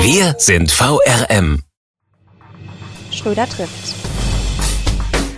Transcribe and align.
Wir 0.00 0.36
sind 0.38 0.70
VRM. 0.70 1.62
Schröder 3.10 3.48
trifft. 3.48 3.94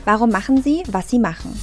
Warum 0.05 0.31
machen 0.31 0.63
Sie, 0.63 0.83
was 0.89 1.09
Sie 1.09 1.19
machen? 1.19 1.59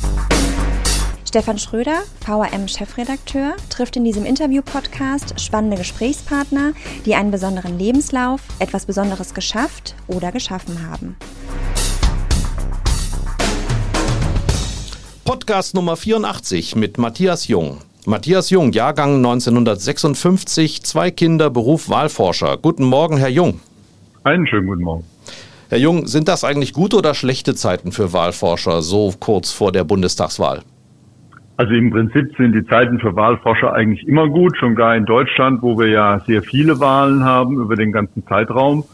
Stefan 1.23 1.59
Schröder, 1.59 2.01
VRM-Chefredakteur, 2.25 3.55
trifft 3.69 3.97
in 3.97 4.03
diesem 4.03 4.25
Interview-Podcast 4.25 5.39
spannende 5.39 5.77
Gesprächspartner, 5.77 6.73
die 7.05 7.13
einen 7.13 7.29
besonderen 7.29 7.77
Lebenslauf, 7.77 8.41
etwas 8.59 8.87
Besonderes 8.87 9.33
geschafft 9.35 9.93
oder 10.07 10.31
geschaffen 10.31 10.89
haben. 10.89 11.17
Podcast 15.23 15.75
Nummer 15.75 15.97
84 15.97 16.75
mit 16.75 16.97
Matthias 16.97 17.47
Jung. 17.47 17.81
Matthias 18.09 18.51
Jung, 18.51 18.71
Jahrgang 18.71 19.17
1956, 19.17 20.81
zwei 20.83 21.11
Kinder, 21.11 21.49
Beruf 21.49 21.89
Wahlforscher. 21.89 22.55
Guten 22.55 22.85
Morgen, 22.85 23.17
Herr 23.17 23.27
Jung. 23.27 23.59
Einen 24.23 24.47
schönen 24.47 24.67
guten 24.67 24.83
Morgen. 24.83 25.03
Herr 25.67 25.77
Jung, 25.77 26.07
sind 26.07 26.29
das 26.29 26.45
eigentlich 26.45 26.71
gute 26.71 26.95
oder 26.95 27.13
schlechte 27.13 27.53
Zeiten 27.53 27.91
für 27.91 28.13
Wahlforscher 28.13 28.81
so 28.81 29.13
kurz 29.19 29.51
vor 29.51 29.73
der 29.73 29.83
Bundestagswahl? 29.83 30.61
Also 31.57 31.73
im 31.73 31.91
Prinzip 31.91 32.33
sind 32.37 32.53
die 32.53 32.65
Zeiten 32.67 32.97
für 32.97 33.13
Wahlforscher 33.13 33.73
eigentlich 33.73 34.07
immer 34.07 34.29
gut, 34.29 34.55
schon 34.57 34.75
gar 34.75 34.95
in 34.95 35.03
Deutschland, 35.03 35.61
wo 35.61 35.77
wir 35.77 35.89
ja 35.89 36.21
sehr 36.25 36.41
viele 36.43 36.79
Wahlen 36.79 37.25
haben 37.25 37.59
über 37.59 37.75
den 37.75 37.91
ganzen 37.91 38.25
Zeitraum. 38.25 38.85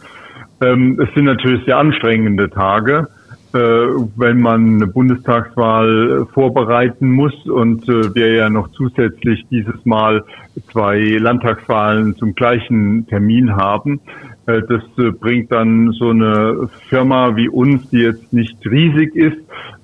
Ähm, 0.59 0.99
es 0.99 1.13
sind 1.13 1.25
natürlich 1.25 1.63
sehr 1.65 1.77
anstrengende 1.77 2.49
Tage, 2.49 3.07
wenn 3.53 4.41
man 4.41 4.75
eine 4.75 4.87
Bundestagswahl 4.87 6.25
vorbereiten 6.33 7.11
muss 7.11 7.33
und 7.45 7.87
äh, 7.87 8.13
wir 8.15 8.33
ja 8.33 8.49
noch 8.49 8.69
zusätzlich 8.71 9.45
dieses 9.51 9.85
Mal 9.85 10.23
zwei 10.71 10.97
Landtagswahlen 11.19 12.15
zum 12.15 12.33
gleichen 12.33 13.05
Termin 13.07 13.55
haben. 13.55 14.01
Äh, 14.45 14.61
das 14.67 14.83
äh, 14.97 15.11
bringt 15.11 15.51
dann 15.51 15.91
so 15.91 16.09
eine 16.09 16.67
Firma 16.89 17.35
wie 17.35 17.47
uns, 17.47 17.89
die 17.89 17.99
jetzt 17.99 18.33
nicht 18.33 18.57
riesig 18.65 19.15
ist, 19.15 19.37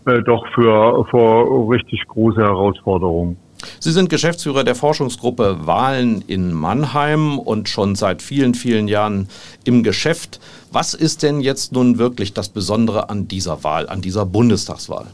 äh, 0.05 0.21
doch 0.23 0.45
für, 0.53 1.05
vor 1.05 1.71
richtig 1.71 2.07
große 2.07 2.41
Herausforderungen. 2.41 3.37
Sie 3.79 3.91
sind 3.91 4.09
Geschäftsführer 4.09 4.63
der 4.63 4.75
Forschungsgruppe 4.75 5.65
Wahlen 5.65 6.23
in 6.27 6.53
Mannheim 6.53 7.39
und 7.39 7.69
schon 7.69 7.95
seit 7.95 8.21
vielen, 8.21 8.53
vielen 8.53 8.87
Jahren 8.87 9.29
im 9.63 9.83
Geschäft. 9.83 10.39
Was 10.71 10.93
ist 10.93 11.23
denn 11.23 11.41
jetzt 11.41 11.71
nun 11.71 11.97
wirklich 11.97 12.33
das 12.33 12.49
Besondere 12.49 13.09
an 13.09 13.27
dieser 13.27 13.63
Wahl, 13.63 13.89
an 13.89 14.01
dieser 14.01 14.25
Bundestagswahl? 14.25 15.07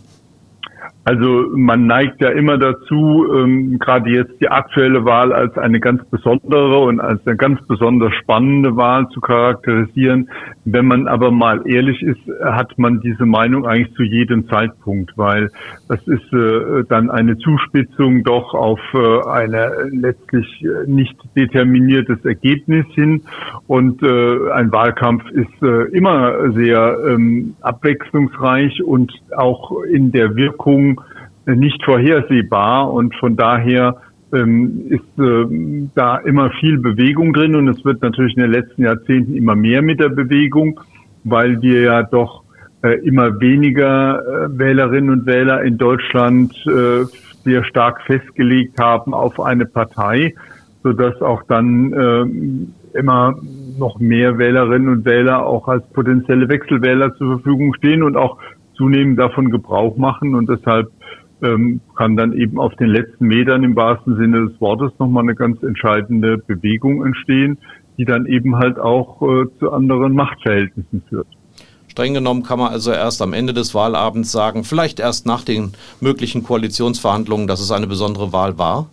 Also 1.05 1.45
man 1.53 1.85
neigt 1.85 2.19
ja 2.19 2.29
immer 2.29 2.57
dazu, 2.57 3.27
ähm, 3.31 3.77
gerade 3.77 4.09
jetzt 4.09 4.41
die 4.41 4.49
aktuelle 4.49 5.05
Wahl 5.05 5.31
als 5.33 5.55
eine 5.55 5.79
ganz 5.79 6.03
besondere 6.05 6.79
und 6.79 6.99
als 6.99 7.25
eine 7.27 7.37
ganz 7.37 7.61
besonders 7.67 8.11
spannende 8.15 8.75
Wahl 8.75 9.07
zu 9.09 9.21
charakterisieren. 9.21 10.31
Wenn 10.65 10.87
man 10.87 11.07
aber 11.07 11.29
mal 11.29 11.61
ehrlich 11.67 12.01
ist, 12.01 12.21
hat 12.43 12.79
man 12.79 13.01
diese 13.01 13.27
Meinung 13.27 13.67
eigentlich 13.67 13.93
zu 13.93 14.01
jedem 14.01 14.49
Zeitpunkt, 14.49 15.15
weil 15.15 15.51
das 15.87 15.99
ist 16.07 16.33
äh, 16.33 16.83
dann 16.89 17.11
eine 17.11 17.37
Zuspitzung 17.37 18.23
doch 18.23 18.55
auf 18.55 18.79
äh, 18.95 19.29
eine 19.29 19.89
letztlich 19.91 20.63
äh, 20.63 20.89
nicht 20.89 21.15
determiniertes 21.35 22.25
Ergebnis 22.25 22.87
hin. 22.95 23.21
Und 23.67 24.01
äh, 24.01 24.51
ein 24.53 24.71
Wahlkampf 24.71 25.29
ist 25.29 25.61
äh, 25.61 25.83
immer 25.95 26.51
sehr 26.53 26.97
ähm, 27.07 27.53
abwechslungsreich 27.61 28.81
und 28.81 29.13
auch 29.37 29.83
in 29.83 30.11
der 30.11 30.35
Wirkung 30.35 30.94
nicht 31.45 31.83
vorhersehbar 31.83 32.91
und 32.91 33.15
von 33.15 33.35
daher 33.35 33.97
ähm, 34.33 34.87
ist 34.89 35.19
äh, 35.19 35.87
da 35.93 36.17
immer 36.17 36.49
viel 36.59 36.79
Bewegung 36.79 37.33
drin 37.33 37.55
und 37.55 37.67
es 37.67 37.83
wird 37.85 38.01
natürlich 38.01 38.35
in 38.35 38.43
den 38.43 38.51
letzten 38.51 38.83
Jahrzehnten 38.83 39.35
immer 39.35 39.55
mehr 39.55 39.81
mit 39.81 39.99
der 39.99 40.09
Bewegung, 40.09 40.79
weil 41.23 41.61
wir 41.61 41.81
ja 41.81 42.03
doch 42.03 42.43
äh, 42.81 42.99
immer 43.05 43.39
weniger 43.39 44.19
äh, 44.19 44.57
Wählerinnen 44.57 45.09
und 45.09 45.25
Wähler 45.25 45.63
in 45.63 45.77
Deutschland 45.77 46.53
äh, 46.67 47.05
sehr 47.43 47.63
stark 47.65 48.01
festgelegt 48.03 48.79
haben 48.79 49.13
auf 49.13 49.39
eine 49.39 49.65
Partei, 49.65 50.33
so 50.83 50.93
dass 50.93 51.21
auch 51.21 51.43
dann 51.47 51.93
äh, 51.93 52.97
immer 52.97 53.35
noch 53.77 53.99
mehr 53.99 54.37
Wählerinnen 54.37 54.89
und 54.89 55.05
Wähler 55.05 55.45
auch 55.45 55.67
als 55.67 55.85
potenzielle 55.89 56.49
Wechselwähler 56.49 57.13
zur 57.15 57.39
Verfügung 57.39 57.73
stehen 57.75 58.03
und 58.03 58.17
auch 58.17 58.37
zunehmend 58.75 59.19
davon 59.19 59.51
Gebrauch 59.51 59.97
machen 59.97 60.35
und 60.35 60.49
deshalb 60.49 60.89
ähm, 61.41 61.81
kann 61.95 62.15
dann 62.15 62.33
eben 62.33 62.59
auf 62.59 62.75
den 62.75 62.87
letzten 62.87 63.27
Metern 63.27 63.63
im 63.63 63.75
wahrsten 63.75 64.15
Sinne 64.17 64.47
des 64.47 64.61
Wortes 64.61 64.91
nochmal 64.99 65.23
eine 65.23 65.35
ganz 65.35 65.61
entscheidende 65.63 66.37
Bewegung 66.37 67.05
entstehen, 67.05 67.57
die 67.97 68.05
dann 68.05 68.25
eben 68.25 68.57
halt 68.57 68.79
auch 68.79 69.21
äh, 69.21 69.45
zu 69.59 69.71
anderen 69.71 70.13
Machtverhältnissen 70.13 71.03
führt. 71.09 71.27
Streng 71.87 72.13
genommen 72.13 72.43
kann 72.43 72.59
man 72.59 72.73
also 72.73 72.91
erst 72.91 73.21
am 73.21 73.31
Ende 73.31 73.53
des 73.53 73.73
Wahlabends 73.73 74.31
sagen, 74.31 74.65
vielleicht 74.65 74.99
erst 74.99 75.25
nach 75.25 75.43
den 75.43 75.71
möglichen 76.01 76.43
Koalitionsverhandlungen, 76.43 77.47
dass 77.47 77.61
es 77.61 77.71
eine 77.71 77.87
besondere 77.87 78.33
Wahl 78.33 78.57
war? 78.57 78.89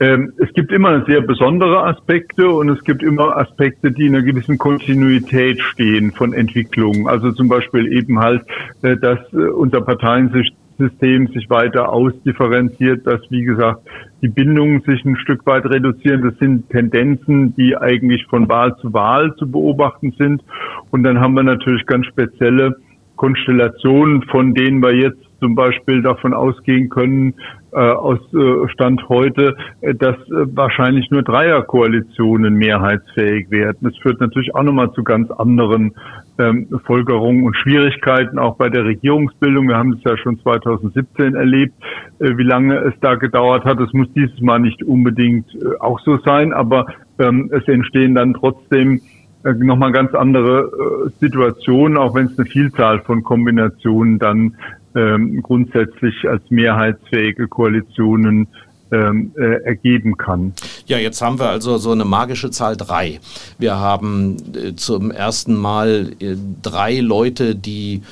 Ähm, 0.00 0.32
es 0.38 0.52
gibt 0.52 0.72
immer 0.72 1.04
sehr 1.06 1.20
besondere 1.20 1.84
Aspekte 1.84 2.48
und 2.48 2.68
es 2.68 2.82
gibt 2.84 3.02
immer 3.02 3.36
Aspekte, 3.36 3.90
die 3.90 4.06
in 4.06 4.14
einer 4.14 4.24
gewissen 4.24 4.58
Kontinuität 4.58 5.60
stehen 5.60 6.12
von 6.12 6.32
Entwicklungen. 6.32 7.08
Also 7.08 7.32
zum 7.32 7.48
Beispiel 7.48 7.92
eben 7.92 8.18
halt, 8.18 8.42
äh, 8.82 8.96
dass 8.96 9.18
äh, 9.32 9.36
unser 9.36 9.80
Parteiensicht 9.80 10.54
System 10.78 11.28
sich 11.28 11.48
weiter 11.50 11.92
ausdifferenziert, 11.92 13.06
dass, 13.06 13.20
wie 13.30 13.42
gesagt, 13.42 13.80
die 14.22 14.28
Bindungen 14.28 14.82
sich 14.82 15.04
ein 15.04 15.16
Stück 15.16 15.46
weit 15.46 15.64
reduzieren. 15.66 16.22
Das 16.22 16.36
sind 16.38 16.68
Tendenzen, 16.70 17.54
die 17.56 17.76
eigentlich 17.76 18.24
von 18.26 18.48
Wahl 18.48 18.76
zu 18.76 18.92
Wahl 18.92 19.34
zu 19.36 19.50
beobachten 19.50 20.14
sind. 20.18 20.42
Und 20.90 21.04
dann 21.04 21.20
haben 21.20 21.34
wir 21.34 21.42
natürlich 21.42 21.86
ganz 21.86 22.06
spezielle 22.06 22.76
Konstellationen, 23.16 24.22
von 24.22 24.54
denen 24.54 24.82
wir 24.82 24.94
jetzt 24.94 25.23
zum 25.44 25.54
Beispiel 25.54 26.00
davon 26.00 26.32
ausgehen 26.32 26.88
können, 26.88 27.34
äh, 27.72 27.76
aus 27.76 28.18
äh, 28.32 28.66
Stand 28.68 29.06
heute, 29.10 29.54
äh, 29.82 29.94
dass 29.94 30.16
äh, 30.16 30.46
wahrscheinlich 30.56 31.10
nur 31.10 31.22
Dreierkoalitionen 31.22 32.54
mehrheitsfähig 32.54 33.50
werden. 33.50 33.76
Das 33.82 33.94
führt 33.98 34.22
natürlich 34.22 34.54
auch 34.54 34.62
nochmal 34.62 34.90
zu 34.92 35.04
ganz 35.04 35.30
anderen 35.32 35.92
ähm, 36.38 36.66
Folgerungen 36.86 37.44
und 37.44 37.58
Schwierigkeiten 37.58 38.38
auch 38.38 38.56
bei 38.56 38.70
der 38.70 38.86
Regierungsbildung. 38.86 39.68
Wir 39.68 39.76
haben 39.76 39.92
es 39.92 40.02
ja 40.02 40.16
schon 40.16 40.38
2017 40.40 41.34
erlebt, 41.34 41.74
äh, 42.20 42.38
wie 42.38 42.42
lange 42.42 42.78
es 42.78 42.94
da 43.02 43.16
gedauert 43.16 43.66
hat. 43.66 43.78
Es 43.80 43.92
muss 43.92 44.10
dieses 44.14 44.40
Mal 44.40 44.60
nicht 44.60 44.82
unbedingt 44.82 45.54
äh, 45.56 45.78
auch 45.78 46.00
so 46.00 46.16
sein, 46.24 46.54
aber 46.54 46.86
ähm, 47.18 47.50
es 47.52 47.68
entstehen 47.68 48.14
dann 48.14 48.32
trotzdem 48.32 49.02
äh, 49.44 49.52
nochmal 49.52 49.92
ganz 49.92 50.14
andere 50.14 50.70
äh, 50.70 51.10
Situationen, 51.20 51.98
auch 51.98 52.14
wenn 52.14 52.26
es 52.26 52.38
eine 52.38 52.48
Vielzahl 52.48 53.00
von 53.00 53.22
Kombinationen 53.22 54.18
dann 54.18 54.56
ähm, 54.94 55.42
grundsätzlich 55.42 56.28
als 56.28 56.42
mehrheitsfähige 56.50 57.48
Koalitionen 57.48 58.48
ähm, 58.94 59.32
äh, 59.36 59.62
ergeben 59.64 60.16
kann. 60.16 60.52
Ja, 60.86 60.98
jetzt 60.98 61.20
haben 61.20 61.38
wir 61.38 61.48
also 61.48 61.78
so 61.78 61.90
eine 61.90 62.04
magische 62.04 62.50
Zahl 62.50 62.76
drei. 62.76 63.18
Wir 63.58 63.76
haben 63.76 64.36
äh, 64.54 64.76
zum 64.76 65.10
ersten 65.10 65.56
Mal 65.56 66.12
äh, 66.20 66.36
drei 66.62 67.00
Leute, 67.00 67.56
die 67.56 68.02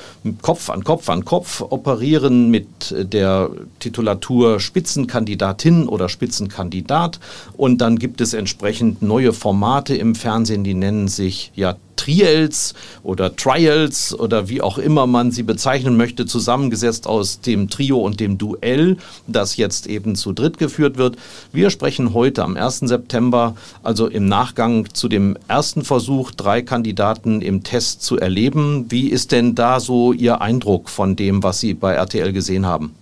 Kopf 0.41 0.69
an 0.69 0.83
Kopf 0.83 1.09
an 1.09 1.23
Kopf 1.25 1.61
operieren 1.61 2.49
mit 2.49 2.67
der 2.91 3.51
Titulatur 3.79 4.59
Spitzenkandidatin 4.59 5.87
oder 5.87 6.09
Spitzenkandidat. 6.09 7.19
Und 7.55 7.79
dann 7.79 7.97
gibt 7.97 8.19
es 8.19 8.33
entsprechend 8.33 9.01
neue 9.01 9.31
Formate 9.31 9.95
im 9.95 10.15
Fernsehen, 10.15 10.63
die 10.63 10.73
nennen 10.73 11.07
sich 11.07 11.51
ja 11.55 11.75
Trials 12.03 12.73
oder 13.01 13.33
Trials 13.33 14.17
oder 14.17 14.49
wie 14.49 14.61
auch 14.61 14.77
immer 14.77 15.07
man 15.07 15.31
sie 15.31 15.43
bezeichnen 15.43 15.95
möchte, 15.95 16.25
zusammengesetzt 16.25 17.07
aus 17.07 17.39
dem 17.39 17.69
Trio 17.69 17.99
und 17.99 18.19
dem 18.19 18.37
Duell, 18.37 18.97
das 19.27 19.55
jetzt 19.55 19.87
eben 19.87 20.15
zu 20.15 20.33
dritt 20.33 20.57
geführt 20.57 20.97
wird. 20.97 21.15
Wir 21.53 21.69
sprechen 21.69 22.13
heute 22.13 22.43
am 22.43 22.57
1. 22.57 22.79
September, 22.79 23.55
also 23.83 24.07
im 24.07 24.25
Nachgang 24.25 24.93
zu 24.93 25.07
dem 25.07 25.37
ersten 25.47 25.85
Versuch, 25.85 26.31
drei 26.31 26.61
Kandidaten 26.61 27.41
im 27.41 27.63
Test 27.63 28.01
zu 28.01 28.19
erleben. 28.19 28.87
Wie 28.89 29.07
ist 29.07 29.31
denn 29.31 29.55
da 29.55 29.79
so 29.79 30.11
Ihr 30.11 30.41
Eindruck 30.41 30.89
von 30.89 31.15
dem, 31.15 31.41
was 31.41 31.61
Sie 31.61 31.73
bei 31.73 31.93
RTL 31.93 32.33
gesehen 32.33 32.65
haben? 32.65 32.93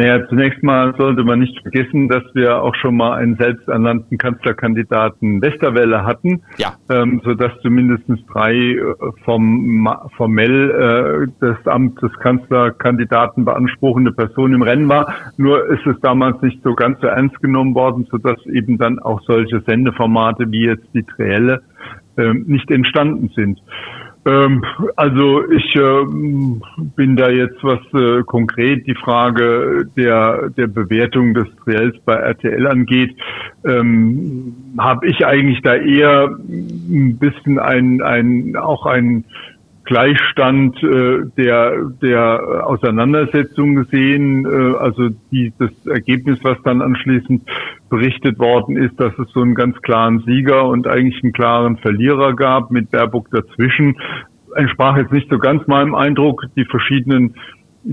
Naja, 0.00 0.26
zunächst 0.30 0.62
mal 0.62 0.94
sollte 0.96 1.24
man 1.24 1.40
nicht 1.40 1.60
vergessen, 1.60 2.08
dass 2.08 2.22
wir 2.32 2.62
auch 2.62 2.74
schon 2.76 2.96
mal 2.96 3.18
einen 3.18 3.36
selbsternannten 3.36 4.16
Kanzlerkandidaten 4.16 5.42
Westerwelle 5.42 6.06
hatten, 6.06 6.40
ja. 6.56 6.72
ähm, 6.88 7.20
sodass 7.22 7.52
zumindest 7.60 8.04
drei 8.32 8.54
äh, 8.54 8.94
vom, 9.26 9.86
formell 10.16 11.28
äh, 11.28 11.32
das 11.40 11.66
Amt 11.66 12.00
des 12.00 12.10
Kanzlerkandidaten 12.20 13.44
beanspruchende 13.44 14.12
Personen 14.12 14.54
im 14.54 14.62
Rennen 14.62 14.88
war. 14.88 15.14
Nur 15.36 15.66
ist 15.66 15.86
es 15.86 16.00
damals 16.00 16.40
nicht 16.40 16.62
so 16.62 16.74
ganz 16.74 16.98
so 17.02 17.06
ernst 17.06 17.38
genommen 17.42 17.74
worden, 17.74 18.06
sodass 18.10 18.38
eben 18.46 18.78
dann 18.78 19.00
auch 19.00 19.20
solche 19.26 19.60
Sendeformate 19.66 20.50
wie 20.50 20.64
jetzt 20.64 20.88
die 20.94 21.02
Trielle 21.02 21.60
äh, 22.16 22.32
nicht 22.32 22.70
entstanden 22.70 23.30
sind. 23.36 23.60
Ähm, 24.26 24.64
also 24.96 25.50
ich 25.50 25.74
äh, 25.76 26.04
bin 26.96 27.16
da 27.16 27.30
jetzt, 27.30 27.62
was 27.62 27.80
äh, 27.94 28.22
konkret 28.24 28.86
die 28.86 28.94
Frage 28.94 29.88
der, 29.96 30.50
der 30.50 30.66
Bewertung 30.66 31.32
des 31.32 31.46
Triels 31.64 31.96
bei 32.04 32.14
RTL 32.14 32.66
angeht, 32.66 33.16
ähm, 33.64 34.54
habe 34.78 35.06
ich 35.06 35.24
eigentlich 35.24 35.62
da 35.62 35.74
eher 35.74 36.28
ein 36.28 37.16
bisschen 37.18 37.58
ein, 37.58 38.02
ein 38.02 38.56
auch 38.56 38.84
ein 38.84 39.24
Gleichstand 39.84 40.80
äh, 40.82 41.22
der, 41.36 41.84
der 42.02 42.66
Auseinandersetzung 42.66 43.74
gesehen. 43.74 44.44
Äh, 44.44 44.76
also 44.76 45.08
die, 45.32 45.52
das 45.58 45.70
Ergebnis, 45.86 46.38
was 46.42 46.58
dann 46.62 46.82
anschließend 46.82 47.42
berichtet 47.90 48.38
worden 48.38 48.76
ist, 48.76 48.98
dass 48.98 49.12
es 49.18 49.30
so 49.32 49.42
einen 49.42 49.54
ganz 49.54 49.76
klaren 49.82 50.20
Sieger 50.20 50.66
und 50.66 50.86
eigentlich 50.86 51.22
einen 51.22 51.32
klaren 51.32 51.76
Verlierer 51.76 52.34
gab 52.34 52.70
mit 52.70 52.90
Baerbock 52.90 53.30
dazwischen, 53.30 53.96
entsprach 54.56 54.96
jetzt 54.96 55.12
nicht 55.12 55.28
so 55.30 55.38
ganz 55.38 55.66
meinem 55.66 55.94
Eindruck. 55.94 56.46
Die 56.56 56.64
verschiedenen 56.64 57.34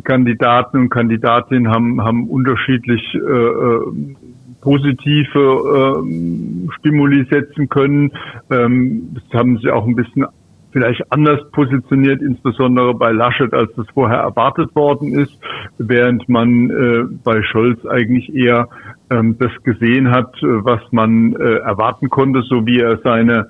Kandidaten 0.04 0.78
und 0.78 0.90
Kandidatinnen 0.90 1.72
haben, 1.72 2.02
haben 2.02 2.28
unterschiedlich 2.28 3.04
äh, 3.14 3.20
äh 3.20 4.16
positive 4.60 6.04
äh, 6.04 6.72
Stimuli 6.80 7.26
setzen 7.30 7.70
können. 7.70 8.12
Ähm, 8.50 9.14
das 9.14 9.40
haben 9.40 9.60
sie 9.60 9.70
auch 9.70 9.86
ein 9.86 9.96
bisschen 9.96 10.26
vielleicht 10.72 11.12
anders 11.12 11.40
positioniert, 11.52 12.22
insbesondere 12.22 12.94
bei 12.94 13.12
Laschet, 13.12 13.54
als 13.54 13.74
das 13.76 13.88
vorher 13.94 14.20
erwartet 14.20 14.76
worden 14.76 15.14
ist, 15.14 15.40
während 15.78 16.28
man 16.28 16.70
äh, 16.70 17.04
bei 17.24 17.42
Scholz 17.44 17.84
eigentlich 17.86 18.34
eher 18.36 18.68
das 19.10 19.52
gesehen 19.64 20.12
hat, 20.12 20.36
was 20.42 20.82
man 20.92 21.34
äh, 21.34 21.60
erwarten 21.60 22.10
konnte, 22.10 22.42
so 22.42 22.66
wie 22.66 22.82
er 22.82 22.98
seine 22.98 23.48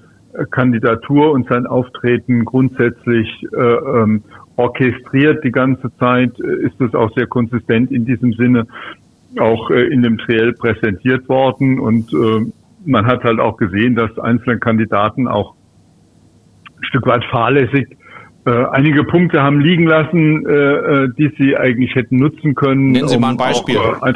Kandidatur 0.51 1.31
und 1.31 1.47
sein 1.47 1.65
Auftreten 1.65 2.45
grundsätzlich 2.45 3.27
äh, 3.53 3.57
ähm, 3.57 4.23
orchestriert 4.55 5.43
die 5.43 5.51
ganze 5.51 5.95
Zeit, 5.97 6.39
ist 6.39 6.79
es 6.79 6.93
auch 6.93 7.11
sehr 7.15 7.27
konsistent 7.27 7.91
in 7.91 8.05
diesem 8.05 8.33
Sinne 8.33 8.67
auch 9.39 9.69
äh, 9.69 9.87
in 9.87 10.01
dem 10.01 10.17
Triell 10.17 10.53
präsentiert 10.53 11.27
worden. 11.29 11.79
Und 11.79 12.13
äh, 12.13 12.51
man 12.85 13.05
hat 13.05 13.23
halt 13.23 13.39
auch 13.39 13.57
gesehen, 13.57 13.95
dass 13.95 14.17
einzelne 14.19 14.59
Kandidaten 14.59 15.27
auch 15.27 15.55
ein 16.65 16.83
Stück 16.83 17.05
weit 17.07 17.23
fahrlässig 17.25 17.96
äh, 18.47 18.65
einige 18.71 19.03
Punkte 19.03 19.43
haben 19.43 19.59
liegen 19.59 19.85
lassen, 19.85 20.45
äh, 20.47 20.53
äh, 20.53 21.09
die 21.17 21.29
sie 21.37 21.57
eigentlich 21.57 21.93
hätten 21.95 22.17
nutzen 22.17 22.55
können. 22.55 22.91
Nennen 22.91 23.09
Sie 23.09 23.15
um 23.15 23.21
mal 23.21 23.31
ein 23.31 23.37
Beispiel. 23.37 23.77
Auch, 23.77 24.07
äh, 24.07 24.13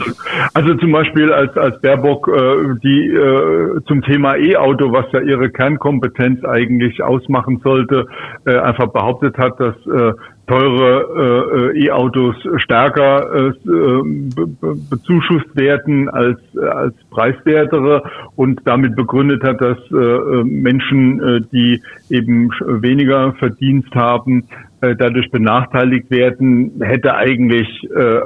also 0.53 0.73
zum 0.75 0.93
Beispiel 0.93 1.33
als, 1.33 1.55
als 1.57 1.81
Baerbock 1.81 2.29
äh, 2.29 2.79
die 2.81 3.07
äh, 3.09 3.81
zum 3.87 4.01
Thema 4.03 4.37
E-Auto, 4.37 4.93
was 4.93 5.05
ja 5.11 5.19
ihre 5.19 5.49
Kernkompetenz 5.49 6.45
eigentlich 6.45 7.03
ausmachen 7.03 7.59
sollte, 7.61 8.07
äh, 8.45 8.57
einfach 8.57 8.87
behauptet 8.93 9.37
hat, 9.37 9.59
dass 9.59 9.75
äh, 9.87 10.13
teure 10.51 11.71
äh, 11.73 11.85
E-Autos 11.85 12.35
stärker 12.57 13.33
äh, 13.33 13.51
be 13.63 14.75
bezuschusst 14.89 15.55
werden 15.55 16.09
als, 16.09 16.39
äh, 16.55 16.65
als 16.65 16.93
preiswertere 17.09 18.03
und 18.35 18.59
damit 18.65 18.95
begründet 18.95 19.43
hat, 19.43 19.61
dass 19.61 19.77
äh, 19.91 20.43
Menschen, 20.43 21.21
äh, 21.21 21.41
die 21.53 21.81
eben 22.09 22.49
weniger 22.81 23.33
Verdienst 23.33 23.95
haben, 23.95 24.43
äh, 24.81 24.95
dadurch 24.95 25.31
benachteiligt 25.31 26.11
werden, 26.11 26.71
hätte 26.81 27.15
eigentlich 27.15 27.67
äh, 27.95 28.19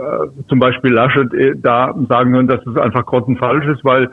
zum 0.48 0.60
Beispiel 0.60 0.94
Laschet 0.94 1.32
äh, 1.34 1.54
da 1.56 1.94
sagen 2.10 2.32
können, 2.32 2.48
dass 2.48 2.66
es 2.66 2.78
einfach 2.78 3.06
grottenfalsch 3.06 3.68
ist, 3.68 3.84
weil 3.86 4.10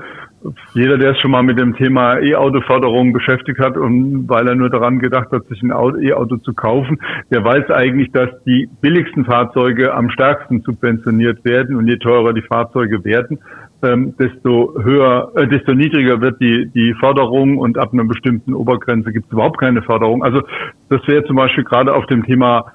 jeder, 0.74 0.98
der 0.98 1.12
es 1.12 1.20
schon 1.20 1.30
mal 1.30 1.42
mit 1.42 1.58
dem 1.58 1.74
Thema 1.76 2.18
E-Auto-Förderung 2.18 3.12
beschäftigt 3.12 3.58
hat 3.58 3.76
und 3.76 4.28
weil 4.28 4.48
er 4.48 4.54
nur 4.54 4.70
daran 4.70 4.98
gedacht 4.98 5.30
hat, 5.30 5.46
sich 5.46 5.62
ein 5.62 5.70
E-Auto 5.70 6.36
zu 6.38 6.52
kaufen, 6.54 6.98
der 7.30 7.44
weiß 7.44 7.70
eigentlich, 7.70 8.10
dass 8.12 8.30
die 8.44 8.68
billigsten 8.80 9.24
Fahrzeuge 9.24 9.94
am 9.94 10.10
stärksten 10.10 10.60
subventioniert 10.62 11.44
werden 11.44 11.76
und 11.76 11.88
je 11.88 11.96
teurer 11.96 12.32
die 12.32 12.42
Fahrzeuge 12.42 13.04
werden, 13.04 13.38
ähm, 13.82 14.14
desto 14.18 14.74
höher, 14.82 15.32
äh, 15.34 15.46
desto 15.48 15.74
niedriger 15.74 16.20
wird 16.20 16.40
die, 16.40 16.70
die 16.74 16.94
Förderung 17.00 17.58
und 17.58 17.78
ab 17.78 17.92
einer 17.92 18.04
bestimmten 18.04 18.54
Obergrenze 18.54 19.12
gibt 19.12 19.26
es 19.26 19.32
überhaupt 19.32 19.58
keine 19.58 19.82
Förderung. 19.82 20.22
Also 20.22 20.42
das 20.88 21.00
wäre 21.06 21.24
zum 21.24 21.36
Beispiel 21.36 21.64
gerade 21.64 21.94
auf 21.94 22.06
dem 22.06 22.24
Thema 22.24 22.72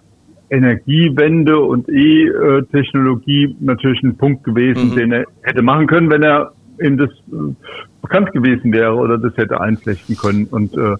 Energiewende 0.50 1.60
und 1.60 1.90
E-Technologie 1.90 3.56
natürlich 3.60 4.02
ein 4.04 4.18
Punkt 4.18 4.44
gewesen, 4.44 4.92
mhm. 4.92 4.96
den 4.96 5.12
er 5.12 5.26
hätte 5.42 5.62
machen 5.62 5.88
können, 5.88 6.10
wenn 6.10 6.24
er 6.24 6.52
ihm 6.82 6.98
das 6.98 7.10
äh, 7.10 7.54
bekannt 8.02 8.32
gewesen 8.34 8.72
wäre 8.72 8.94
oder 8.96 9.18
das 9.18 9.36
hätte 9.38 9.60
einflechten 9.60 10.16
können. 10.18 10.46
Und 10.46 10.76
äh, 10.76 10.96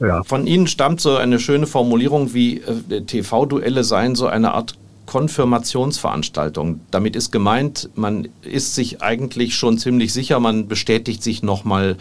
ja. 0.00 0.22
Von 0.24 0.46
Ihnen 0.46 0.66
stammt 0.66 1.00
so 1.00 1.16
eine 1.16 1.38
schöne 1.38 1.66
Formulierung 1.66 2.34
wie 2.34 2.58
äh, 2.58 3.02
TV-Duelle 3.02 3.84
seien 3.84 4.14
so 4.14 4.26
eine 4.26 4.52
Art 4.52 4.74
Konfirmationsveranstaltung. 5.06 6.80
Damit 6.90 7.16
ist 7.16 7.32
gemeint, 7.32 7.90
man 7.94 8.28
ist 8.42 8.74
sich 8.74 9.02
eigentlich 9.02 9.56
schon 9.56 9.78
ziemlich 9.78 10.12
sicher, 10.12 10.40
man 10.40 10.68
bestätigt 10.68 11.22
sich 11.22 11.42
nochmal 11.42 11.96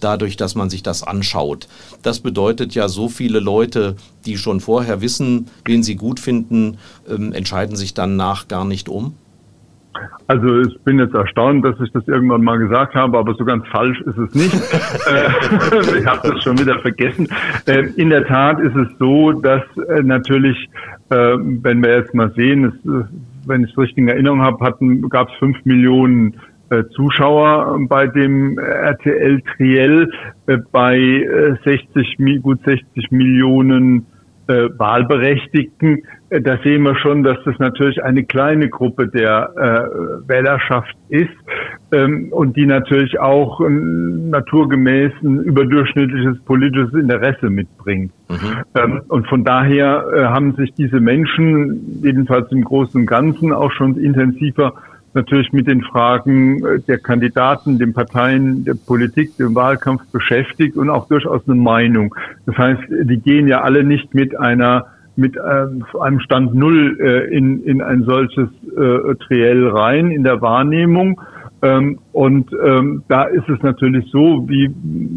dadurch, 0.00 0.36
dass 0.36 0.54
man 0.54 0.70
sich 0.70 0.82
das 0.82 1.02
anschaut. 1.02 1.68
Das 2.02 2.20
bedeutet 2.20 2.74
ja, 2.74 2.88
so 2.88 3.08
viele 3.08 3.40
Leute, 3.40 3.96
die 4.26 4.36
schon 4.36 4.60
vorher 4.60 5.00
wissen, 5.00 5.48
wen 5.64 5.82
sie 5.82 5.96
gut 5.96 6.20
finden, 6.20 6.78
ähm, 7.08 7.32
entscheiden 7.32 7.76
sich 7.76 7.94
dann 7.94 8.16
nach 8.16 8.48
gar 8.48 8.64
nicht 8.64 8.88
um. 8.88 9.14
Also 10.26 10.60
ich 10.60 10.78
bin 10.80 10.98
jetzt 10.98 11.14
erstaunt, 11.14 11.64
dass 11.64 11.78
ich 11.80 11.92
das 11.92 12.06
irgendwann 12.08 12.42
mal 12.42 12.58
gesagt 12.58 12.94
habe, 12.94 13.18
aber 13.18 13.34
so 13.34 13.44
ganz 13.44 13.66
falsch 13.68 14.00
ist 14.02 14.18
es 14.18 14.34
nicht. 14.34 14.54
Äh, 15.04 15.98
ich 15.98 16.06
habe 16.06 16.30
das 16.30 16.42
schon 16.42 16.58
wieder 16.58 16.78
vergessen. 16.78 17.28
Äh, 17.66 17.88
in 17.96 18.10
der 18.10 18.26
Tat 18.26 18.58
ist 18.60 18.74
es 18.74 18.88
so, 18.98 19.32
dass 19.32 19.62
äh, 19.88 20.02
natürlich, 20.02 20.56
wenn 21.08 21.82
wir 21.82 21.98
jetzt 21.98 22.14
mal 22.14 22.32
sehen, 22.34 22.72
wenn 23.46 23.64
ich 23.64 23.70
es 23.70 23.78
richtig 23.78 23.98
in 23.98 24.08
Erinnerung 24.08 24.40
habe, 24.42 24.58
gab 25.10 25.28
es 25.28 25.34
fünf 25.38 25.56
Millionen 25.64 26.36
Zuschauer 26.96 27.78
bei 27.88 28.06
dem 28.06 28.58
RTL 28.58 29.42
Triell 29.56 30.10
bei 30.72 31.58
60, 31.64 32.42
gut 32.42 32.60
60 32.64 33.10
Millionen 33.10 34.06
äh, 34.46 34.68
Wahlberechtigten, 34.76 35.98
äh, 35.98 36.02
da 36.30 36.58
sehen 36.62 36.82
wir 36.82 36.96
schon, 36.96 37.22
dass 37.22 37.36
das 37.44 37.58
natürlich 37.58 38.02
eine 38.02 38.24
kleine 38.24 38.68
Gruppe 38.68 39.08
der 39.08 39.50
äh, 39.56 40.28
Wählerschaft 40.28 40.96
ist 41.08 41.30
ähm, 41.92 42.28
und 42.30 42.56
die 42.56 42.66
natürlich 42.66 43.20
auch 43.20 43.60
ein 43.60 44.30
naturgemäß 44.30 45.12
ein 45.22 45.40
überdurchschnittliches 45.40 46.40
politisches 46.44 46.94
Interesse 46.94 47.50
mitbringt. 47.50 48.12
Mhm. 48.28 48.36
Ähm, 48.74 49.02
und 49.08 49.28
von 49.28 49.44
daher 49.44 50.06
äh, 50.12 50.24
haben 50.24 50.54
sich 50.54 50.72
diese 50.74 50.98
Menschen, 50.98 52.00
jedenfalls 52.02 52.50
im 52.50 52.64
Großen 52.64 53.02
und 53.02 53.06
Ganzen, 53.06 53.52
auch 53.52 53.70
schon 53.72 53.96
intensiver 53.96 54.74
natürlich 55.14 55.52
mit 55.52 55.68
den 55.68 55.82
Fragen 55.82 56.64
äh, 56.64 56.80
der 56.80 56.98
Kandidaten, 56.98 57.78
den 57.78 57.92
Parteien, 57.92 58.64
der 58.64 58.74
Politik, 58.74 59.36
dem 59.36 59.54
Wahlkampf 59.54 60.02
beschäftigt 60.10 60.76
und 60.76 60.90
auch 60.90 61.06
durchaus 61.08 61.46
eine 61.46 61.56
Meinung. 61.56 62.14
Das 62.46 62.58
heißt, 62.58 62.82
die 62.90 63.18
gehen 63.18 63.46
ja 63.46 63.60
alle 63.62 63.84
nicht 63.84 64.14
mit 64.14 64.38
einer 64.38 64.86
mit 65.16 65.36
ähm, 65.36 65.84
einem 66.00 66.20
Stand 66.20 66.54
Null 66.54 66.98
äh, 67.00 67.36
in, 67.36 67.62
in 67.64 67.80
ein 67.80 68.04
solches 68.04 68.48
äh, 68.76 69.14
Triell 69.26 69.68
rein 69.68 70.10
in 70.10 70.24
der 70.24 70.40
Wahrnehmung. 70.40 71.20
Ähm, 71.62 71.98
und 72.12 72.50
ähm, 72.64 73.04
da 73.08 73.24
ist 73.24 73.48
es 73.48 73.62
natürlich 73.62 74.10
so, 74.10 74.48
wie 74.48 74.74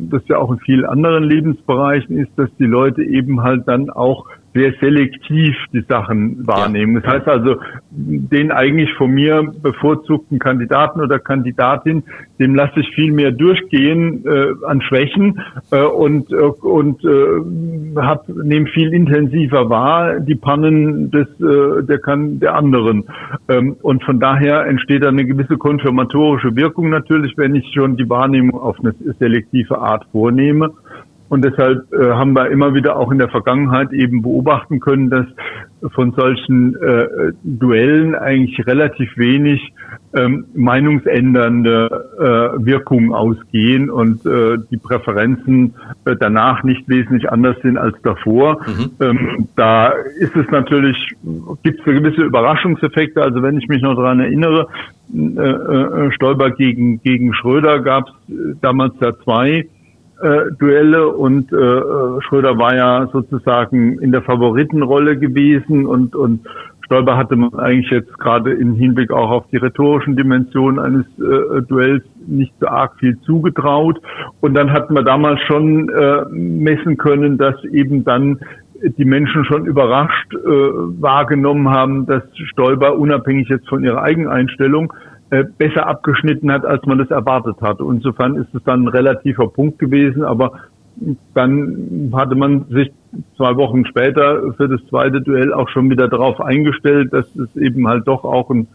das 0.10 0.22
ja 0.27 0.38
auch 0.38 0.51
in 0.51 0.60
vielen 0.60 0.86
anderen 0.86 1.24
Lebensbereichen 1.24 2.18
ist, 2.18 2.32
dass 2.38 2.50
die 2.58 2.66
Leute 2.66 3.04
eben 3.04 3.42
halt 3.42 3.68
dann 3.68 3.89
auch 3.89 4.27
sehr 4.54 4.74
selektiv 4.82 5.56
die 5.74 5.84
Sachen 5.88 6.46
wahrnehmen. 6.48 6.96
Ja. 6.96 7.01
Das 7.01 7.13
heißt 7.13 7.27
also, 7.27 7.56
den 7.89 8.51
eigentlich 8.51 8.92
von 8.94 9.12
mir 9.12 9.51
bevorzugten 9.62 10.39
Kandidaten 10.39 11.01
oder 11.01 11.20
Kandidatin, 11.20 12.04
dem 12.39 12.56
lasse 12.56 12.80
ich 12.80 12.89
viel 12.96 13.12
mehr 13.12 13.32
durchgehen 13.32 14.25
äh, 14.25 14.66
an 14.66 14.82
Schwächen 14.82 15.42
äh, 15.72 15.84
und, 15.84 16.32
äh, 16.32 16.36
und 16.36 17.04
äh, 17.04 18.00
hab, 18.01 18.27
nehme 18.30 18.68
viel 18.68 18.94
intensiver 18.94 19.70
wahr 19.70 20.20
die 20.20 20.36
Pannen 20.36 21.12
des, 21.12 21.27
äh, 21.39 21.84
der, 21.84 22.00
kann, 22.00 22.39
der 22.39 22.56
anderen. 22.56 23.06
Ähm, 23.50 23.75
und 23.82 24.04
von 24.04 24.20
daher 24.20 24.66
entsteht 24.66 25.04
da 25.04 25.10
eine 25.10 25.25
gewisse 25.25 25.58
konfirmatorische 25.58 26.56
Wirkung 26.56 26.89
natürlich, 26.89 27.34
wenn 27.38 27.56
ich 27.56 27.72
schon 27.74 27.98
die 27.98 28.10
Wahrnehmung 28.10 28.60
auf 28.60 28.77
eine 28.80 28.94
selektive 29.20 29.77
Art 29.80 30.06
vornehme. 30.12 30.72
Und 31.30 31.44
deshalb 31.44 31.92
äh, 31.94 32.12
haben 32.12 32.34
wir 32.34 32.50
immer 32.50 32.74
wieder 32.74 32.98
auch 32.98 33.12
in 33.12 33.18
der 33.18 33.30
Vergangenheit 33.30 33.92
eben 33.92 34.22
beobachten 34.22 34.80
können, 34.80 35.10
dass 35.10 35.26
von 35.94 36.12
solchen 36.14 36.76
äh, 36.82 37.34
Duellen 37.44 38.16
eigentlich 38.16 38.66
relativ 38.66 39.16
wenig 39.18 39.74
ähm, 40.16 40.46
meinungsändernde 40.56 42.08
äh, 42.18 42.66
Wirkungen 42.66 43.14
ausgehen 43.14 43.90
und 43.90 44.26
äh, 44.26 44.58
die 44.72 44.78
Präferenzen 44.78 45.76
äh, 46.06 46.16
danach 46.16 46.64
nicht 46.64 46.88
wesentlich 46.88 47.30
anders 47.30 47.58
sind 47.62 47.78
als 47.78 47.96
davor. 48.02 48.60
Mhm. 48.66 48.92
Ähm, 49.00 49.48
da 49.56 49.90
ist 50.20 50.36
es 50.36 50.50
natürlich, 50.50 50.98
gibt 51.64 51.80
es 51.80 51.86
gewisse 51.86 52.24
Überraschungseffekte. 52.24 53.22
Also 53.22 53.44
wenn 53.44 53.58
ich 53.58 53.68
mich 53.68 53.82
noch 53.82 53.96
daran 53.96 54.20
erinnere, 54.20 54.68
äh, 55.14 55.42
äh, 55.42 56.12
Stolper 56.12 56.52
gegen, 56.52 57.02
gegen 57.02 57.34
Schröder 57.34 57.80
gab 57.80 58.08
es 58.08 58.34
äh, 58.34 58.56
damals 58.62 58.94
ja 59.00 59.14
zwei 59.24 59.68
äh, 60.22 60.52
Duelle 60.60 61.10
und 61.10 61.52
äh, 61.52 62.22
Schröder 62.22 62.58
war 62.58 62.76
ja 62.76 63.08
sozusagen 63.12 64.00
in 64.00 64.12
der 64.12 64.24
Favoritenrolle 64.24 65.18
gewesen 65.18 65.86
und, 65.86 66.16
und 66.16 66.48
Stolper 66.86 67.18
hatte 67.18 67.36
man 67.36 67.54
eigentlich 67.56 67.92
jetzt 67.92 68.18
gerade 68.18 68.54
im 68.54 68.76
Hinblick 68.76 69.12
auch 69.12 69.30
auf 69.30 69.48
die 69.52 69.58
rhetorischen 69.58 70.16
Dimensionen 70.16 70.80
eines 70.80 71.06
äh, 71.20 71.62
Duells 71.64 72.04
nicht 72.26 72.54
so 72.62 72.68
arg 72.68 72.94
viel 73.00 73.20
zugetraut. 73.22 74.00
Und 74.40 74.54
dann 74.54 74.72
hatten 74.72 74.94
wir 74.96 75.04
damals 75.04 75.42
schon 75.42 75.90
äh, 75.90 76.24
messen 76.30 76.98
können, 76.98 77.38
dass 77.38 77.62
eben 77.66 78.06
dann 78.06 78.40
die 78.82 79.06
Menschen 79.06 79.44
schon 79.46 79.66
überrascht 79.66 80.34
äh, 80.34 80.38
wahrgenommen 80.48 81.70
haben, 81.70 82.06
dass 82.06 82.24
Stolper 82.52 82.98
unabhängig 82.98 83.50
jetzt 83.50 83.68
von 83.68 83.84
ihrer 83.84 84.04
Eigeneinstellung 84.04 84.94
äh, 84.94 85.17
besser 85.58 85.88
abgeschnitten 85.88 86.52
hat, 86.52 86.66
als 86.66 86.86
man 86.86 86.98
das 86.98 87.10
erwartet 87.10 87.58
hat. 87.62 87.80
Insofern 87.80 88.36
ist 88.36 88.54
es 88.54 88.64
dann 88.64 88.84
ein 88.84 88.88
relativer 88.88 89.48
Punkt 89.48 89.80
gewesen, 89.80 90.24
aber 90.24 90.54
dann 91.34 92.12
hatte 92.14 92.36
man 92.36 92.66
sich 92.70 92.92
zwei 93.36 93.56
Wochen 93.56 93.86
später 93.86 94.54
für 94.54 94.68
das 94.68 94.82
zweite 94.90 95.22
Duell 95.22 95.54
auch 95.54 95.70
schon 95.70 95.90
wieder 95.90 96.08
darauf 96.08 96.42
eingestellt, 96.42 97.14
dass 97.14 97.28
es 97.36 97.56
eben 97.56 97.88
halt 97.88 98.08
doch 98.08 98.24
auch 98.24 98.50
ein, 98.50 98.68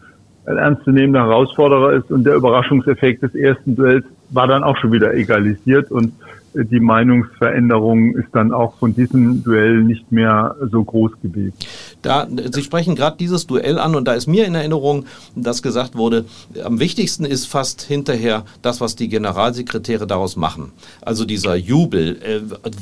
ein 0.45 0.57
ernstzunehmender 0.57 1.25
Herausforderer 1.25 1.93
ist 1.93 2.11
und 2.11 2.23
der 2.23 2.35
Überraschungseffekt 2.35 3.23
des 3.23 3.35
ersten 3.35 3.75
Duells 3.75 4.05
war 4.29 4.47
dann 4.47 4.63
auch 4.63 4.77
schon 4.77 4.91
wieder 4.91 5.13
egalisiert 5.13 5.91
und 5.91 6.13
die 6.53 6.79
Meinungsveränderung 6.79 8.15
ist 8.15 8.29
dann 8.33 8.51
auch 8.51 8.75
von 8.77 8.95
diesem 8.95 9.43
Duell 9.43 9.83
nicht 9.83 10.11
mehr 10.11 10.55
so 10.71 10.83
groß 10.83 11.11
gewesen. 11.21 11.53
Da, 12.01 12.27
Sie 12.51 12.61
sprechen 12.61 12.95
gerade 12.95 13.17
dieses 13.17 13.47
Duell 13.47 13.79
an 13.79 13.95
und 13.95 14.07
da 14.07 14.13
ist 14.13 14.27
mir 14.27 14.45
in 14.45 14.55
Erinnerung, 14.55 15.05
dass 15.35 15.61
gesagt 15.61 15.95
wurde, 15.95 16.25
am 16.63 16.79
wichtigsten 16.79 17.25
ist 17.25 17.45
fast 17.45 17.81
hinterher 17.81 18.45
das, 18.61 18.81
was 18.81 18.95
die 18.95 19.09
Generalsekretäre 19.09 20.05
daraus 20.05 20.35
machen. 20.35 20.71
Also 21.01 21.25
dieser 21.25 21.55
Jubel, 21.55 22.17
äh, 22.21 22.41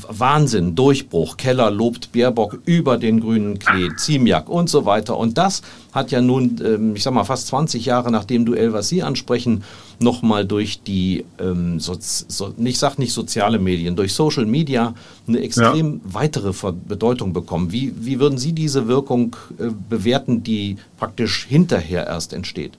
Wahnsinn, 0.10 0.76
Durchbruch, 0.76 1.38
Keller 1.38 1.72
lobt 1.72 2.12
Baerbock 2.12 2.60
über 2.66 2.98
den 2.98 3.20
grünen 3.20 3.60
Klee, 3.60 3.90
Ziemiak 3.98 4.50
und 4.50 4.70
so 4.70 4.86
weiter. 4.86 5.18
Und 5.18 5.38
das 5.38 5.62
hat 5.94 6.12
ja 6.12 6.22
nun, 6.22 6.60
ähm, 6.64 6.96
ich 6.96 7.04
sag 7.04 7.14
mal, 7.14 7.24
fast 7.24 7.48
20 7.48 7.86
Jahre 7.86 8.12
nach 8.12 8.26
dem 8.26 8.46
Duell, 8.46 8.74
was 8.74 8.90
Sie 8.90 9.04
ansprechen, 9.04 9.64
nochmal 10.02 10.46
durch 10.46 10.84
die, 10.84 11.26
ähm, 11.40 11.80
so, 11.80 11.96
so, 12.00 12.54
ich 12.58 12.80
sag 12.80 12.98
nicht 12.98 13.14
soziale 13.14 13.60
Medien, 13.60 13.96
durch 13.96 14.14
Social 14.14 14.46
Media 14.46 14.94
eine 15.28 15.40
extrem 15.40 15.94
ja. 15.94 16.00
weitere 16.14 16.52
Bedeutung 16.88 17.34
bekommen. 17.34 17.72
Wie, 17.72 17.94
wie 18.00 18.20
würden 18.20 18.38
Sie 18.38 18.54
diese 18.54 18.88
Wirkung 18.88 19.36
äh, 19.60 19.70
bewerten, 19.90 20.44
die 20.44 20.78
praktisch 20.98 21.46
hinterher 21.46 22.08
erst 22.08 22.34
entsteht? 22.34 22.78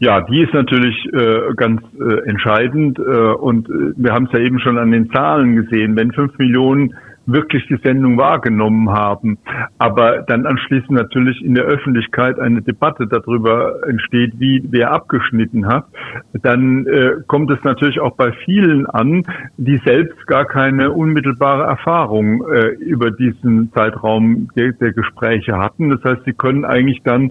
Ja, 0.00 0.20
die 0.22 0.42
ist 0.42 0.52
natürlich 0.52 0.96
äh, 1.12 1.54
ganz 1.56 1.80
äh, 1.98 2.28
entscheidend 2.28 2.98
äh, 2.98 3.02
und 3.02 3.68
äh, 3.68 3.92
wir 3.96 4.12
haben 4.12 4.26
es 4.26 4.32
ja 4.32 4.40
eben 4.40 4.58
schon 4.58 4.76
an 4.76 4.90
den 4.90 5.10
Zahlen 5.10 5.54
gesehen. 5.56 5.94
Wenn 5.96 6.12
fünf 6.12 6.36
Millionen 6.36 6.94
wirklich 7.26 7.66
die 7.68 7.78
Sendung 7.82 8.18
wahrgenommen 8.18 8.90
haben. 8.90 9.38
Aber 9.78 10.22
dann 10.22 10.46
anschließend 10.46 10.90
natürlich 10.90 11.42
in 11.42 11.54
der 11.54 11.64
Öffentlichkeit 11.64 12.38
eine 12.38 12.62
Debatte 12.62 13.06
darüber 13.06 13.86
entsteht, 13.86 14.34
wie 14.38 14.62
wer 14.70 14.92
abgeschnitten 14.92 15.66
hat, 15.66 15.86
dann 16.32 16.86
äh, 16.86 17.12
kommt 17.26 17.50
es 17.50 17.62
natürlich 17.64 18.00
auch 18.00 18.16
bei 18.16 18.32
vielen 18.44 18.86
an, 18.86 19.22
die 19.56 19.80
selbst 19.84 20.26
gar 20.26 20.44
keine 20.44 20.92
unmittelbare 20.92 21.64
Erfahrung 21.64 22.44
äh, 22.48 22.68
über 22.80 23.10
diesen 23.10 23.72
Zeitraum 23.72 24.48
der, 24.56 24.72
der 24.72 24.92
Gespräche 24.92 25.58
hatten. 25.58 25.90
Das 25.90 26.02
heißt, 26.04 26.24
sie 26.24 26.32
können 26.32 26.64
eigentlich 26.64 27.02
dann 27.04 27.30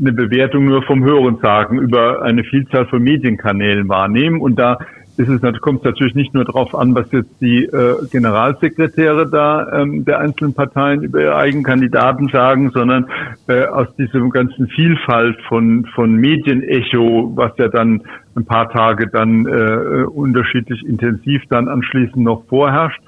eine 0.00 0.12
Bewertung 0.12 0.64
nur 0.64 0.82
vom 0.82 1.04
Hören 1.04 1.38
sagen 1.42 1.78
über 1.78 2.22
eine 2.22 2.44
Vielzahl 2.44 2.86
von 2.86 3.02
Medienkanälen 3.02 3.88
wahrnehmen 3.88 4.40
und 4.40 4.58
da 4.58 4.78
ist 5.16 5.28
es, 5.28 5.60
kommt 5.60 5.80
es 5.80 5.84
natürlich 5.84 6.14
nicht 6.14 6.34
nur 6.34 6.44
darauf 6.44 6.74
an, 6.74 6.94
was 6.94 7.10
jetzt 7.12 7.30
die 7.40 7.64
äh, 7.64 7.96
Generalsekretäre 8.10 9.28
da 9.28 9.80
ähm, 9.80 10.04
der 10.04 10.20
einzelnen 10.20 10.54
Parteien 10.54 11.02
über 11.02 11.20
ihre 11.20 11.36
eigenen 11.36 11.64
Kandidaten 11.64 12.28
sagen, 12.28 12.70
sondern 12.72 13.06
äh, 13.48 13.66
aus 13.66 13.94
diesem 13.96 14.30
ganzen 14.30 14.68
Vielfalt 14.68 15.36
von, 15.48 15.86
von 15.94 16.14
Medienecho, 16.14 17.32
was 17.34 17.52
ja 17.58 17.68
dann 17.68 18.02
ein 18.34 18.46
paar 18.46 18.70
Tage 18.70 19.08
dann 19.08 19.46
äh, 19.46 20.04
unterschiedlich 20.04 20.82
intensiv 20.86 21.42
dann 21.50 21.68
anschließend 21.68 22.24
noch 22.24 22.44
vorherrscht. 22.46 23.00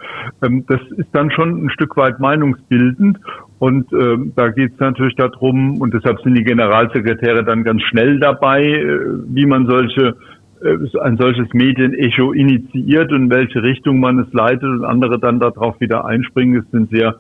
Ähm, 0.43 0.65
das 0.69 0.81
ist 0.97 1.09
dann 1.13 1.31
schon 1.31 1.65
ein 1.65 1.71
Stück 1.71 1.97
weit 1.97 2.21
meinungsbildend. 2.21 3.19
Und 3.59 3.91
ähm, 3.93 4.33
da 4.37 4.49
geht 4.49 4.75
es 4.75 4.81
natürlich 4.81 5.15
darum, 5.17 5.81
und 5.81 5.95
deshalb 5.95 6.21
sind 6.21 6.35
die 6.35 6.45
Generalsekretäre 6.45 7.45
dann 7.45 7.65
ganz 7.65 7.83
schnell 7.83 8.19
dabei, 8.19 8.63
äh, 8.63 8.99
wie 9.29 9.47
man 9.47 9.67
solche 9.67 10.17
ein 10.65 11.17
solches 11.19 11.53
Medienecho 11.53 12.33
initiiert 12.33 13.13
und 13.13 13.25
in 13.25 13.31
welche 13.31 13.63
Richtung 13.63 14.01
man 14.01 14.19
es 14.19 14.33
leitet 14.33 14.65
und 14.65 14.85
andere 14.85 15.19
dann 15.19 15.39
darauf 15.39 15.79
wieder 15.81 16.07
einspringen. 16.07 16.61
Es 16.61 16.71
sind 16.71 16.91
sehr 16.91 17.17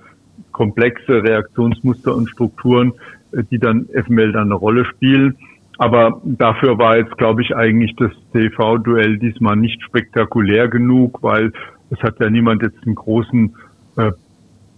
komplexe 0.52 1.22
Reaktionsmuster 1.22 2.14
und 2.14 2.30
Strukturen, 2.30 2.92
äh, 3.32 3.42
die 3.50 3.58
dann 3.58 3.86
FML 3.92 4.32
dann 4.32 4.44
eine 4.44 4.54
Rolle 4.54 4.84
spielen. 4.84 5.36
Aber 5.76 6.20
dafür 6.24 6.78
war 6.78 6.96
jetzt, 6.96 7.18
glaube 7.18 7.42
ich, 7.42 7.54
eigentlich 7.54 7.94
das 7.96 8.12
TV-Duell 8.32 9.18
diesmal 9.18 9.56
nicht 9.56 9.82
spektakulär 9.82 10.68
genug, 10.68 11.22
weil 11.22 11.52
es 11.90 12.00
hat 12.00 12.20
ja 12.20 12.30
niemand 12.30 12.62
jetzt 12.62 12.78
einen 12.86 12.94
großen 12.94 13.54
äh, 13.96 14.12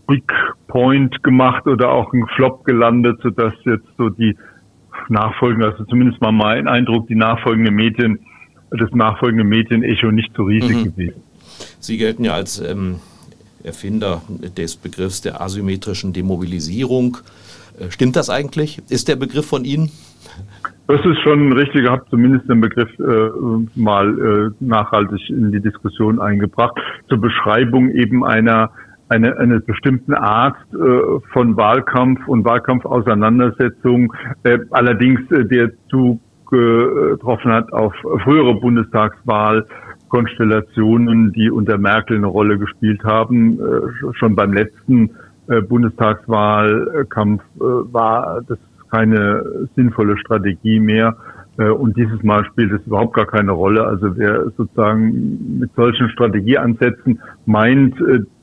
Big 0.07 0.33
Point 0.69 1.23
gemacht 1.23 1.67
oder 1.67 1.91
auch 1.91 2.13
einen 2.13 2.27
Flop 2.29 2.65
gelandet, 2.65 3.21
sodass 3.23 3.53
jetzt 3.65 3.89
so 3.99 4.09
die 4.09 4.37
nachfolgende, 5.09 5.67
also 5.69 5.85
zumindest 5.85 6.21
mal 6.23 6.33
mein 6.33 6.67
Eindruck, 6.67 7.07
die 7.09 7.15
nachfolgenden 7.15 7.75
Medien 7.75 8.21
das 8.71 8.91
nachfolgende 8.93 9.45
Medienecho 9.45 10.11
nicht 10.11 10.31
so 10.37 10.45
riesig 10.45 10.77
mhm. 10.77 10.85
gewesen. 10.85 11.23
Sie 11.81 11.97
gelten 11.97 12.25
ja 12.25 12.33
als 12.33 12.61
ähm, 12.61 12.97
Erfinder 13.63 14.23
des 14.29 14.77
Begriffs 14.77 15.21
der 15.21 15.41
asymmetrischen 15.41 16.13
Demobilisierung. 16.13 17.19
Äh, 17.79 17.91
stimmt 17.91 18.17
das 18.17 18.31
eigentlich? 18.31 18.81
Ist 18.89 19.09
der 19.09 19.17
Begriff 19.17 19.47
von 19.47 19.65
Ihnen? 19.65 19.91
Das 20.87 21.05
ist 21.05 21.19
schon 21.23 21.53
richtig. 21.53 21.83
Ich 21.83 21.89
habe 21.91 22.05
zumindest 22.11 22.49
den 22.49 22.61
Begriff 22.61 22.89
äh, 22.99 23.31
mal 23.75 24.53
äh, 24.61 24.65
nachhaltig 24.65 25.31
in 25.31 25.51
die 25.51 25.61
Diskussion 25.61 26.21
eingebracht 26.21 26.77
zur 27.09 27.19
Beschreibung 27.19 27.91
eben 27.91 28.25
einer 28.25 28.71
eine, 29.09 29.37
eine 29.39 29.61
bestimmten 29.61 30.15
Art 30.15 30.57
äh, 30.73 31.21
von 31.33 31.57
Wahlkampf 31.57 32.27
und 32.27 32.45
Wahlkampfauseinandersetzung, 32.45 34.13
äh, 34.43 34.59
allerdings 34.71 35.21
äh, 35.31 35.45
der 35.45 35.71
zu 35.89 36.21
getroffen 36.47 37.53
hat 37.53 37.73
auf 37.73 37.95
frühere 38.23 38.55
Bundestagswahlkonstellationen, 38.55 41.33
die 41.33 41.51
unter 41.51 41.79
Merkel 41.79 42.17
eine 42.17 42.27
Rolle 42.27 42.59
gespielt 42.59 43.05
haben. 43.05 43.61
Äh, 43.61 43.83
schon 44.15 44.35
beim 44.35 44.53
letzten 44.53 45.11
äh, 45.49 45.61
Bundestagswahlkampf 45.61 47.43
äh, 47.57 47.61
war 47.61 48.41
das 48.47 48.59
keine 48.91 49.69
sinnvolle 49.75 50.19
Strategie 50.19 50.81
mehr. 50.81 51.17
Und 51.59 51.97
dieses 51.97 52.23
Mal 52.23 52.45
spielt 52.45 52.71
es 52.71 52.87
überhaupt 52.87 53.15
gar 53.15 53.25
keine 53.25 53.53
Rolle. 53.53 53.87
Also 53.87 54.15
wer 54.19 54.45
sozusagen 54.59 55.59
mit 55.59 55.75
solchen 55.75 56.11
Strategieansätzen 56.11 57.19
meint, 57.47 57.95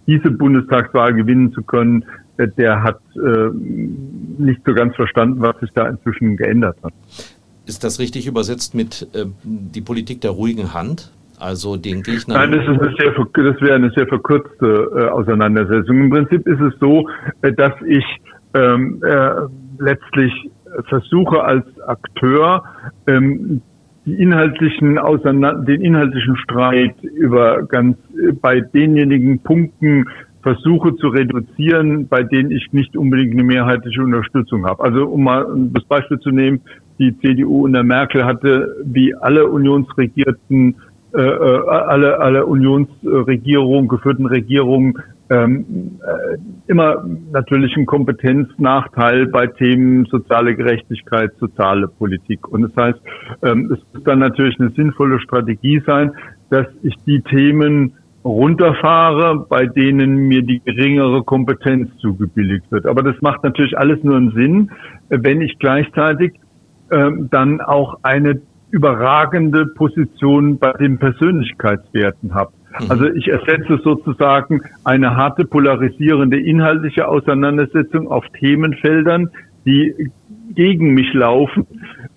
diese 0.08 0.32
Bundestagswahl 0.32 1.14
gewinnen 1.14 1.54
zu 1.54 1.62
können, 1.62 2.06
der 2.58 2.82
hat 2.82 3.00
nicht 3.16 4.62
so 4.66 4.74
ganz 4.74 4.96
verstanden, 4.96 5.42
was 5.42 5.60
sich 5.60 5.70
da 5.74 5.90
inzwischen 5.90 6.38
geändert 6.38 6.78
hat. 6.84 6.94
Ist 7.66 7.84
das 7.84 8.00
richtig 8.00 8.28
übersetzt 8.28 8.76
mit 8.76 9.08
äh, 9.14 9.26
die 9.44 9.82
Politik 9.82 10.22
der 10.22 10.32
ruhigen 10.32 10.74
Hand? 10.74 11.12
Also 11.40 11.76
den 11.76 12.04
Gegner. 12.04 12.36
Nein, 12.36 12.52
das, 12.52 12.66
sehr, 12.98 13.12
das 13.12 13.62
wäre 13.62 13.76
eine 13.76 13.92
sehr 13.92 14.08
verkürzte 14.08 14.92
äh, 14.96 15.10
Auseinandersetzung. 15.10 15.98
Im 15.98 16.10
Prinzip 16.10 16.48
ist 16.48 16.62
es 16.62 16.74
so, 16.80 17.10
äh, 17.42 17.52
dass 17.52 17.74
ich 17.86 18.06
ähm, 18.54 19.02
äh, 19.04 19.30
letztlich 19.80 20.32
versuche 20.88 21.44
als 21.44 21.66
Akteur 21.88 22.64
ähm, 23.08 23.62
die 24.06 24.16
inhaltlichen 24.16 25.00
den 25.66 25.82
inhaltlichen 25.82 26.38
Streit 26.38 26.96
über 27.04 27.64
ganz 27.64 27.98
äh, 28.18 28.32
bei 28.34 28.62
denjenigen 28.62 29.40
Punkten 29.40 30.06
versuche 30.42 30.96
zu 30.98 31.08
reduzieren, 31.08 32.08
bei 32.08 32.22
denen 32.24 32.52
ich 32.52 32.74
nicht 32.74 32.98
unbedingt 32.98 33.32
eine 33.34 33.44
mehrheitliche 33.44 34.02
Unterstützung 34.02 34.66
habe. 34.66 34.84
Also 34.84 35.06
um 35.08 35.24
mal 35.24 35.46
das 35.74 35.86
Beispiel 35.86 36.20
zu 36.20 36.32
nehmen, 36.32 36.62
die 37.04 37.18
CDU 37.20 37.66
unter 37.66 37.84
Merkel 37.84 38.26
hatte, 38.26 38.76
wie 38.86 39.14
alle 39.16 39.48
unionsregierten, 39.48 40.76
äh, 41.14 41.22
äh, 41.22 41.68
alle, 41.68 42.20
alle 42.20 42.46
Unionsregierungen, 42.46 43.88
geführten 43.88 44.26
Regierungen, 44.26 44.98
ähm, 45.30 46.00
äh, 46.02 46.38
immer 46.68 47.06
natürlich 47.32 47.76
ein 47.78 47.86
Kompetenznachteil 47.86 49.28
bei 49.28 49.48
Themen 49.48 50.06
soziale 50.06 50.56
Gerechtigkeit, 50.56 51.32
soziale 51.40 51.88
Politik. 51.88 52.48
Und 52.48 52.64
das 52.64 52.76
heißt, 52.76 53.00
ähm, 53.44 53.72
es 53.74 53.80
muss 53.94 54.04
dann 54.04 54.20
natürlich 54.20 54.60
eine 54.60 54.70
sinnvolle 54.72 55.20
Strategie 55.20 55.82
sein, 55.86 56.12
dass 56.50 56.68
ich 56.84 56.96
die 57.06 57.22
Themen 57.22 57.94
runterfahre, 58.24 59.46
bei 59.50 59.66
denen 59.66 60.28
mir 60.28 60.44
die 60.44 60.62
geringere 60.64 61.24
Kompetenz 61.24 61.90
zugebilligt 61.98 62.72
wird. 62.72 62.86
Aber 62.86 63.04
das 63.04 63.22
macht 63.22 63.44
natürlich 63.44 63.78
alles 63.78 64.02
nur 64.04 64.16
einen 64.16 64.32
Sinn, 64.32 64.72
wenn 65.10 65.42
ich 65.42 65.60
gleichzeitig 65.60 66.34
dann 66.90 67.62
auch 67.62 68.00
eine 68.04 68.42
überragende 68.74 69.68
Position 69.68 70.58
bei 70.58 70.74
den 70.74 70.98
Persönlichkeitswerten 70.98 72.34
habe. 72.34 72.52
Mhm. 72.80 72.92
Also 72.92 73.06
ich 73.06 73.28
ersetze 73.28 73.80
sozusagen 73.84 74.62
eine 74.84 75.16
harte, 75.16 75.46
polarisierende 75.46 76.40
inhaltliche 76.40 77.08
Auseinandersetzung 77.08 78.10
auf 78.10 78.26
Themenfeldern, 78.40 79.30
die 79.66 80.10
gegen 80.56 80.94
mich 80.94 81.14
laufen, 81.14 81.68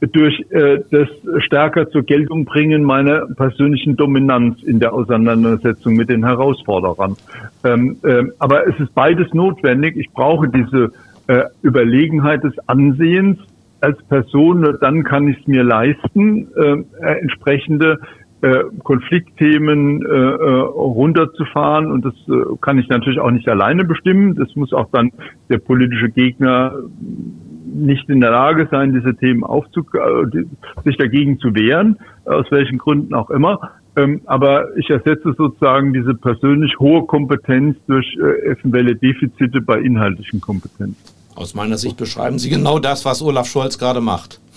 durch 0.01 0.45
äh, 0.51 0.79
das 0.91 1.09
stärker 1.45 1.89
zur 1.91 2.03
Geltung 2.03 2.45
bringen 2.45 2.85
meiner 2.85 3.27
persönlichen 3.27 3.97
Dominanz 3.97 4.63
in 4.63 4.81
der 4.81 4.93
Auseinandersetzung 4.93 5.95
mit 5.95 6.11
den 6.11 6.25
Herausforderern. 6.25 7.17
Ähm, 7.65 7.97
äh, 8.03 8.25
aber 8.39 8.67
es 8.67 8.79
ist 8.81 8.95
beides 8.95 9.33
notwendig. 9.33 9.97
Ich 9.97 10.11
brauche 10.11 10.49
diese 10.49 10.91
äh, 11.29 11.45
Überlegenheit 11.63 12.45
des 12.45 12.59
Ansehens 12.67 13.39
als 13.81 14.03
Person, 14.05 14.77
dann 14.81 15.05
kann 15.05 15.29
ich 15.29 15.39
es 15.39 15.47
mir 15.47 15.63
leisten, 15.63 16.49
äh, 16.57 16.85
entsprechende 17.03 17.99
äh, 18.43 18.65
Konfliktthemen 18.83 20.05
äh, 20.05 20.09
äh, 20.09 20.61
runterzufahren. 20.61 21.91
Und 21.91 22.05
das 22.05 22.15
äh, 22.29 22.57
kann 22.61 22.79
ich 22.79 22.89
natürlich 22.89 23.19
auch 23.19 23.31
nicht 23.31 23.49
alleine 23.49 23.85
bestimmen. 23.85 24.35
Das 24.35 24.55
muss 24.57 24.73
auch 24.73 24.89
dann 24.93 25.11
der 25.49 25.59
politische 25.59 26.11
Gegner 26.11 26.75
nicht 27.65 28.09
in 28.09 28.21
der 28.21 28.31
Lage 28.31 28.69
sein, 28.71 28.93
diese 28.93 29.17
Themen 29.17 29.43
aufzu 29.43 29.85
äh, 29.95 30.45
sich 30.85 30.97
dagegen 30.97 31.39
zu 31.39 31.55
wehren, 31.55 31.99
aus 32.25 32.47
welchen 32.51 32.79
Gründen 32.79 33.15
auch 33.15 33.31
immer. 33.31 33.73
Ähm, 33.97 34.21
aber 34.27 34.77
ich 34.77 34.91
ersetze 34.91 35.35
sozusagen 35.37 35.95
diese 35.95 36.15
persönlich 36.15 36.79
hohe 36.79 37.07
Kompetenz 37.07 37.79
durch 37.87 38.07
äh, 38.17 38.51
eventuelle 38.51 38.95
Defizite 38.95 39.63
bei 39.63 39.81
inhaltlichen 39.81 40.41
Kompetenzen. 40.41 41.16
Aus 41.37 41.55
meiner 41.55 41.77
Sicht 41.77 41.97
beschreiben 41.99 42.39
Sie 42.39 42.49
genau 42.49 42.79
das, 42.79 43.05
was 43.05 43.23
Olaf 43.23 43.47
Scholz 43.47 43.79
gerade 43.79 44.01
macht. 44.01 44.41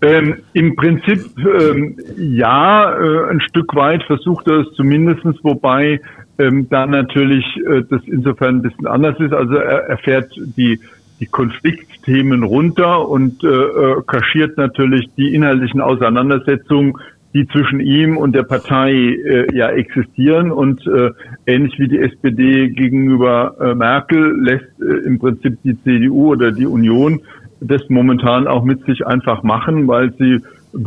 Ähm, 0.00 0.36
Im 0.52 0.76
Prinzip 0.76 1.24
ähm, 1.38 1.96
ja, 2.16 2.96
äh, 2.96 3.30
ein 3.30 3.40
Stück 3.40 3.74
weit 3.74 4.04
versucht 4.04 4.46
er 4.46 4.60
es 4.60 4.72
zumindestens, 4.74 5.36
wobei 5.42 6.00
ähm, 6.38 6.68
da 6.70 6.86
natürlich 6.86 7.44
äh, 7.56 7.82
das 7.90 8.00
insofern 8.06 8.56
ein 8.58 8.62
bisschen 8.62 8.86
anders 8.86 9.18
ist. 9.18 9.32
Also 9.32 9.54
er, 9.54 9.88
er 9.88 9.98
fährt 9.98 10.32
die 10.36 10.78
die 11.20 11.26
Konfliktthemen 11.26 12.44
runter 12.44 13.08
und 13.08 13.42
äh, 13.42 13.48
äh 13.48 14.02
kaschiert 14.06 14.56
natürlich 14.56 15.08
die 15.16 15.34
inhaltlichen 15.34 15.80
Auseinandersetzungen 15.80 16.94
die 17.34 17.46
zwischen 17.48 17.80
ihm 17.80 18.16
und 18.16 18.34
der 18.34 18.42
Partei 18.42 18.92
äh, 18.92 19.54
ja 19.54 19.68
existieren 19.68 20.50
und 20.50 20.86
äh, 20.86 21.10
ähnlich 21.46 21.78
wie 21.78 21.88
die 21.88 21.98
SPD 21.98 22.70
gegenüber 22.70 23.54
äh, 23.60 23.74
Merkel 23.74 24.34
lässt 24.40 24.80
äh, 24.80 25.06
im 25.06 25.18
Prinzip 25.18 25.58
die 25.62 25.80
CDU 25.82 26.32
oder 26.32 26.52
die 26.52 26.66
Union 26.66 27.20
das 27.60 27.82
momentan 27.88 28.46
auch 28.46 28.64
mit 28.64 28.84
sich 28.84 29.06
einfach 29.06 29.42
machen, 29.42 29.88
weil 29.88 30.12
sie 30.14 30.40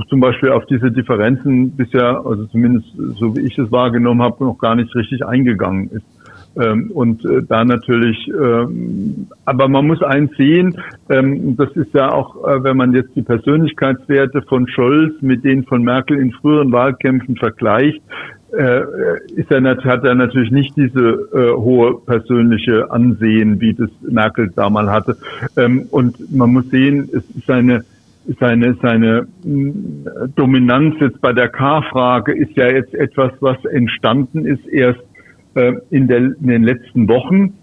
zum 0.09 0.19
Beispiel 0.19 0.51
auf 0.51 0.65
diese 0.67 0.91
Differenzen 0.91 1.71
bisher, 1.71 2.21
also 2.25 2.45
zumindest 2.45 2.87
so 3.17 3.35
wie 3.35 3.41
ich 3.41 3.57
es 3.57 3.71
wahrgenommen 3.71 4.21
habe, 4.21 4.43
noch 4.43 4.57
gar 4.57 4.75
nicht 4.75 4.95
richtig 4.95 5.25
eingegangen 5.25 5.89
ist. 5.91 6.05
Ähm, 6.59 6.91
und 6.93 7.23
äh, 7.23 7.41
da 7.47 7.63
natürlich, 7.63 8.27
ähm, 8.27 9.27
aber 9.45 9.69
man 9.69 9.87
muss 9.87 10.03
eins 10.03 10.31
sehen, 10.35 10.77
ähm, 11.09 11.55
das 11.55 11.71
ist 11.77 11.93
ja 11.93 12.11
auch, 12.11 12.45
äh, 12.45 12.63
wenn 12.63 12.75
man 12.75 12.93
jetzt 12.93 13.15
die 13.15 13.21
Persönlichkeitswerte 13.21 14.41
von 14.43 14.67
Scholz 14.67 15.13
mit 15.21 15.45
denen 15.45 15.63
von 15.63 15.83
Merkel 15.83 16.19
in 16.19 16.31
früheren 16.33 16.71
Wahlkämpfen 16.71 17.37
vergleicht, 17.37 18.01
äh, 18.57 18.81
ist 19.35 19.49
er, 19.49 19.61
hat 19.63 20.03
er 20.03 20.15
natürlich 20.15 20.51
nicht 20.51 20.75
diese 20.75 21.29
äh, 21.33 21.53
hohe 21.55 21.99
persönliche 22.05 22.91
Ansehen, 22.91 23.61
wie 23.61 23.73
das 23.73 23.89
Merkel 24.01 24.51
damals 24.53 24.89
hatte. 24.89 25.17
Ähm, 25.55 25.87
und 25.91 26.35
man 26.35 26.51
muss 26.51 26.69
sehen, 26.69 27.07
es 27.13 27.23
ist 27.33 27.49
eine 27.49 27.85
seine, 28.39 28.75
seine 28.81 29.27
Dominanz 30.35 30.95
jetzt 30.99 31.19
bei 31.21 31.33
der 31.33 31.49
K-Frage 31.49 32.33
ist 32.33 32.55
ja 32.55 32.67
jetzt 32.67 32.93
etwas, 32.93 33.31
was 33.39 33.57
entstanden 33.65 34.45
ist 34.45 34.65
erst 34.67 35.01
äh, 35.55 35.73
in, 35.89 36.07
der, 36.07 36.17
in 36.17 36.47
den 36.47 36.63
letzten 36.63 37.07
Wochen 37.07 37.53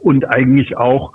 und 0.00 0.24
eigentlich 0.28 0.76
auch 0.76 1.12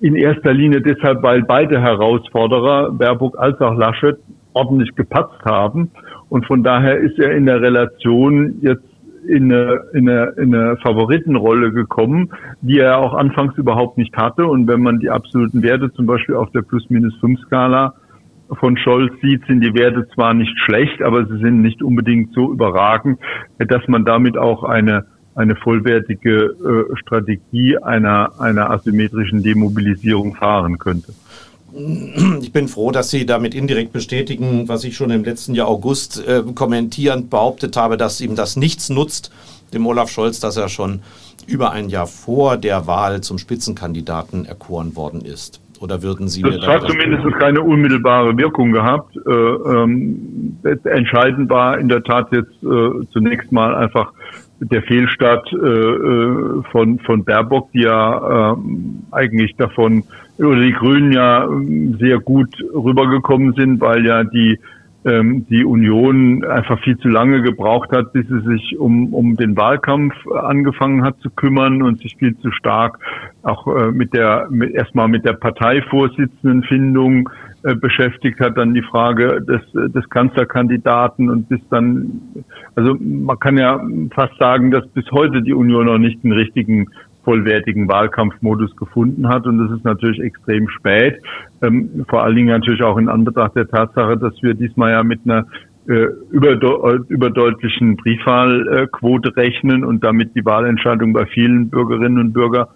in 0.00 0.14
erster 0.14 0.54
Linie 0.54 0.80
deshalb, 0.80 1.22
weil 1.22 1.42
beide 1.42 1.80
Herausforderer, 1.80 2.92
Baerbock 2.92 3.38
als 3.38 3.60
auch 3.60 3.74
Laschet, 3.74 4.16
ordentlich 4.52 4.94
gepatzt 4.94 5.44
haben. 5.44 5.90
Und 6.28 6.46
von 6.46 6.62
daher 6.62 6.98
ist 6.98 7.18
er 7.18 7.32
in 7.32 7.46
der 7.46 7.60
Relation 7.60 8.60
jetzt 8.60 8.84
in 9.26 9.52
eine, 9.52 9.80
in 9.92 10.08
eine, 10.08 10.32
in 10.36 10.54
eine 10.54 10.76
Favoritenrolle 10.78 11.72
gekommen, 11.72 12.30
die 12.62 12.78
er 12.78 12.98
auch 12.98 13.14
anfangs 13.14 13.56
überhaupt 13.56 13.98
nicht 13.98 14.16
hatte. 14.16 14.46
Und 14.46 14.66
wenn 14.68 14.82
man 14.82 15.00
die 15.00 15.10
absoluten 15.10 15.62
Werte 15.62 15.92
zum 15.92 16.06
Beispiel 16.06 16.34
auf 16.34 16.50
der 16.52 16.62
Plus-Minus-5-Skala 16.62 17.94
von 18.58 18.76
Scholz 18.78 19.12
sieht, 19.20 19.44
sind 19.46 19.60
die 19.60 19.74
Werte 19.74 20.08
zwar 20.14 20.32
nicht 20.32 20.56
schlecht, 20.60 21.02
aber 21.02 21.26
sie 21.26 21.38
sind 21.38 21.60
nicht 21.60 21.82
unbedingt 21.82 22.32
so 22.32 22.52
überragend, 22.52 23.18
dass 23.58 23.86
man 23.88 24.04
damit 24.04 24.38
auch 24.38 24.64
eine 24.64 25.04
eine 25.38 25.54
vollwertige 25.54 26.88
äh, 26.90 26.96
Strategie 26.96 27.78
einer, 27.78 28.32
einer 28.40 28.70
asymmetrischen 28.70 29.42
Demobilisierung 29.42 30.34
fahren 30.34 30.78
könnte. 30.78 31.12
Ich 32.40 32.52
bin 32.52 32.66
froh, 32.66 32.90
dass 32.90 33.10
Sie 33.10 33.26
damit 33.26 33.54
indirekt 33.54 33.92
bestätigen, 33.92 34.68
was 34.68 34.84
ich 34.84 34.96
schon 34.96 35.10
im 35.10 35.22
letzten 35.22 35.54
Jahr 35.54 35.68
August 35.68 36.26
äh, 36.26 36.42
kommentierend 36.54 37.30
behauptet 37.30 37.76
habe, 37.76 37.96
dass 37.96 38.20
ihm 38.20 38.34
das 38.34 38.56
nichts 38.56 38.88
nutzt, 38.88 39.30
dem 39.74 39.86
Olaf 39.86 40.10
Scholz, 40.10 40.40
dass 40.40 40.56
er 40.56 40.68
schon 40.68 41.00
über 41.46 41.70
ein 41.72 41.88
Jahr 41.88 42.06
vor 42.06 42.56
der 42.56 42.86
Wahl 42.86 43.20
zum 43.20 43.38
Spitzenkandidaten 43.38 44.44
erkoren 44.44 44.96
worden 44.96 45.20
ist. 45.20 45.60
Oder 45.80 46.02
würden 46.02 46.26
Sie 46.26 46.42
das 46.42 46.66
hat 46.66 46.88
zumindest 46.88 47.24
keine 47.38 47.60
unmittelbare 47.60 48.36
Wirkung 48.36 48.72
gehabt. 48.72 49.16
Äh, 49.16 49.30
ähm, 49.30 50.58
entscheidend 50.84 51.48
war 51.50 51.78
in 51.78 51.88
der 51.88 52.02
Tat 52.02 52.32
jetzt 52.32 52.62
äh, 52.64 53.06
zunächst 53.12 53.52
mal 53.52 53.74
einfach 53.76 54.12
der 54.60 54.82
Fehlstart 54.82 55.52
äh, 55.52 55.56
äh, 55.56 56.62
von, 56.72 56.98
von 57.00 57.24
Baerbock, 57.24 57.70
die 57.72 57.82
ja 57.82 58.52
äh, 58.52 58.56
eigentlich 59.12 59.54
davon, 59.56 60.04
oder 60.38 60.60
die 60.60 60.72
Grünen 60.72 61.12
ja 61.12 61.44
ähm, 61.44 61.96
sehr 61.98 62.18
gut 62.18 62.50
rübergekommen 62.74 63.54
sind, 63.54 63.80
weil 63.80 64.04
ja 64.04 64.24
die, 64.24 64.58
ähm, 65.04 65.46
die 65.48 65.64
Union 65.64 66.44
einfach 66.44 66.80
viel 66.82 66.98
zu 66.98 67.08
lange 67.08 67.42
gebraucht 67.42 67.90
hat, 67.92 68.12
bis 68.12 68.26
sie 68.28 68.40
sich 68.40 68.78
um, 68.78 69.14
um 69.14 69.36
den 69.36 69.56
Wahlkampf 69.56 70.14
angefangen 70.26 71.04
hat 71.04 71.18
zu 71.20 71.30
kümmern 71.30 71.82
und 71.82 72.00
sich 72.00 72.16
viel 72.16 72.36
zu 72.38 72.50
stark 72.50 72.98
auch 73.42 73.66
äh, 73.68 73.92
mit 73.92 74.12
der, 74.12 74.48
mit, 74.50 74.74
erstmal 74.74 75.08
mit 75.08 75.24
der 75.24 75.34
Parteivorsitzendenfindung 75.34 77.28
äh, 77.64 77.74
beschäftigt 77.74 78.38
hat, 78.40 78.56
dann 78.56 78.74
die 78.74 78.82
Frage 78.82 79.42
des, 79.42 79.60
des 79.92 80.08
Kanzlerkandidaten 80.10 81.28
und 81.28 81.48
bis 81.48 81.60
dann, 81.70 82.44
also 82.76 82.96
man 83.00 83.38
kann 83.38 83.58
ja 83.58 83.80
fast 84.14 84.36
sagen, 84.38 84.70
dass 84.70 84.86
bis 84.88 85.10
heute 85.10 85.42
die 85.42 85.54
Union 85.54 85.86
noch 85.86 85.98
nicht 85.98 86.22
einen 86.24 86.34
richtigen 86.34 86.88
vollwertigen 87.24 87.88
Wahlkampfmodus 87.88 88.74
gefunden 88.76 89.28
hat. 89.28 89.46
Und 89.46 89.58
das 89.58 89.76
ist 89.76 89.84
natürlich 89.84 90.20
extrem 90.20 90.68
spät, 90.68 91.20
ähm, 91.62 92.06
vor 92.08 92.22
allen 92.22 92.36
Dingen 92.36 92.48
natürlich 92.48 92.82
auch 92.82 92.96
in 92.96 93.08
Anbetracht 93.08 93.56
der 93.56 93.68
Tatsache, 93.68 94.16
dass 94.16 94.40
wir 94.40 94.54
diesmal 94.54 94.92
ja 94.92 95.02
mit 95.02 95.20
einer 95.24 95.44
äh, 95.88 96.06
überdeutlichen 96.30 97.96
Briefwahlquote 97.96 99.36
rechnen 99.36 99.84
und 99.84 100.04
damit 100.04 100.34
die 100.36 100.44
Wahlentscheidung 100.44 101.12
bei 101.12 101.26
vielen 101.26 101.70
Bürgerinnen 101.70 102.18
und 102.18 102.32
Bürgern 102.32 102.66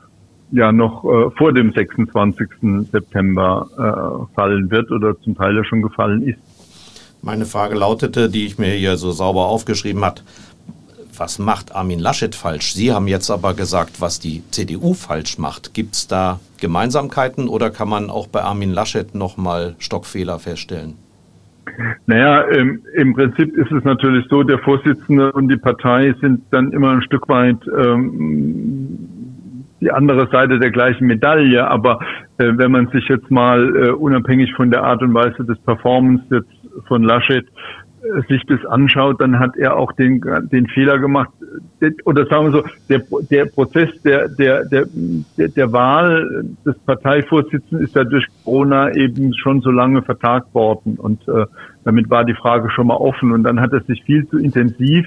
ja 0.53 0.71
noch 0.71 1.05
äh, 1.05 1.31
vor 1.37 1.53
dem 1.53 1.73
26. 1.73 2.49
September 2.93 3.69
äh, 4.31 4.35
fallen 4.35 4.71
wird 4.71 4.91
oder 4.91 5.19
zum 5.21 5.37
Teil 5.37 5.57
ja 5.57 5.65
schon 5.65 5.83
gefallen 5.83 6.23
ist. 6.23 6.39
Meine 7.23 7.47
Frage 7.47 7.75
lautete, 7.77 8.29
die 8.29 8.47
ich 8.47 8.59
mir 8.59 8.73
hier 8.73 8.97
so 8.97 9.13
sauber 9.13 9.47
aufgeschrieben 9.47 10.05
hat, 10.05 10.23
was 11.17 11.39
macht 11.39 11.75
Armin 11.75 12.01
Laschet 12.01 12.35
falsch? 12.35 12.75
Sie 12.75 12.93
haben 12.93 13.07
jetzt 13.07 13.31
aber 13.31 13.55
gesagt, 13.55 14.01
was 14.01 14.19
die 14.19 14.43
CDU 14.51 14.95
falsch 14.95 15.39
macht. 15.39 15.75
Gibt 15.75 15.95
es 15.95 16.09
da 16.09 16.41
Gemeinsamkeiten 16.61 17.49
oder 17.49 17.71
kann 17.71 17.89
man 17.89 18.11
auch 18.11 18.27
bei 18.27 18.43
Armin 18.43 18.73
Laschet 18.73 19.15
nochmal 19.15 19.77
Stockfehler 19.79 20.39
feststellen? 20.39 20.95
Naja, 22.07 22.43
im, 22.43 22.83
im 22.95 23.15
Prinzip 23.15 23.57
ist 23.57 23.71
es 23.71 23.85
natürlich 23.85 24.27
so, 24.29 24.43
der 24.43 24.59
Vorsitzende 24.59 25.33
und 25.33 25.49
die 25.49 25.57
Partei 25.57 26.15
sind 26.21 26.43
dann 26.51 26.73
immer 26.73 26.91
ein 26.91 27.03
Stück 27.03 27.29
weit 27.29 27.59
ähm, 27.79 28.99
die 29.83 29.91
andere 29.91 30.29
Seite 30.31 30.59
der 30.59 30.71
gleichen 30.71 31.07
Medaille. 31.07 31.69
Aber 31.69 31.99
äh, 32.39 32.53
wenn 32.57 32.71
man 32.71 32.87
sich 32.89 33.07
jetzt 33.09 33.31
mal 33.31 33.77
äh, 33.77 33.91
unabhängig 33.91 34.55
von 34.55 34.71
der 34.71 34.83
Art 34.85 35.03
und 35.03 35.13
Weise 35.13 35.45
des 35.45 35.59
Performance 35.61 36.25
jetzt 36.31 36.87
von 36.87 37.03
Laschet 37.03 37.45
sich 38.29 38.43
das 38.47 38.65
anschaut, 38.67 39.21
dann 39.21 39.39
hat 39.39 39.57
er 39.57 39.77
auch 39.77 39.93
den, 39.93 40.21
den 40.51 40.67
Fehler 40.69 40.99
gemacht, 40.99 41.31
oder 42.05 42.27
sagen 42.27 42.47
wir 42.47 42.51
so, 42.51 42.65
der, 42.89 43.03
der 43.31 43.45
Prozess 43.47 43.91
der, 44.03 44.29
der, 44.29 44.65
der, 44.65 44.87
der 45.37 45.73
Wahl 45.73 46.45
des 46.65 46.77
Parteivorsitzenden 46.81 47.87
ist 47.87 47.95
ja 47.95 48.05
durch 48.05 48.27
Corona 48.45 48.93
eben 48.95 49.35
schon 49.35 49.61
so 49.61 49.71
lange 49.71 50.03
vertagt 50.03 50.53
worden 50.55 50.97
und 50.99 51.27
äh, 51.29 51.47
damit 51.85 52.11
war 52.11 52.25
die 52.25 52.35
Frage 52.35 52.71
schon 52.71 52.87
mal 52.89 52.97
offen. 52.97 53.33
Und 53.33 53.45
dann 53.45 53.61
hat 53.61 53.73
er 53.73 53.81
sich 53.83 54.03
viel 54.05 54.27
zu 54.29 54.39
intensiv 54.39 55.07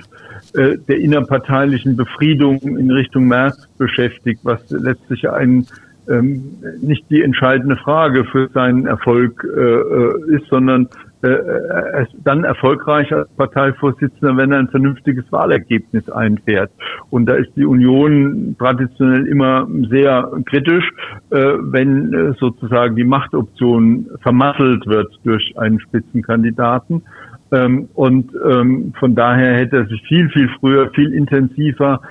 äh, 0.53 0.77
der 0.87 0.97
innerparteilichen 0.97 1.95
Befriedung 1.95 2.59
in 2.61 2.91
Richtung 2.91 3.27
März 3.27 3.67
beschäftigt, 3.77 4.41
was 4.43 4.59
letztlich 4.69 5.29
ein 5.29 5.65
ähm, 6.07 6.57
nicht 6.81 7.09
die 7.09 7.23
entscheidende 7.23 7.77
Frage 7.77 8.25
für 8.25 8.47
seinen 8.49 8.85
Erfolg 8.85 9.43
äh, 9.43 9.59
äh 9.59 10.35
ist, 10.35 10.47
sondern 10.49 10.87
äh, 11.25 12.03
ist 12.03 12.13
dann 12.23 12.43
erfolgreich 12.43 13.11
als 13.13 13.29
Parteivorsitzender, 13.35 14.37
wenn 14.37 14.51
er 14.51 14.59
ein 14.59 14.67
vernünftiges 14.67 15.25
Wahlergebnis 15.31 16.09
einfährt. 16.09 16.71
Und 17.09 17.25
da 17.27 17.35
ist 17.35 17.51
die 17.55 17.65
Union 17.65 18.55
traditionell 18.59 19.25
immer 19.27 19.67
sehr 19.89 20.29
kritisch, 20.45 20.89
äh, 21.31 21.37
wenn 21.61 22.13
äh, 22.13 22.33
sozusagen 22.39 22.95
die 22.95 23.03
Machtoption 23.03 24.07
vermasselt 24.21 24.85
wird 24.85 25.11
durch 25.23 25.57
einen 25.57 25.79
Spitzenkandidaten. 25.79 27.03
Ähm, 27.51 27.89
und 27.93 28.31
ähm, 28.47 28.93
von 28.99 29.15
daher 29.15 29.55
hätte 29.55 29.77
er 29.77 29.85
sich 29.87 30.01
viel, 30.07 30.29
viel 30.29 30.49
früher, 30.59 30.89
viel 30.91 31.13
intensiver 31.13 32.01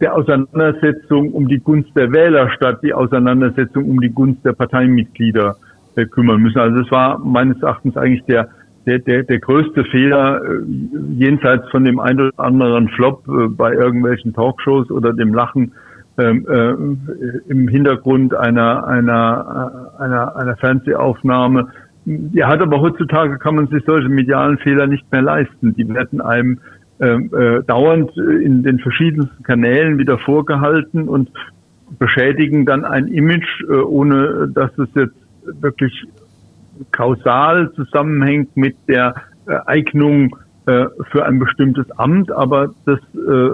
der 0.00 0.14
Auseinandersetzung 0.14 1.32
um 1.32 1.48
die 1.48 1.58
Gunst 1.58 1.90
der 1.96 2.12
Wähler 2.12 2.50
statt 2.50 2.80
die 2.82 2.92
Auseinandersetzung 2.92 3.88
um 3.88 4.00
die 4.00 4.10
Gunst 4.10 4.44
der 4.44 4.52
Parteimitglieder 4.52 5.56
äh, 5.56 5.61
kümmern 5.94 6.40
müssen. 6.40 6.58
Also 6.58 6.80
es 6.80 6.90
war 6.90 7.18
meines 7.18 7.62
Erachtens 7.62 7.96
eigentlich 7.96 8.24
der, 8.24 8.48
der, 8.86 8.98
der, 8.98 9.22
der 9.22 9.38
größte 9.38 9.84
Fehler 9.84 10.40
äh, 10.42 10.62
jenseits 11.14 11.68
von 11.70 11.84
dem 11.84 12.00
einen 12.00 12.20
oder 12.20 12.40
anderen 12.40 12.88
Flop 12.88 13.26
äh, 13.28 13.48
bei 13.48 13.72
irgendwelchen 13.72 14.32
Talkshows 14.34 14.90
oder 14.90 15.12
dem 15.12 15.34
Lachen 15.34 15.72
ähm, 16.18 16.46
äh, 16.48 17.50
im 17.50 17.68
Hintergrund 17.68 18.34
einer, 18.34 18.86
einer, 18.86 19.92
äh, 19.98 20.02
einer, 20.02 20.36
einer 20.36 20.56
Fernsehaufnahme. 20.56 21.68
Ja, 22.32 22.48
hat 22.48 22.60
aber 22.60 22.80
heutzutage 22.80 23.38
kann 23.38 23.54
man 23.54 23.68
sich 23.68 23.82
solche 23.86 24.08
medialen 24.08 24.58
Fehler 24.58 24.86
nicht 24.86 25.10
mehr 25.12 25.22
leisten. 25.22 25.74
Die 25.74 25.88
werden 25.88 26.20
einem 26.20 26.58
ähm, 27.00 27.30
äh, 27.32 27.62
dauernd 27.62 28.10
in 28.16 28.62
den 28.62 28.78
verschiedensten 28.80 29.42
Kanälen 29.42 29.98
wieder 29.98 30.18
vorgehalten 30.18 31.08
und 31.08 31.30
beschädigen 31.98 32.66
dann 32.66 32.84
ein 32.84 33.06
Image, 33.06 33.62
äh, 33.68 33.74
ohne 33.74 34.48
dass 34.52 34.76
es 34.78 34.88
jetzt 34.94 35.21
wirklich 35.44 36.06
kausal 36.90 37.72
zusammenhängt 37.74 38.56
mit 38.56 38.76
der 38.88 39.14
äh, 39.46 39.58
Eignung 39.66 40.36
äh, 40.66 40.86
für 41.10 41.24
ein 41.24 41.38
bestimmtes 41.38 41.90
Amt, 41.98 42.30
aber 42.32 42.70
das 42.86 42.98
äh, 43.14 43.50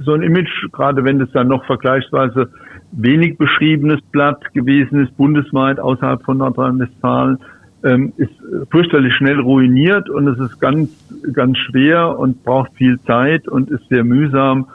so 0.00 0.12
ein 0.12 0.22
Image, 0.22 0.70
gerade 0.72 1.04
wenn 1.04 1.20
es 1.20 1.30
dann 1.32 1.48
noch 1.48 1.64
vergleichsweise 1.66 2.50
wenig 2.92 3.36
beschriebenes 3.36 4.00
Blatt 4.12 4.54
gewesen 4.54 5.00
ist, 5.00 5.16
bundesweit 5.16 5.80
außerhalb 5.80 6.22
von 6.22 6.38
Nordrhein-Westfalen, 6.38 7.38
ähm, 7.84 8.12
ist 8.16 8.32
fürchterlich 8.70 9.14
schnell 9.14 9.40
ruiniert 9.40 10.08
und 10.10 10.26
es 10.28 10.38
ist 10.38 10.60
ganz, 10.60 10.90
ganz 11.32 11.58
schwer 11.58 12.18
und 12.18 12.42
braucht 12.44 12.72
viel 12.74 13.00
Zeit 13.02 13.46
und 13.48 13.70
ist 13.70 13.86
sehr 13.88 14.04
mühsam, 14.04 14.66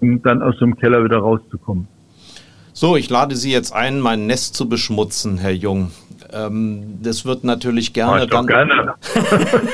um 0.00 0.22
dann 0.22 0.42
aus 0.42 0.58
dem 0.58 0.76
Keller 0.76 1.04
wieder 1.04 1.18
rauszukommen. 1.18 1.88
So, 2.78 2.94
ich 2.94 3.08
lade 3.08 3.36
Sie 3.36 3.50
jetzt 3.50 3.72
ein, 3.72 4.00
mein 4.00 4.26
Nest 4.26 4.54
zu 4.54 4.68
beschmutzen, 4.68 5.38
Herr 5.38 5.50
Jung. 5.50 5.92
Ähm, 6.30 6.98
das 7.02 7.24
wird 7.24 7.42
natürlich 7.42 7.94
gerne 7.94 8.26
dann. 8.26 8.46
Gerne. 8.46 8.94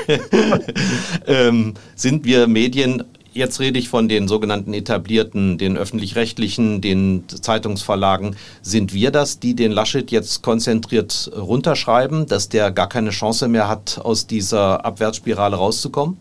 ähm, 1.27 1.75
sind 1.97 2.25
wir 2.25 2.47
Medien 2.47 3.03
jetzt 3.33 3.59
rede 3.59 3.81
ich 3.81 3.88
von 3.88 4.09
den 4.09 4.29
sogenannten 4.29 4.73
etablierten, 4.73 5.59
den 5.59 5.77
öffentlich-rechtlichen, 5.77 6.81
den 6.81 7.25
Zeitungsverlagen. 7.27 8.37
Sind 8.61 8.95
wir 8.95 9.11
das, 9.11 9.41
die 9.41 9.57
den 9.57 9.73
Laschet 9.73 10.12
jetzt 10.12 10.45
konzentriert 10.45 11.29
runterschreiben, 11.37 12.27
dass 12.27 12.51
der 12.51 12.71
gar 12.71 12.88
keine 12.88 13.11
Chance 13.11 13.49
mehr 13.49 13.67
hat, 13.67 14.01
aus 14.01 14.29
dieser 14.29 14.85
Abwärtsspirale 14.85 15.57
rauszukommen? 15.57 16.19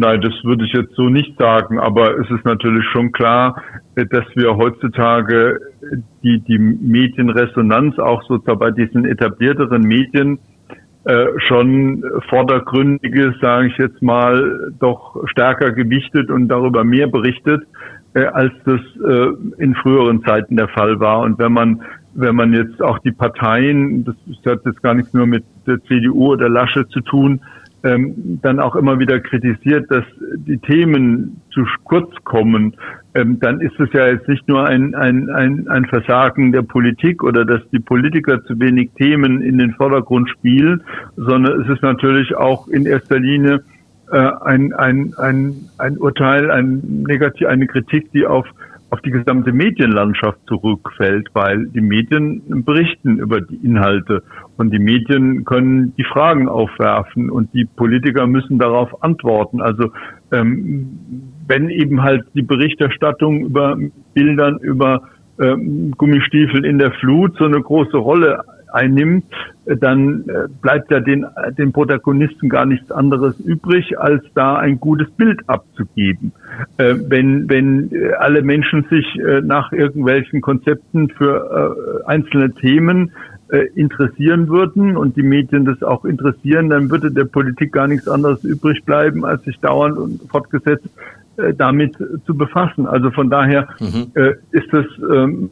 Nein, 0.00 0.20
das 0.20 0.32
würde 0.44 0.64
ich 0.64 0.72
jetzt 0.72 0.94
so 0.94 1.08
nicht 1.08 1.36
sagen, 1.40 1.80
aber 1.80 2.16
es 2.20 2.30
ist 2.30 2.44
natürlich 2.44 2.84
schon 2.92 3.10
klar, 3.10 3.60
dass 3.96 4.24
wir 4.36 4.56
heutzutage 4.56 5.58
die, 6.22 6.38
die 6.38 6.58
Medienresonanz 6.58 7.98
auch 7.98 8.22
sozusagen 8.22 8.60
bei 8.60 8.70
diesen 8.70 9.04
etablierteren 9.04 9.82
Medien 9.82 10.38
äh, 11.04 11.26
schon 11.38 12.04
vordergründiges, 12.28 13.34
sage 13.40 13.66
ich 13.66 13.76
jetzt 13.76 14.00
mal, 14.00 14.70
doch 14.78 15.16
stärker 15.26 15.72
gewichtet 15.72 16.30
und 16.30 16.46
darüber 16.46 16.84
mehr 16.84 17.08
berichtet, 17.08 17.64
äh, 18.14 18.24
als 18.26 18.52
das 18.66 18.80
äh, 19.04 19.30
in 19.58 19.74
früheren 19.74 20.22
Zeiten 20.22 20.56
der 20.56 20.68
Fall 20.68 21.00
war. 21.00 21.22
Und 21.22 21.40
wenn 21.40 21.52
man 21.52 21.82
wenn 22.14 22.34
man 22.34 22.52
jetzt 22.52 22.82
auch 22.82 22.98
die 23.00 23.12
Parteien, 23.12 24.04
das 24.04 24.16
hat 24.46 24.64
jetzt 24.64 24.82
gar 24.82 24.94
nichts 24.94 25.12
nur 25.12 25.26
mit 25.26 25.44
der 25.66 25.80
CDU 25.84 26.32
oder 26.32 26.48
Lasche 26.48 26.88
zu 26.88 27.00
tun, 27.00 27.40
ähm, 27.84 28.40
dann 28.42 28.60
auch 28.60 28.74
immer 28.76 28.98
wieder 28.98 29.20
kritisiert, 29.20 29.90
dass 29.90 30.04
die 30.36 30.58
Themen 30.58 31.40
zu 31.52 31.64
kurz 31.84 32.12
kommen, 32.24 32.74
ähm, 33.14 33.38
dann 33.40 33.60
ist 33.60 33.78
es 33.78 33.92
ja 33.92 34.06
jetzt 34.06 34.28
nicht 34.28 34.46
nur 34.48 34.66
ein, 34.66 34.94
ein, 34.94 35.30
ein, 35.30 35.68
ein 35.68 35.84
Versagen 35.86 36.52
der 36.52 36.62
Politik 36.62 37.22
oder 37.22 37.44
dass 37.44 37.60
die 37.70 37.78
Politiker 37.78 38.44
zu 38.44 38.58
wenig 38.60 38.90
Themen 38.96 39.42
in 39.42 39.58
den 39.58 39.72
Vordergrund 39.74 40.28
spielen, 40.30 40.82
sondern 41.16 41.62
es 41.62 41.68
ist 41.68 41.82
natürlich 41.82 42.34
auch 42.36 42.68
in 42.68 42.86
erster 42.86 43.18
Linie 43.18 43.62
äh, 44.10 44.18
ein, 44.18 44.72
ein, 44.74 45.14
ein, 45.18 45.54
ein 45.78 45.98
Urteil, 45.98 46.50
ein 46.50 47.04
Negativ, 47.06 47.46
eine 47.46 47.66
Kritik, 47.66 48.10
die 48.12 48.26
auf 48.26 48.46
auf 48.90 49.00
die 49.02 49.10
gesamte 49.10 49.52
Medienlandschaft 49.52 50.38
zurückfällt, 50.46 51.28
weil 51.34 51.66
die 51.68 51.80
Medien 51.80 52.64
berichten 52.64 53.18
über 53.18 53.40
die 53.40 53.56
Inhalte 53.56 54.22
und 54.56 54.72
die 54.72 54.78
Medien 54.78 55.44
können 55.44 55.94
die 55.96 56.04
Fragen 56.04 56.48
aufwerfen 56.48 57.30
und 57.30 57.52
die 57.52 57.64
Politiker 57.64 58.26
müssen 58.26 58.58
darauf 58.58 59.02
antworten. 59.02 59.60
Also 59.60 59.90
ähm, 60.32 60.98
wenn 61.46 61.68
eben 61.68 62.02
halt 62.02 62.24
die 62.34 62.42
Berichterstattung 62.42 63.44
über 63.44 63.76
Bildern 64.14 64.58
über 64.58 65.02
ähm, 65.40 65.92
Gummistiefel 65.96 66.64
in 66.64 66.78
der 66.78 66.92
Flut 66.92 67.36
so 67.38 67.44
eine 67.44 67.60
große 67.60 67.96
Rolle 67.96 68.42
einnimmt, 68.72 69.24
dann 69.64 70.24
äh, 70.28 70.48
bleibt 70.62 70.90
ja 70.90 71.00
den, 71.00 71.26
den 71.56 71.72
Protagonisten 71.72 72.48
gar 72.48 72.64
nichts 72.64 72.90
anderes 72.90 73.38
übrig, 73.40 73.98
als 73.98 74.22
da 74.34 74.56
ein 74.56 74.80
gutes 74.80 75.10
Bild 75.12 75.40
abzugeben. 75.48 76.32
Äh, 76.78 76.94
wenn, 77.06 77.48
wenn 77.48 77.92
äh, 77.92 78.12
alle 78.18 78.42
Menschen 78.42 78.86
sich 78.90 79.06
nach 79.42 79.72
irgendwelchen 79.72 80.40
Konzepten 80.40 81.08
für 81.10 82.04
einzelne 82.06 82.52
Themen 82.52 83.12
interessieren 83.74 84.48
würden 84.48 84.96
und 84.96 85.16
die 85.16 85.22
Medien 85.22 85.64
das 85.64 85.82
auch 85.82 86.04
interessieren, 86.04 86.68
dann 86.68 86.90
würde 86.90 87.10
der 87.10 87.24
Politik 87.24 87.72
gar 87.72 87.88
nichts 87.88 88.06
anderes 88.06 88.44
übrig 88.44 88.84
bleiben, 88.84 89.24
als 89.24 89.42
sich 89.44 89.58
dauernd 89.60 89.96
und 89.96 90.20
fortgesetzt 90.30 90.88
damit 91.56 91.96
zu 92.26 92.36
befassen. 92.36 92.86
Also 92.86 93.10
von 93.10 93.30
daher 93.30 93.68
mhm. 93.80 94.12
ist 94.50 94.72
das 94.72 94.86
ähm, 95.10 95.48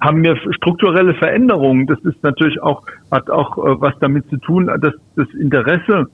haben 0.00 0.22
wir 0.22 0.36
strukturelle 0.54 1.14
Veränderungen. 1.14 1.86
Das 1.86 1.98
ist 2.00 2.22
natürlich 2.22 2.62
auch, 2.62 2.82
hat 3.10 3.30
auch 3.30 3.58
äh, 3.58 3.80
was 3.80 3.94
damit 4.00 4.28
zu 4.28 4.36
tun, 4.38 4.66
dass 4.66 4.94
das 5.16 5.28
Interesse 5.38 6.06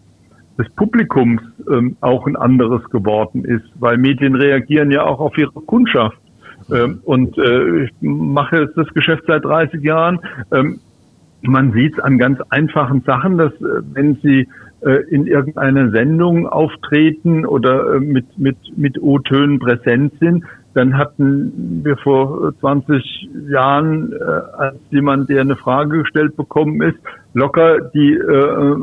des 0.58 0.68
Publikums 0.74 1.40
ähm, 1.70 1.96
auch 2.00 2.26
ein 2.26 2.36
anderes 2.36 2.84
geworden 2.90 3.44
ist, 3.44 3.64
weil 3.80 3.96
Medien 3.96 4.34
reagieren 4.34 4.90
ja 4.90 5.04
auch 5.04 5.20
auf 5.20 5.36
ihre 5.38 5.52
Kundschaft. 5.52 6.18
Ähm, 6.70 7.00
und 7.04 7.36
äh, 7.38 7.84
ich 7.84 7.90
mache 8.00 8.60
jetzt 8.60 8.76
das 8.76 8.88
Geschäft 8.88 9.24
seit 9.26 9.44
30 9.44 9.82
Jahren. 9.82 10.20
Ähm, 10.52 10.78
man 11.40 11.72
sieht 11.72 11.94
es 11.94 11.98
an 11.98 12.18
ganz 12.18 12.40
einfachen 12.50 13.02
Sachen, 13.02 13.38
dass 13.38 13.52
äh, 13.54 13.82
wenn 13.94 14.16
Sie 14.22 14.40
äh, 14.40 14.46
in 15.10 15.26
irgendeiner 15.26 15.90
Sendung 15.90 16.46
auftreten 16.46 17.46
oder 17.46 17.94
äh, 17.94 18.00
mit, 18.00 18.38
mit, 18.38 18.56
mit 18.76 19.00
O-Tönen 19.00 19.58
präsent 19.58 20.14
sind, 20.20 20.44
dann 20.74 20.96
hatten 20.96 21.82
wir 21.84 21.96
vor 21.98 22.52
20 22.60 23.28
Jahren, 23.48 24.12
äh, 24.12 24.24
als 24.56 24.76
jemand, 24.90 25.28
der 25.28 25.42
eine 25.42 25.56
Frage 25.56 25.98
gestellt 25.98 26.36
bekommen 26.36 26.80
ist, 26.82 26.98
locker 27.34 27.90
die, 27.94 28.14
äh, 28.14 28.76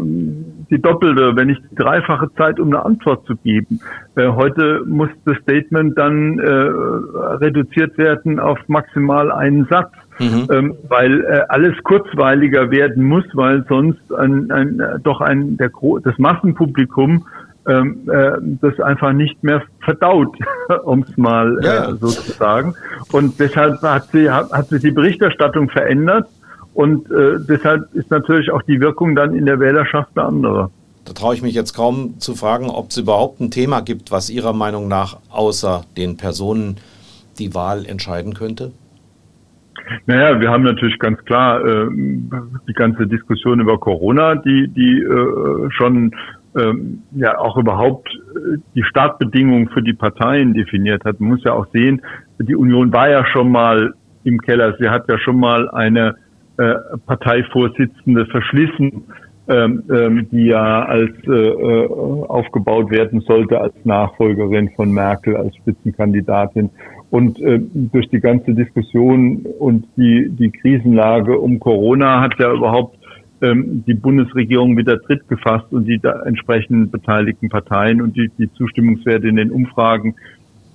die 0.69 0.81
doppelte, 0.81 1.35
wenn 1.35 1.47
nicht 1.47 1.61
die 1.71 1.75
dreifache 1.75 2.31
Zeit, 2.35 2.59
um 2.59 2.67
eine 2.67 2.85
Antwort 2.85 3.25
zu 3.25 3.35
geben. 3.37 3.79
Äh, 4.15 4.27
heute 4.27 4.83
muss 4.85 5.09
das 5.25 5.37
Statement 5.37 5.97
dann 5.97 6.39
äh, 6.39 6.49
reduziert 6.49 7.97
werden 7.97 8.39
auf 8.39 8.59
maximal 8.67 9.31
einen 9.31 9.65
Satz. 9.65 9.93
Mhm. 10.19 10.47
Ähm, 10.51 10.75
weil 10.89 11.21
äh, 11.21 11.41
alles 11.47 11.75
kurzweiliger 11.83 12.71
werden 12.71 13.05
muss, 13.05 13.23
weil 13.33 13.65
sonst 13.69 14.13
ein, 14.13 14.51
ein, 14.51 14.81
doch 15.03 15.21
ein 15.21 15.57
der 15.57 15.71
das 16.03 16.17
Massenpublikum 16.17 17.25
ähm, 17.67 18.09
äh, 18.11 18.31
das 18.61 18.79
einfach 18.79 19.13
nicht 19.13 19.43
mehr 19.43 19.63
verdaut, 19.81 20.35
um 20.83 21.05
es 21.07 21.17
mal 21.17 21.57
äh, 21.63 21.65
ja. 21.65 21.95
so 21.95 22.07
zu 22.07 22.31
sagen. 22.31 22.73
Und 23.11 23.39
deshalb 23.39 23.81
hat 23.81 24.09
sie 24.11 24.29
hat, 24.29 24.51
hat 24.51 24.67
sich 24.67 24.81
die 24.81 24.91
Berichterstattung 24.91 25.69
verändert 25.69 26.27
und 26.73 27.09
äh, 27.11 27.39
deshalb 27.47 27.93
ist 27.93 28.11
natürlich 28.11 28.51
auch 28.51 28.61
die 28.63 28.79
Wirkung 28.79 29.15
dann 29.15 29.35
in 29.35 29.45
der 29.45 29.59
Wählerschaft 29.59 30.09
eine 30.15 30.25
andere. 30.25 30.71
Da 31.05 31.13
traue 31.13 31.33
ich 31.33 31.41
mich 31.41 31.53
jetzt 31.53 31.73
kaum 31.73 32.19
zu 32.19 32.35
fragen, 32.35 32.69
ob 32.69 32.91
es 32.91 32.97
überhaupt 32.97 33.39
ein 33.39 33.51
Thema 33.51 33.81
gibt, 33.81 34.11
was 34.11 34.29
Ihrer 34.29 34.53
Meinung 34.53 34.87
nach 34.87 35.17
außer 35.29 35.85
den 35.97 36.17
Personen 36.17 36.77
die 37.39 37.55
Wahl 37.55 37.85
entscheiden 37.85 38.33
könnte. 38.33 38.71
Naja, 40.05 40.39
wir 40.39 40.49
haben 40.49 40.63
natürlich 40.63 40.99
ganz 40.99 41.23
klar 41.25 41.65
äh, 41.65 41.87
die 42.67 42.73
ganze 42.73 43.07
Diskussion 43.07 43.59
über 43.59 43.77
Corona, 43.79 44.35
die, 44.35 44.67
die 44.67 45.01
äh, 45.01 45.69
schon 45.71 46.11
ähm, 46.57 47.03
ja 47.11 47.37
auch 47.37 47.57
überhaupt 47.57 48.09
äh, 48.09 48.57
die 48.75 48.83
Startbedingungen 48.83 49.69
für 49.69 49.81
die 49.81 49.93
Parteien 49.93 50.53
definiert 50.53 51.05
hat. 51.05 51.19
Man 51.19 51.29
muss 51.31 51.43
ja 51.43 51.53
auch 51.53 51.67
sehen, 51.73 52.01
die 52.39 52.55
Union 52.55 52.91
war 52.91 53.09
ja 53.09 53.25
schon 53.25 53.51
mal 53.51 53.93
im 54.23 54.39
Keller. 54.39 54.75
Sie 54.79 54.89
hat 54.89 55.09
ja 55.09 55.17
schon 55.19 55.39
mal 55.39 55.69
eine 55.69 56.15
äh, 56.57 56.75
Parteivorsitzende 57.05 58.25
verschlissen, 58.27 59.03
ähm, 59.49 59.83
ähm, 59.91 60.27
die 60.31 60.45
ja 60.45 60.85
als 60.85 61.11
äh, 61.27 61.31
äh, 61.31 61.87
aufgebaut 61.87 62.91
werden 62.91 63.21
sollte 63.21 63.59
als 63.59 63.73
Nachfolgerin 63.83 64.69
von 64.75 64.91
Merkel, 64.91 65.35
als 65.35 65.55
Spitzenkandidatin. 65.55 66.69
Und 67.09 67.41
äh, 67.41 67.59
durch 67.73 68.07
die 68.09 68.19
ganze 68.19 68.53
Diskussion 68.53 69.47
und 69.57 69.87
die, 69.97 70.29
die 70.29 70.51
Krisenlage 70.51 71.39
um 71.39 71.59
Corona 71.59 72.21
hat 72.21 72.35
ja 72.37 72.53
überhaupt 72.53 72.99
ähm, 73.41 73.83
die 73.87 73.95
Bundesregierung 73.95 74.77
wieder 74.77 75.01
Tritt 75.01 75.27
gefasst 75.27 75.71
und 75.71 75.85
die 75.85 75.97
da 75.97 76.21
entsprechenden 76.23 76.91
beteiligten 76.91 77.49
Parteien 77.49 78.03
und 78.03 78.15
die, 78.15 78.29
die 78.37 78.51
Zustimmungswerte 78.53 79.27
in 79.27 79.37
den 79.37 79.49
Umfragen 79.49 80.13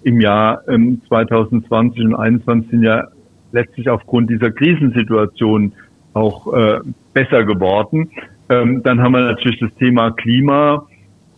im 0.03 0.21
Jahr 0.21 0.63
ähm, 0.67 1.01
2020 1.07 2.07
und 2.07 2.11
2021 2.11 2.71
sind 2.71 2.83
ja 2.83 3.07
letztlich 3.53 3.89
aufgrund 3.89 4.31
dieser 4.31 4.51
Krisensituation 4.51 5.73
auch 6.13 6.53
äh, 6.53 6.81
besser 7.13 7.45
geworden. 7.45 8.11
Ähm, 8.49 8.83
dann 8.83 9.01
haben 9.01 9.13
wir 9.13 9.21
natürlich 9.21 9.61
das 9.61 9.75
Thema 9.75 10.11
Klima 10.11 10.87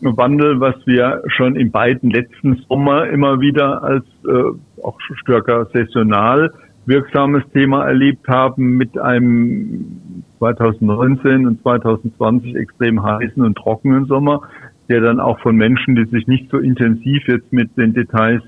Wandel, 0.01 0.61
was 0.61 0.75
wir 0.87 1.23
schon 1.29 1.57
in 1.57 1.71
beiden 1.71 2.11
letzten 2.11 2.57
Sommer 2.69 3.09
immer 3.09 3.41
wieder 3.41 3.83
als 3.83 4.05
äh, 4.27 4.83
auch 4.83 4.99
stärker 5.23 5.67
saisonal 5.73 6.53
wirksames 6.85 7.43
Thema 7.53 7.85
erlebt 7.85 8.29
haben 8.29 8.77
mit 8.77 8.97
einem 8.99 10.23
2019 10.39 11.47
und 11.47 11.63
2020 11.63 12.55
extrem 12.55 13.03
heißen 13.03 13.43
und 13.43 13.57
trockenen 13.57 14.07
Sommer, 14.07 14.43
der 14.89 15.01
dann 15.01 15.19
auch 15.19 15.41
von 15.41 15.57
Menschen, 15.57 15.97
die 15.97 16.05
sich 16.05 16.27
nicht 16.29 16.51
so 16.51 16.59
intensiv 16.59 17.27
jetzt 17.27 17.53
mit 17.53 17.77
den 17.77 17.93
Details 17.93 18.43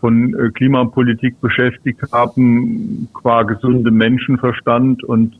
von 0.00 0.34
äh, 0.34 0.50
Klimapolitik 0.50 1.40
beschäftigt 1.40 2.00
haben, 2.12 3.08
qua 3.14 3.42
gesundem 3.44 3.96
Menschenverstand 3.96 5.02
und 5.04 5.38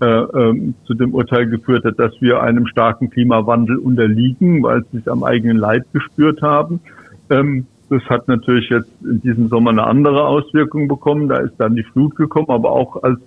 äh, 0.00 0.06
äh, 0.06 0.72
zu 0.86 0.94
dem 0.94 1.14
Urteil 1.14 1.46
geführt 1.48 1.84
hat, 1.84 1.98
dass 1.98 2.12
wir 2.20 2.42
einem 2.42 2.66
starken 2.66 3.10
Klimawandel 3.10 3.76
unterliegen, 3.76 4.62
weil 4.62 4.84
sie 4.90 4.98
es 4.98 5.08
am 5.08 5.24
eigenen 5.24 5.58
Leib 5.58 5.84
gespürt 5.92 6.42
haben. 6.42 6.80
Ähm, 7.28 7.66
das 7.90 8.02
hat 8.04 8.28
natürlich 8.28 8.70
jetzt 8.70 8.90
in 9.02 9.20
diesem 9.20 9.48
Sommer 9.48 9.70
eine 9.70 9.84
andere 9.84 10.26
Auswirkung 10.26 10.88
bekommen. 10.88 11.28
Da 11.28 11.38
ist 11.38 11.54
dann 11.58 11.74
die 11.74 11.82
Flut 11.82 12.14
gekommen, 12.16 12.48
aber 12.48 12.70
auch 12.70 13.02
als 13.02 13.18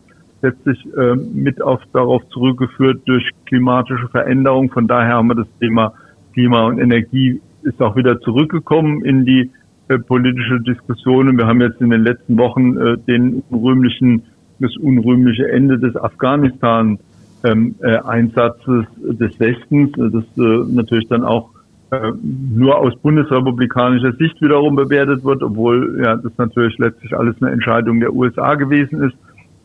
letztlich 0.42 0.86
äh, 0.98 1.16
mit 1.16 1.62
auf, 1.62 1.82
darauf 1.94 2.28
zurückgeführt 2.30 3.02
durch 3.06 3.30
klimatische 3.46 4.08
Veränderungen. 4.10 4.70
Von 4.70 4.88
daher 4.88 5.16
haben 5.16 5.28
wir 5.28 5.36
das 5.36 5.48
Thema 5.60 5.94
Klima 6.34 6.66
und 6.66 6.80
Energie 6.80 7.42
ist 7.64 7.82
auch 7.82 7.96
wieder 7.96 8.20
zurückgekommen 8.22 9.04
in 9.06 9.26
die 9.26 9.52
äh, 9.88 9.98
politische 9.98 10.60
Diskussion. 10.62 11.30
Und 11.30 11.38
wir 11.38 11.48
haben 11.48 11.62
jetzt 11.62 11.82
in 11.82 11.90
den 11.90 12.04
letzten 12.04 12.38
Wochen 12.38 12.78
äh, 12.78 12.98
den 12.98 13.44
unrühmlichen 13.50 14.24
das 14.64 14.76
unrühmliche 14.78 15.52
Ende 15.52 15.78
des 15.78 15.96
Afghanistan-Einsatzes 15.96 18.58
ähm, 18.68 19.10
äh, 19.10 19.14
des 19.14 19.40
Westens, 19.40 19.92
das 19.92 20.24
äh, 20.38 20.64
natürlich 20.74 21.08
dann 21.10 21.24
auch 21.24 21.52
äh, 21.92 22.12
nur 22.22 22.80
aus 22.80 22.96
bundesrepublikanischer 23.02 24.14
Sicht 24.14 24.42
wiederum 24.42 24.76
bewertet 24.76 25.24
wird, 25.24 25.44
obwohl 25.44 26.02
ja 26.04 26.16
das 26.16 26.36
natürlich 26.38 26.80
letztlich 26.80 27.16
alles 27.16 27.40
eine 27.42 27.52
Entscheidung 27.52 28.00
der 28.00 28.12
USA 28.14 28.56
gewesen 28.56 29.04
ist 29.04 29.16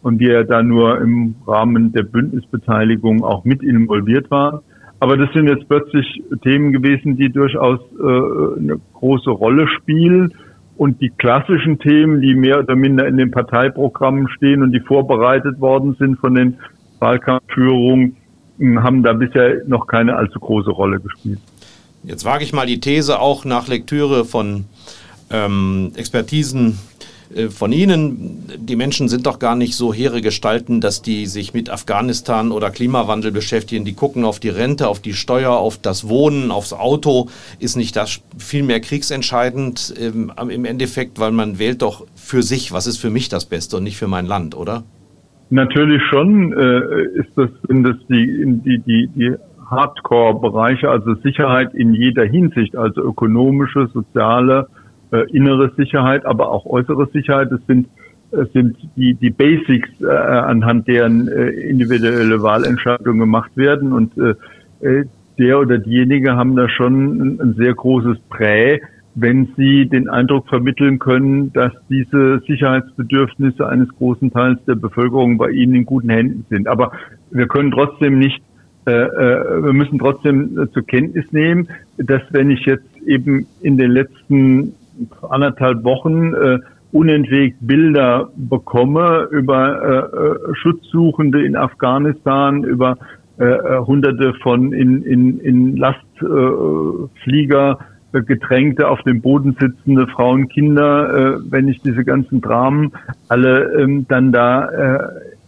und 0.02 0.18
die 0.18 0.26
ja 0.26 0.44
da 0.44 0.62
nur 0.62 1.00
im 1.00 1.36
Rahmen 1.46 1.92
der 1.92 2.02
Bündnisbeteiligung 2.02 3.24
auch 3.24 3.44
mit 3.44 3.62
involviert 3.62 4.30
waren. 4.30 4.60
Aber 5.00 5.16
das 5.16 5.32
sind 5.32 5.48
jetzt 5.48 5.66
plötzlich 5.68 6.22
Themen 6.42 6.72
gewesen, 6.72 7.16
die 7.16 7.30
durchaus 7.30 7.80
äh, 7.98 8.02
eine 8.02 8.78
große 8.94 9.30
Rolle 9.30 9.68
spielen 9.68 10.34
und 10.78 11.00
die 11.00 11.10
klassischen 11.10 11.80
Themen, 11.80 12.20
die 12.20 12.34
mehr 12.34 12.60
oder 12.60 12.76
minder 12.76 13.06
in 13.06 13.16
den 13.16 13.32
Parteiprogrammen 13.32 14.28
stehen 14.28 14.62
und 14.62 14.72
die 14.72 14.80
vorbereitet 14.80 15.60
worden 15.60 15.96
sind 15.98 16.18
von 16.20 16.36
den 16.36 16.58
Wahlkampfführungen, 17.00 18.16
hm, 18.58 18.82
haben 18.82 19.02
da 19.02 19.12
bisher 19.12 19.62
noch 19.66 19.88
keine 19.88 20.16
allzu 20.16 20.38
große 20.38 20.70
Rolle 20.70 21.00
gespielt. 21.00 21.40
Jetzt 22.04 22.24
wage 22.24 22.44
ich 22.44 22.52
mal 22.52 22.66
die 22.66 22.78
These 22.78 23.18
auch 23.18 23.44
nach 23.44 23.66
Lektüre 23.66 24.24
von 24.24 24.66
ähm, 25.30 25.90
Expertisen 25.96 26.78
von 27.50 27.72
Ihnen. 27.72 28.44
Die 28.58 28.76
Menschen 28.76 29.08
sind 29.08 29.26
doch 29.26 29.38
gar 29.38 29.54
nicht 29.54 29.74
so 29.74 29.92
hehre 29.92 30.20
Gestalten, 30.20 30.80
dass 30.80 31.02
die 31.02 31.26
sich 31.26 31.54
mit 31.54 31.70
Afghanistan 31.70 32.52
oder 32.52 32.70
Klimawandel 32.70 33.32
beschäftigen. 33.32 33.84
Die 33.84 33.94
gucken 33.94 34.24
auf 34.24 34.40
die 34.40 34.48
Rente, 34.48 34.88
auf 34.88 35.00
die 35.00 35.12
Steuer, 35.12 35.52
auf 35.52 35.78
das 35.78 36.08
Wohnen, 36.08 36.50
aufs 36.50 36.72
Auto. 36.72 37.28
Ist 37.58 37.76
nicht 37.76 37.96
das 37.96 38.22
viel 38.38 38.62
mehr 38.62 38.80
kriegsentscheidend 38.80 39.94
ähm, 40.00 40.32
im 40.48 40.64
Endeffekt, 40.64 41.20
weil 41.20 41.32
man 41.32 41.58
wählt 41.58 41.82
doch 41.82 42.06
für 42.14 42.42
sich, 42.42 42.72
was 42.72 42.86
ist 42.86 42.98
für 42.98 43.10
mich 43.10 43.28
das 43.28 43.44
Beste 43.44 43.76
und 43.76 43.84
nicht 43.84 43.98
für 43.98 44.08
mein 44.08 44.26
Land, 44.26 44.56
oder? 44.56 44.84
Natürlich 45.50 46.02
schon 46.10 46.52
äh, 46.52 47.20
ist 47.20 47.30
das, 47.36 47.48
sind 47.66 47.84
das 47.84 47.96
die, 48.08 48.60
die, 48.64 48.78
die, 48.80 49.08
die 49.14 49.34
Hardcore-Bereiche, 49.70 50.90
also 50.90 51.14
Sicherheit 51.22 51.74
in 51.74 51.94
jeder 51.94 52.24
Hinsicht, 52.24 52.76
also 52.76 53.02
ökonomische, 53.02 53.88
soziale, 53.92 54.68
äh, 55.12 55.30
innere 55.30 55.72
Sicherheit, 55.76 56.26
aber 56.26 56.50
auch 56.50 56.66
äußere 56.66 57.08
Sicherheit. 57.12 57.50
Das 57.50 57.60
sind, 57.66 57.88
es 58.30 58.52
sind 58.52 58.76
die, 58.96 59.14
die 59.14 59.30
Basics, 59.30 59.88
äh, 60.00 60.06
anhand 60.06 60.86
deren 60.88 61.28
äh, 61.28 61.48
individuelle 61.48 62.42
Wahlentscheidungen 62.42 63.20
gemacht 63.20 63.56
werden. 63.56 63.92
Und 63.92 64.12
äh, 64.18 64.34
äh, 64.86 65.04
der 65.38 65.60
oder 65.60 65.78
diejenige 65.78 66.36
haben 66.36 66.56
da 66.56 66.68
schon 66.68 67.20
ein, 67.20 67.40
ein 67.40 67.54
sehr 67.54 67.74
großes 67.74 68.18
Prä, 68.28 68.80
wenn 69.14 69.48
sie 69.56 69.86
den 69.86 70.08
Eindruck 70.08 70.48
vermitteln 70.48 70.98
können, 70.98 71.52
dass 71.52 71.72
diese 71.88 72.40
Sicherheitsbedürfnisse 72.46 73.66
eines 73.66 73.88
großen 73.96 74.30
Teils 74.30 74.64
der 74.66 74.76
Bevölkerung 74.76 75.38
bei 75.38 75.50
ihnen 75.50 75.74
in 75.74 75.86
guten 75.86 76.10
Händen 76.10 76.44
sind. 76.48 76.68
Aber 76.68 76.92
wir 77.30 77.48
können 77.48 77.70
trotzdem 77.72 78.18
nicht, 78.18 78.40
äh, 78.86 78.92
äh, 78.92 79.64
wir 79.64 79.72
müssen 79.72 79.98
trotzdem 79.98 80.68
zur 80.72 80.86
Kenntnis 80.86 81.32
nehmen, 81.32 81.68
dass 81.96 82.22
wenn 82.30 82.50
ich 82.50 82.64
jetzt 82.66 82.96
eben 83.06 83.46
in 83.60 83.76
den 83.76 83.90
letzten 83.90 84.74
anderthalb 85.28 85.84
Wochen 85.84 86.34
äh, 86.34 86.58
unentwegt 86.92 87.58
Bilder 87.60 88.30
bekomme 88.36 89.28
über 89.30 89.82
äh, 89.82 90.16
äh, 90.16 90.54
Schutzsuchende 90.54 91.44
in 91.44 91.56
Afghanistan, 91.56 92.64
über 92.64 92.96
äh, 93.38 93.44
äh 93.44 93.80
hunderte 93.80 94.32
von 94.42 94.72
in, 94.72 95.02
in, 95.02 95.38
in 95.40 95.76
Lastflieger 95.76 97.78
äh, 98.12 98.22
getränkte, 98.22 98.88
auf 98.88 99.02
dem 99.02 99.20
Boden 99.20 99.54
sitzende 99.60 100.06
Frauen, 100.06 100.48
Kinder, 100.48 101.14
äh, 101.14 101.38
wenn 101.50 101.68
ich 101.68 101.82
diese 101.82 102.04
ganzen 102.04 102.40
Dramen 102.40 102.92
alle 103.28 103.78
ähm, 103.78 104.06
dann 104.08 104.32
da 104.32 104.68
äh, 104.68 104.98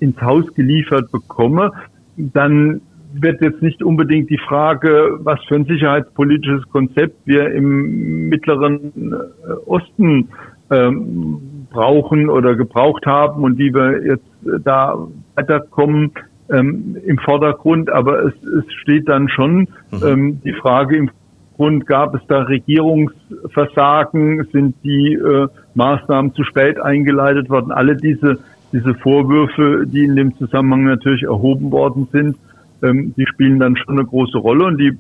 ins 0.01 0.21
Haus 0.21 0.53
geliefert 0.55 1.11
bekomme, 1.11 1.73
dann 2.17 2.83
wird 3.13 3.41
jetzt 3.41 3.63
nicht 3.63 3.83
unbedingt 3.83 4.31
die 4.31 4.39
Frage, 4.39 5.19
was 5.21 5.41
für 5.49 5.57
ein 5.57 5.65
sicherheitspolitisches 5.65 6.69
Konzept 6.71 7.27
wir 7.27 7.53
im 7.53 8.29
Mittleren 8.29 9.13
äh, 9.13 9.53
Osten 9.67 10.29
ähm, 10.71 11.67
brauchen 11.71 12.29
oder 12.29 12.55
gebraucht 12.55 13.07
haben 13.07 13.43
und 13.43 13.59
wie 13.59 13.75
wir 13.75 14.05
jetzt 14.05 14.25
da 14.65 14.97
weiterkommen 15.35 16.13
ähm, 16.51 16.97
im 17.05 17.19
Vordergrund. 17.19 17.91
Aber 17.91 18.25
es, 18.25 18.35
es 18.43 18.65
steht 18.83 19.09
dann 19.09 19.29
schon 19.29 19.69
mhm. 19.91 20.03
ähm, 20.05 20.41
die 20.45 20.55
Frage 20.55 20.97
im 20.97 21.11
Grund, 21.57 21.87
gab 21.87 22.15
es 22.15 22.23
da 22.27 22.43
Regierungsversagen, 22.43 24.47
sind 24.53 24.77
die 24.83 25.15
äh, 25.15 25.47
Maßnahmen 25.75 26.35
zu 26.35 26.45
spät 26.45 26.81
eingeleitet 26.81 27.51
worden? 27.51 27.71
Alle 27.71 27.97
diese, 27.97 28.39
diese 28.73 28.95
Vorwürfe, 28.95 29.85
die 29.87 30.05
in 30.05 30.17
dem 30.17 30.35
Zusammenhang 30.37 30.85
natürlich 30.85 31.25
erhoben 31.25 31.71
worden 31.71 32.09
sind, 32.13 32.37
ähm, 32.83 33.15
die 33.17 33.27
spielen 33.27 33.59
dann 33.59 33.77
schon 33.77 33.99
eine 33.99 34.07
große 34.07 34.39
Rolle 34.39 34.65
und 34.65 34.79
die 34.79 34.99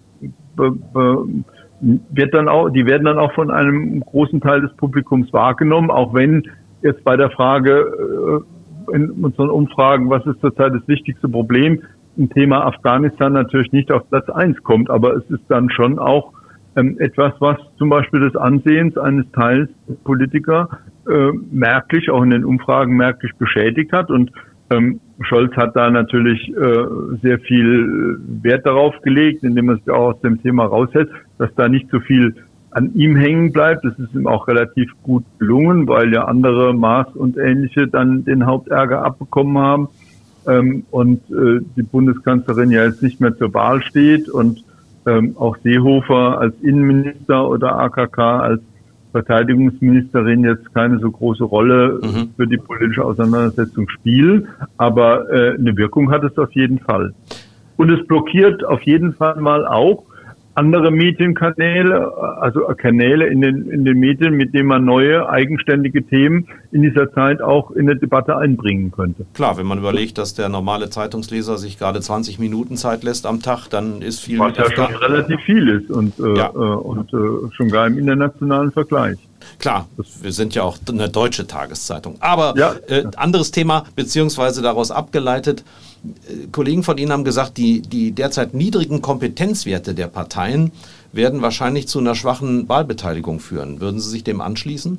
wird 2.11 2.35
dann 2.35 2.49
auch, 2.49 2.69
die 2.71 2.87
werden 2.87 3.05
dann 3.05 3.19
auch 3.19 3.33
von 3.33 3.51
einem 3.51 4.01
großen 4.01 4.41
Teil 4.41 4.61
des 4.61 4.75
Publikums 4.77 5.33
wahrgenommen, 5.33 5.91
auch 5.91 6.13
wenn 6.15 6.43
jetzt 6.83 7.03
bei 7.05 7.17
der 7.17 7.31
Frage 7.31 8.45
äh, 8.91 8.95
in 8.95 9.11
unseren 9.11 9.51
Umfragen, 9.51 10.11
was 10.11 10.25
ist 10.27 10.41
zurzeit 10.41 10.75
das 10.75 10.87
wichtigste 10.87 11.29
Problem, 11.29 11.83
ein 12.19 12.29
Thema 12.31 12.67
Afghanistan 12.67 13.33
natürlich 13.33 13.73
nicht 13.73 13.91
auf 13.93 14.09
Platz 14.09 14.29
eins 14.29 14.63
kommt, 14.63 14.91
aber 14.91 15.15
es 15.15 15.25
ist 15.31 15.45
dann 15.49 15.71
schon 15.71 15.99
auch 15.99 16.33
ähm, 16.77 16.97
etwas, 16.99 17.33
was 17.39 17.57
zum 17.79 17.89
Beispiel 17.89 18.21
des 18.21 18.37
Ansehens 18.37 18.97
eines 18.99 19.31
Teils 19.33 19.71
Politiker 20.05 20.69
äh, 21.09 21.33
merklich, 21.51 22.11
auch 22.11 22.23
in 22.23 22.31
den 22.31 22.45
Umfragen 22.45 22.97
merklich 22.97 23.33
beschädigt 23.39 23.93
hat 23.93 24.11
und 24.11 24.31
Ähm, 24.71 25.01
Scholz 25.23 25.55
hat 25.57 25.77
da 25.77 25.91
natürlich 25.91 26.49
äh, 26.49 26.85
sehr 27.23 27.39
viel 27.41 28.19
Wert 28.43 28.67
darauf 28.67 28.95
gelegt, 29.03 29.43
indem 29.43 29.69
er 29.69 29.77
sich 29.77 29.91
auch 29.91 30.15
aus 30.15 30.21
dem 30.21 30.41
Thema 30.41 30.65
raushält, 30.65 31.11
dass 31.39 31.55
da 31.57 31.69
nicht 31.69 31.91
so 31.91 32.01
viel 32.01 32.37
an 32.71 32.95
ihm 32.95 33.17
hängen 33.17 33.53
bleibt. 33.53 33.85
Das 33.85 33.99
ist 33.99 34.15
ihm 34.15 34.27
auch 34.27 34.47
relativ 34.49 34.91
gut 35.03 35.25
gelungen, 35.39 35.89
weil 35.89 36.13
ja 36.13 36.25
andere 36.25 36.73
Maas 36.73 37.09
und 37.15 37.37
ähnliche 37.37 37.89
dann 37.89 38.25
den 38.25 38.47
Hauptärger 38.47 39.05
abbekommen 39.05 39.59
haben 39.59 39.89
ähm, 40.47 40.85
und 40.91 41.21
äh, 41.31 41.61
die 41.77 41.83
Bundeskanzlerin 41.83 42.71
ja 42.71 42.85
jetzt 42.85 43.03
nicht 43.03 43.21
mehr 43.21 43.37
zur 43.37 43.53
Wahl 43.53 43.83
steht 43.83 44.29
und 44.29 44.65
ähm, 45.07 45.37
auch 45.37 45.57
Seehofer 45.59 46.39
als 46.39 46.55
Innenminister 46.63 47.49
oder 47.49 47.79
AKK 47.79 48.19
als 48.19 48.63
Verteidigungsministerin 49.13 50.45
jetzt 50.45 50.73
keine 50.75 50.99
so 50.99 51.11
große 51.11 51.45
Rolle 51.45 52.01
mhm. 52.03 52.31
für 52.37 52.47
die 52.47 52.57
politische 52.57 53.05
Auseinandersetzung 53.05 53.89
spielen, 53.89 54.49
aber 54.77 55.31
äh, 55.31 55.55
eine 55.59 55.77
Wirkung 55.77 56.11
hat 56.11 56.25
es 56.25 56.37
auf 56.39 56.53
jeden 56.53 56.79
Fall. 56.79 57.15
Und 57.77 57.91
es 57.91 58.07
blockiert 58.07 58.65
auf 58.65 58.83
jeden 58.83 59.15
Fall 59.15 59.41
mal 59.41 59.67
auch 59.67 60.05
andere 60.61 60.91
Medienkanäle, 60.91 62.13
also 62.39 62.61
Kanäle 62.77 63.27
in 63.29 63.41
den, 63.41 63.71
in 63.71 63.87
den 63.87 63.99
Medien, 63.99 64.35
mit 64.35 64.53
denen 64.53 64.69
man 64.69 64.85
neue, 64.85 65.27
eigenständige 65.29 66.03
Themen 66.03 66.49
in 66.71 66.83
dieser 66.83 67.11
Zeit 67.13 67.41
auch 67.41 67.71
in 67.71 67.89
eine 67.89 67.99
Debatte 67.99 68.37
einbringen 68.37 68.93
könnte. 68.93 69.25
Klar, 69.33 69.57
wenn 69.57 69.67
man 69.67 69.79
überlegt, 69.79 70.19
dass 70.19 70.35
der 70.35 70.51
normale 70.51 70.91
Zeitungsleser 70.91 71.57
sich 71.57 71.79
gerade 71.79 72.01
20 72.01 72.39
Minuten 72.39 72.77
Zeit 72.77 73.03
lässt 73.03 73.25
am 73.27 73.41
Tag, 73.41 73.69
dann 73.69 74.03
ist 74.03 74.21
viel. 74.21 74.39
Was 74.39 74.57
ja 74.59 74.71
schon 74.71 74.95
relativ 74.97 75.41
viel 75.41 75.69
ist 75.69 75.91
und, 75.91 76.19
äh, 76.19 76.37
ja. 76.37 76.51
äh, 76.51 76.59
und 76.59 77.13
äh, 77.15 77.17
schon 77.57 77.71
gar 77.71 77.87
im 77.87 77.97
internationalen 77.97 78.71
Vergleich. 78.71 79.19
Klar, 79.59 79.89
wir 80.23 80.33
sind 80.33 80.55
ja 80.55 80.63
auch 80.63 80.79
eine 80.89 81.09
deutsche 81.09 81.47
Tageszeitung. 81.47 82.17
Aber 82.21 82.55
ja. 82.57 82.75
äh, 82.89 83.05
anderes 83.17 83.51
Thema, 83.51 83.85
beziehungsweise 83.97 84.63
daraus 84.63 84.91
abgeleitet, 84.91 85.65
Kollegen 86.53 86.83
von 86.83 86.99
Ihnen 86.99 87.13
haben 87.13 87.25
gesagt, 87.25 87.57
die, 87.59 87.83
die 87.83 88.13
derzeit 88.13 88.55
niedrigen 88.55 89.03
Kompetenzwerte 89.03 89.95
der 89.95 90.07
Parteien 90.07 90.73
werden 91.13 91.43
wahrscheinlich 91.43 91.89
zu 91.89 91.99
einer 91.99 92.15
schwachen 92.15 92.69
Wahlbeteiligung 92.69 93.41
führen. 93.41 93.81
Würden 93.81 94.01
Sie 94.01 94.09
sich 94.09 94.25
dem 94.25 94.41
anschließen? 94.41 94.99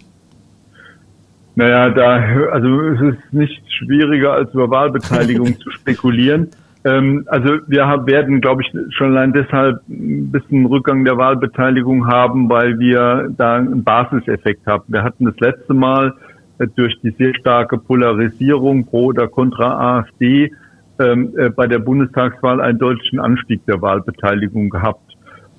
Naja, 1.56 1.90
da, 1.90 2.16
also 2.52 2.82
es 2.82 3.02
ist 3.02 3.34
nicht 3.34 3.62
schwieriger 3.78 4.34
als 4.34 4.54
über 4.54 4.70
Wahlbeteiligung 4.70 5.60
zu 5.60 5.72
spekulieren. 5.72 6.50
Ähm, 6.84 7.26
also 7.28 7.58
wir 7.68 7.88
haben, 7.88 8.08
werden, 8.08 8.42
glaube 8.42 8.64
ich, 8.64 8.72
schon 8.96 9.12
allein 9.12 9.34
deshalb 9.34 9.82
ein 9.88 10.32
bisschen 10.32 10.66
Rückgang 10.66 11.06
der 11.06 11.18
Wahlbeteiligung 11.18 12.08
haben, 12.08 12.50
weil 12.50 12.80
wir 12.80 13.30
da 13.38 13.58
einen 13.58 13.84
Basiseffekt 13.84 14.66
haben. 14.66 14.84
Wir 14.88 15.04
hatten 15.04 15.26
das 15.26 15.40
letzte 15.40 15.74
Mal 15.74 16.14
äh, 16.58 16.68
durch 16.76 17.00
die 17.02 17.12
sehr 17.12 17.36
starke 17.36 17.78
Polarisierung 17.78 18.86
pro 18.86 19.06
oder 19.08 19.28
contra 19.28 20.00
AfD 20.00 20.52
ähm, 21.00 21.34
äh, 21.38 21.50
bei 21.50 21.68
der 21.68 21.80
Bundestagswahl 21.80 22.60
einen 22.62 22.80
deutlichen 22.80 23.20
Anstieg 23.20 23.66
der 23.66 23.82
Wahlbeteiligung 23.82 24.70
gehabt. 24.70 25.12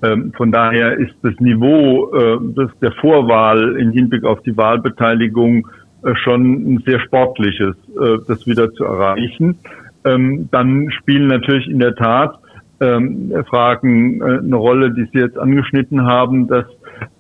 Ähm, 0.02 0.32
von 0.36 0.50
daher 0.50 0.96
ist 0.98 1.14
das 1.22 1.34
Niveau 1.38 2.12
äh, 2.14 2.38
das 2.56 2.70
der 2.80 2.92
Vorwahl 3.00 3.76
im 3.76 3.92
Hinblick 3.92 4.24
auf 4.24 4.42
die 4.42 4.56
Wahlbeteiligung 4.56 5.68
äh, 6.04 6.14
schon 6.16 6.74
ein 6.74 6.82
sehr 6.84 6.98
sportliches, 7.00 7.76
äh, 8.00 8.18
das 8.26 8.44
wieder 8.46 8.72
zu 8.72 8.84
erreichen. 8.84 9.58
Ähm, 10.04 10.48
dann 10.50 10.90
spielen 10.90 11.28
natürlich 11.28 11.68
in 11.68 11.78
der 11.78 11.94
Tat 11.94 12.38
ähm, 12.80 13.32
Fragen 13.48 14.20
äh, 14.20 14.38
eine 14.38 14.56
Rolle, 14.56 14.92
die 14.92 15.06
Sie 15.12 15.18
jetzt 15.18 15.38
angeschnitten 15.38 16.04
haben, 16.04 16.48
dass 16.48 16.66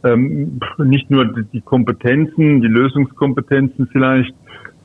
ähm, 0.04 0.60
nicht 0.78 1.10
nur 1.10 1.26
die 1.26 1.60
Kompetenzen, 1.60 2.60
die 2.60 2.68
Lösungskompetenzen 2.68 3.88
vielleicht 3.90 4.34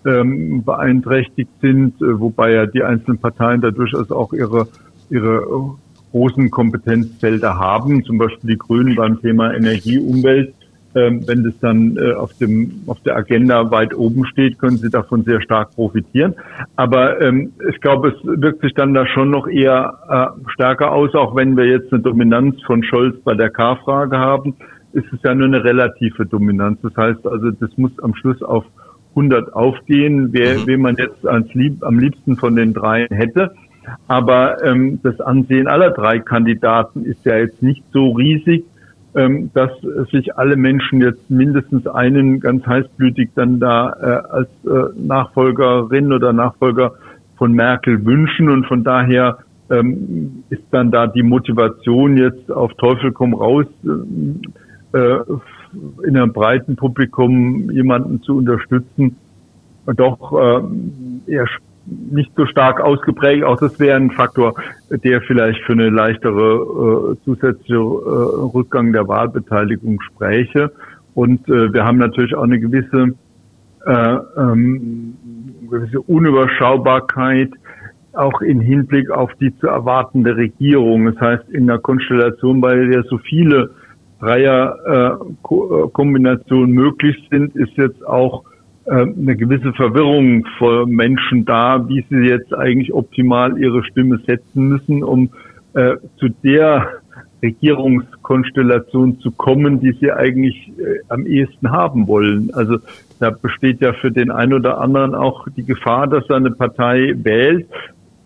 ähm, 0.06 0.64
beeinträchtigt 0.64 1.50
sind, 1.62 2.02
äh, 2.02 2.20
wobei 2.20 2.52
ja 2.52 2.66
die 2.66 2.84
einzelnen 2.84 3.18
Parteien 3.18 3.62
da 3.62 3.72
durchaus 3.72 4.12
auch 4.12 4.34
ihre, 4.34 4.68
ihre 5.10 5.76
großen 6.12 6.50
Kompetenzfelder 6.50 7.58
haben, 7.58 8.04
zum 8.04 8.18
Beispiel 8.18 8.52
die 8.52 8.58
Grünen 8.58 8.96
beim 8.96 9.22
Thema 9.22 9.54
Energie, 9.54 10.00
Umwelt. 10.00 10.54
Ähm, 10.96 11.28
wenn 11.28 11.44
das 11.44 11.54
dann 11.60 11.98
äh, 11.98 12.14
auf, 12.14 12.34
dem, 12.38 12.82
auf 12.88 13.00
der 13.02 13.16
Agenda 13.16 13.70
weit 13.72 13.94
oben 13.96 14.26
steht, 14.26 14.58
können 14.58 14.78
sie 14.78 14.90
davon 14.90 15.24
sehr 15.24 15.42
stark 15.42 15.76
profitieren. 15.76 16.36
Aber 16.76 17.22
ähm, 17.22 17.52
ich 17.70 17.80
glaube, 17.82 18.10
es 18.10 18.16
wirkt 18.24 18.62
sich 18.62 18.74
dann 18.74 18.94
da 18.94 19.06
schon 19.06 19.30
noch 19.30 19.48
eher 19.48 19.94
äh, 20.10 20.52
stärker 20.52 20.92
aus, 20.92 21.14
auch 21.14 21.36
wenn 21.36 21.56
wir 21.58 21.66
jetzt 21.66 21.92
eine 21.92 22.02
Dominanz 22.02 22.62
von 22.64 22.84
Scholz 22.84 23.16
bei 23.24 23.34
der 23.36 23.50
K-Frage 23.50 24.18
haben, 24.18 24.56
ist 24.94 25.12
es 25.12 25.20
ja 25.24 25.36
nur 25.36 25.48
eine 25.48 25.64
relative 25.64 26.26
Dominanz. 26.26 26.80
Das 26.82 26.96
heißt 26.96 27.28
also, 27.28 27.52
das 27.52 27.78
muss 27.78 27.92
am 28.00 28.16
Schluss 28.16 28.42
auf 28.42 28.66
100 29.12 29.54
aufgehen, 29.54 30.30
wer, 30.32 30.60
mhm. 30.60 30.68
wen 30.68 30.82
man 30.82 30.96
jetzt 30.96 31.28
als 31.28 31.54
lieb, 31.54 31.84
am 31.84 32.00
liebsten 32.00 32.38
von 32.38 32.56
den 32.56 32.74
drei 32.74 33.08
hätte. 33.10 33.52
Aber 34.08 34.64
ähm, 34.64 35.00
das 35.04 35.20
Ansehen 35.22 35.68
aller 35.68 35.92
drei 35.92 36.20
Kandidaten 36.20 37.06
ist 37.06 37.26
ja 37.26 37.38
jetzt 37.38 37.62
nicht 37.64 37.84
so 37.92 38.12
riesig, 38.12 38.66
dass 39.54 39.72
sich 40.12 40.38
alle 40.38 40.56
Menschen 40.56 41.02
jetzt 41.02 41.30
mindestens 41.30 41.88
einen 41.88 42.40
ganz 42.40 42.66
heißblütig 42.66 43.30
dann 43.34 43.60
da 43.60 43.90
äh, 43.90 44.28
als 44.30 44.50
äh, 44.66 44.94
Nachfolgerin 44.96 46.14
oder 46.14 46.34
Nachfolger 46.34 46.94
von 47.38 47.52
Merkel 47.54 48.06
wünschen. 48.06 48.50
Und 48.50 48.68
von 48.68 48.84
daher 48.84 49.40
ähm, 49.72 50.44
ist 50.50 50.64
dann 50.72 50.92
da 50.92 51.08
die 51.08 51.24
Motivation 51.24 52.18
jetzt 52.18 52.52
auf 52.52 52.74
Teufel 52.76 53.12
komm 53.12 53.34
raus 53.34 53.66
äh, 53.84 54.98
in 56.06 56.18
einem 56.18 56.32
breiten 56.32 56.76
Publikum 56.76 57.70
jemanden 57.72 58.22
zu 58.22 58.38
unterstützen, 58.38 59.18
doch 59.96 60.32
äh, 60.34 61.32
eher 61.32 61.48
nicht 61.88 62.32
so 62.36 62.46
stark 62.46 62.82
ausgeprägt. 62.82 63.44
Auch 63.44 63.58
das 63.58 63.80
wäre 63.80 63.96
ein 63.96 64.12
Faktor, 64.12 64.54
der 64.90 65.22
vielleicht 65.22 65.64
für 65.64 65.74
eine 65.74 65.90
leichtere 65.90 67.14
äh, 67.14 67.16
zusätzliche 67.24 67.76
äh, 67.76 67.80
Rückgang 68.54 68.92
der 68.92 69.08
Wahlbeteiligung 69.08 70.02
spräche. 70.02 70.72
Und 71.14 71.48
äh, 71.50 71.74
wir 71.74 71.86
haben 71.86 71.98
natürlich 71.98 72.36
auch 72.36 72.44
eine 72.44 72.60
gewisse, 72.60 73.16
äh, 73.86 74.18
ähm, 74.38 75.16
gewisse 75.70 76.02
Unüberschaubarkeit 76.02 77.52
auch 78.14 78.42
in 78.42 78.60
Hinblick 78.60 79.10
auf 79.12 79.32
die 79.36 79.56
zu 79.60 79.68
erwartende 79.68 80.36
Regierung. 80.36 81.06
Das 81.06 81.22
heißt, 81.22 81.48
in 81.50 81.70
einer 81.70 81.80
Konstellation, 81.80 82.60
bei 82.62 82.76
der 82.76 83.04
so 83.04 83.20
viele 83.20 83.70
Dreierkombinationen 84.20 86.72
äh, 86.72 86.74
möglich 86.74 87.16
sind, 87.30 87.56
ist 87.56 87.78
jetzt 87.78 88.04
auch 88.06 88.44
äh, 88.44 88.57
eine 88.90 89.36
gewisse 89.36 89.74
Verwirrung 89.74 90.46
vor 90.58 90.88
Menschen 90.88 91.46
da, 91.46 91.88
wie 91.88 92.06
sie 92.10 92.28
jetzt 92.28 92.54
eigentlich 92.54 92.94
optimal 92.94 93.58
ihre 93.60 93.84
Stimme 93.84 94.20
setzen 94.26 94.70
müssen, 94.70 95.04
um 95.04 95.30
äh, 95.74 95.96
zu 96.18 96.30
der 96.44 97.02
Regierungskonstellation 97.44 99.20
zu 99.20 99.32
kommen, 99.32 99.80
die 99.80 99.92
sie 100.00 100.12
eigentlich 100.12 100.70
äh, 100.80 101.00
am 101.10 101.26
ehesten 101.26 101.72
haben 101.72 102.08
wollen. 102.08 102.52
Also 102.54 102.78
da 103.20 103.30
besteht 103.30 103.82
ja 103.82 103.94
für 103.94 104.12
den 104.12 104.32
einen 104.32 104.54
oder 104.54 104.80
anderen 104.80 105.16
auch 105.16 105.48
die 105.56 105.66
Gefahr, 105.66 106.08
dass 106.08 106.28
er 106.30 106.38
eine 106.38 106.52
Partei 106.52 107.14
wählt 107.16 107.68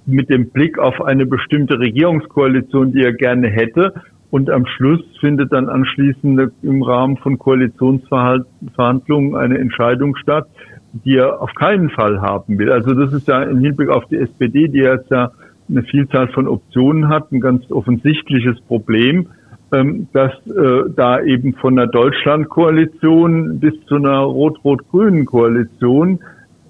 mit 0.05 0.29
dem 0.29 0.49
Blick 0.49 0.79
auf 0.79 1.01
eine 1.01 1.25
bestimmte 1.25 1.79
Regierungskoalition, 1.79 2.91
die 2.93 3.03
er 3.03 3.13
gerne 3.13 3.49
hätte 3.49 3.93
und 4.31 4.49
am 4.49 4.65
Schluss 4.65 5.01
findet 5.19 5.51
dann 5.51 5.69
anschließend 5.69 6.51
im 6.63 6.81
Rahmen 6.81 7.17
von 7.17 7.37
Koalitionsverhandlungen 7.37 9.35
eine 9.35 9.59
Entscheidung 9.59 10.15
statt, 10.15 10.47
die 10.93 11.17
er 11.17 11.41
auf 11.41 11.53
keinen 11.53 11.89
Fall 11.89 12.21
haben 12.21 12.57
will. 12.57 12.71
Also 12.71 12.93
das 12.93 13.13
ist 13.13 13.27
ja 13.27 13.43
im 13.43 13.59
Hinblick 13.59 13.89
auf 13.89 14.05
die 14.07 14.17
SPD, 14.17 14.69
die 14.69 14.79
jetzt 14.79 15.11
ja 15.11 15.31
eine 15.69 15.83
Vielzahl 15.83 16.29
von 16.29 16.47
Optionen 16.47 17.09
hat, 17.09 17.31
ein 17.31 17.41
ganz 17.41 17.69
offensichtliches 17.71 18.59
Problem, 18.61 19.27
ähm, 19.73 20.07
dass 20.13 20.33
äh, 20.47 20.89
da 20.95 21.21
eben 21.21 21.53
von 21.55 21.75
der 21.75 21.87
Deutschlandkoalition 21.87 23.59
bis 23.59 23.73
zu 23.85 23.95
einer 23.95 24.19
rot-rot-grünen 24.19 25.25
Koalition 25.25 26.19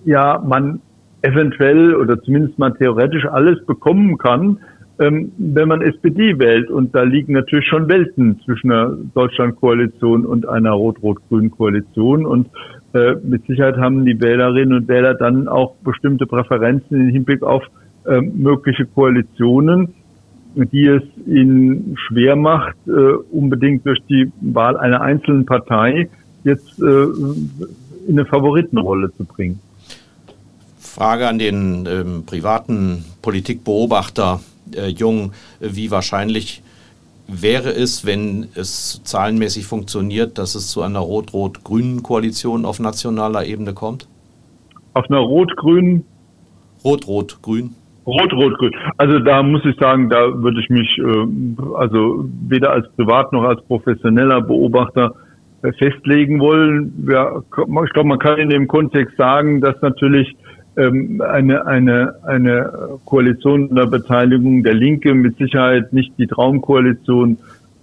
ja 0.05 0.41
man 0.45 0.81
eventuell 1.21 1.95
oder 1.95 2.21
zumindest 2.21 2.57
mal 2.57 2.71
theoretisch 2.71 3.25
alles 3.25 3.63
bekommen 3.65 4.17
kann, 4.17 4.57
ähm, 5.01 5.31
wenn 5.37 5.67
man 5.67 5.81
SPD 5.81 6.37
wählt. 6.37 6.69
Und 6.69 6.93
da 6.93 7.01
liegen 7.01 7.33
natürlich 7.33 7.67
schon 7.67 7.89
Welten 7.89 8.39
zwischen 8.45 8.71
einer 8.71 8.95
Deutschlandkoalition 9.15 10.25
und 10.25 10.47
einer 10.47 10.71
rot-rot-grünen 10.71 11.49
Koalition. 11.49 12.25
Und 12.25 12.49
äh, 12.93 13.15
mit 13.23 13.45
Sicherheit 13.47 13.77
haben 13.77 14.05
die 14.05 14.21
Wählerinnen 14.21 14.77
und 14.77 14.87
Wähler 14.87 15.15
dann 15.15 15.47
auch 15.47 15.75
bestimmte 15.83 16.27
Präferenzen 16.27 17.01
im 17.01 17.09
Hinblick 17.09 17.41
auf 17.41 17.63
äh, 18.05 18.21
mögliche 18.21 18.85
Koalitionen, 18.85 19.95
die 20.55 20.85
es 20.85 21.03
ihnen 21.25 21.95
schwer 22.07 22.35
macht, 22.35 22.75
äh, 22.87 22.91
unbedingt 22.91 23.85
durch 23.85 23.99
die 24.07 24.31
Wahl 24.41 24.77
einer 24.77 25.01
einzelnen 25.01 25.45
Partei 25.45 26.09
jetzt 26.43 26.79
äh, 26.79 26.83
in 26.83 28.19
eine 28.19 28.25
Favoritenrolle 28.25 29.11
zu 29.17 29.25
bringen. 29.25 29.59
Frage 30.77 31.27
an 31.27 31.39
den 31.39 31.87
ähm, 31.87 32.23
privaten 32.25 33.05
Politikbeobachter 33.21 34.41
äh, 34.75 34.87
Jung, 34.87 35.31
wie 35.59 35.91
wahrscheinlich 35.91 36.61
wäre 37.27 37.69
es, 37.69 38.05
wenn 38.05 38.47
es 38.55 39.01
zahlenmäßig 39.03 39.65
funktioniert, 39.65 40.37
dass 40.37 40.55
es 40.55 40.69
zu 40.69 40.81
einer 40.81 40.99
rot-rot-grünen 40.99 42.03
Koalition 42.03 42.65
auf 42.65 42.79
nationaler 42.79 43.45
Ebene 43.45 43.73
kommt? 43.73 44.07
Auf 44.93 45.09
einer 45.09 45.19
rot-grünen 45.19 46.05
Rot, 46.83 47.07
Rot, 47.07 47.41
Grün. 47.41 47.75
Rot, 48.05 48.33
Rot, 48.33 48.57
Grün. 48.57 48.71
Also 48.97 49.19
da 49.19 49.43
muss 49.43 49.63
ich 49.65 49.75
sagen, 49.77 50.09
da 50.09 50.33
würde 50.41 50.59
ich 50.59 50.69
mich 50.69 50.97
äh, 50.97 51.75
also 51.75 52.25
weder 52.47 52.71
als 52.71 52.89
Privat 52.95 53.31
noch 53.31 53.43
als 53.43 53.61
professioneller 53.65 54.41
Beobachter 54.41 55.13
äh, 55.61 55.71
festlegen 55.73 56.39
wollen. 56.39 57.07
Ja, 57.09 57.39
ich 57.39 57.93
glaube, 57.93 58.09
man 58.09 58.19
kann 58.19 58.39
in 58.39 58.49
dem 58.49 58.67
Kontext 58.67 59.15
sagen, 59.17 59.61
dass 59.61 59.79
natürlich 59.81 60.35
ähm, 60.77 61.21
eine, 61.21 61.65
eine, 61.65 62.15
eine 62.23 62.99
Koalition 63.05 63.73
der 63.75 63.87
Beteiligung 63.87 64.63
der 64.63 64.73
Linke 64.73 65.13
mit 65.13 65.37
Sicherheit 65.37 65.91
nicht 65.93 66.13
die 66.17 66.27
Traumkoalition 66.27 67.37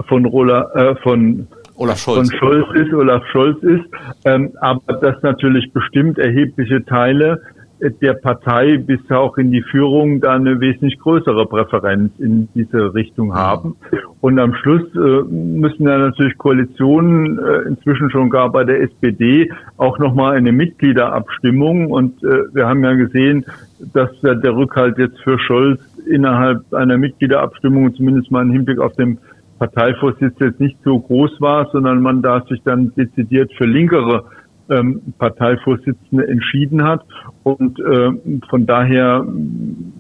von, 0.07 0.25
Rola, 0.25 0.71
äh, 0.75 0.95
von 0.97 1.47
Olaf 1.77 1.99
Scholz. 1.99 2.31
von 2.31 2.39
Scholz 2.39 2.67
ist, 2.75 2.93
Olaf 2.93 3.25
Scholz 3.31 3.63
ist, 3.63 3.85
ähm, 4.25 4.51
aber 4.61 4.95
dass 4.95 5.23
natürlich 5.23 5.73
bestimmt 5.73 6.19
erhebliche 6.19 6.85
Teile 6.85 7.41
der 7.81 8.15
Partei 8.15 8.77
bis 8.79 8.99
auch 9.11 9.39
in 9.39 9.53
die 9.53 9.63
Führung 9.63 10.21
da 10.21 10.35
eine 10.35 10.61
wesentlich 10.61 10.99
größere 10.99 11.47
Präferenz 11.47 12.13
in 12.19 12.49
diese 12.55 12.93
Richtung 12.95 13.35
haben. 13.35 13.77
Und 14.21 14.39
am 14.39 14.55
Schluss 14.55 14.83
äh, 14.95 15.23
müssen 15.31 15.87
ja 15.87 15.99
natürlich 15.99 16.37
Koalitionen 16.39 17.39
äh, 17.39 17.69
inzwischen 17.69 18.11
schon 18.11 18.31
gar 18.31 18.51
bei 18.51 18.65
der 18.65 18.83
SPD 18.83 19.53
auch 19.77 19.99
nochmal 19.99 20.37
eine 20.37 20.51
Mitgliederabstimmung. 20.51 21.91
Und 21.91 22.23
äh, 22.25 22.53
wir 22.53 22.67
haben 22.67 22.83
ja 22.83 22.95
gesehen, 22.95 23.45
dass 23.93 24.11
der, 24.21 24.35
der 24.35 24.57
Rückhalt 24.57 24.99
jetzt 24.99 25.21
für 25.23 25.39
Scholz 25.39 25.81
innerhalb 26.07 26.73
einer 26.75 26.99
Mitgliederabstimmung, 26.99 27.95
zumindest 27.95 28.31
mal 28.31 28.43
im 28.43 28.51
Hinblick 28.51 28.81
auf 28.81 28.95
den 28.95 29.19
Parteivorsitz 29.59 30.35
jetzt 30.41 30.61
nicht 30.61 30.79
so 30.85 30.99
groß 30.99 31.41
war, 31.41 31.69
sondern 31.73 32.01
man 32.01 32.23
da 32.23 32.43
sich 32.49 32.63
dann 32.63 32.93
dezidiert 32.97 33.53
für 33.57 33.67
linkere 33.67 34.25
ähm, 34.71 35.01
Parteivorsitzende 35.19 36.29
entschieden 36.29 36.85
hat. 36.85 37.05
Und 37.43 37.79
äh, 37.81 38.11
von 38.49 38.67
daher 38.67 39.27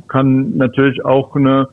kann 0.08 0.56
natürlich 0.56 1.04
auch 1.04 1.34
eine, 1.34 1.68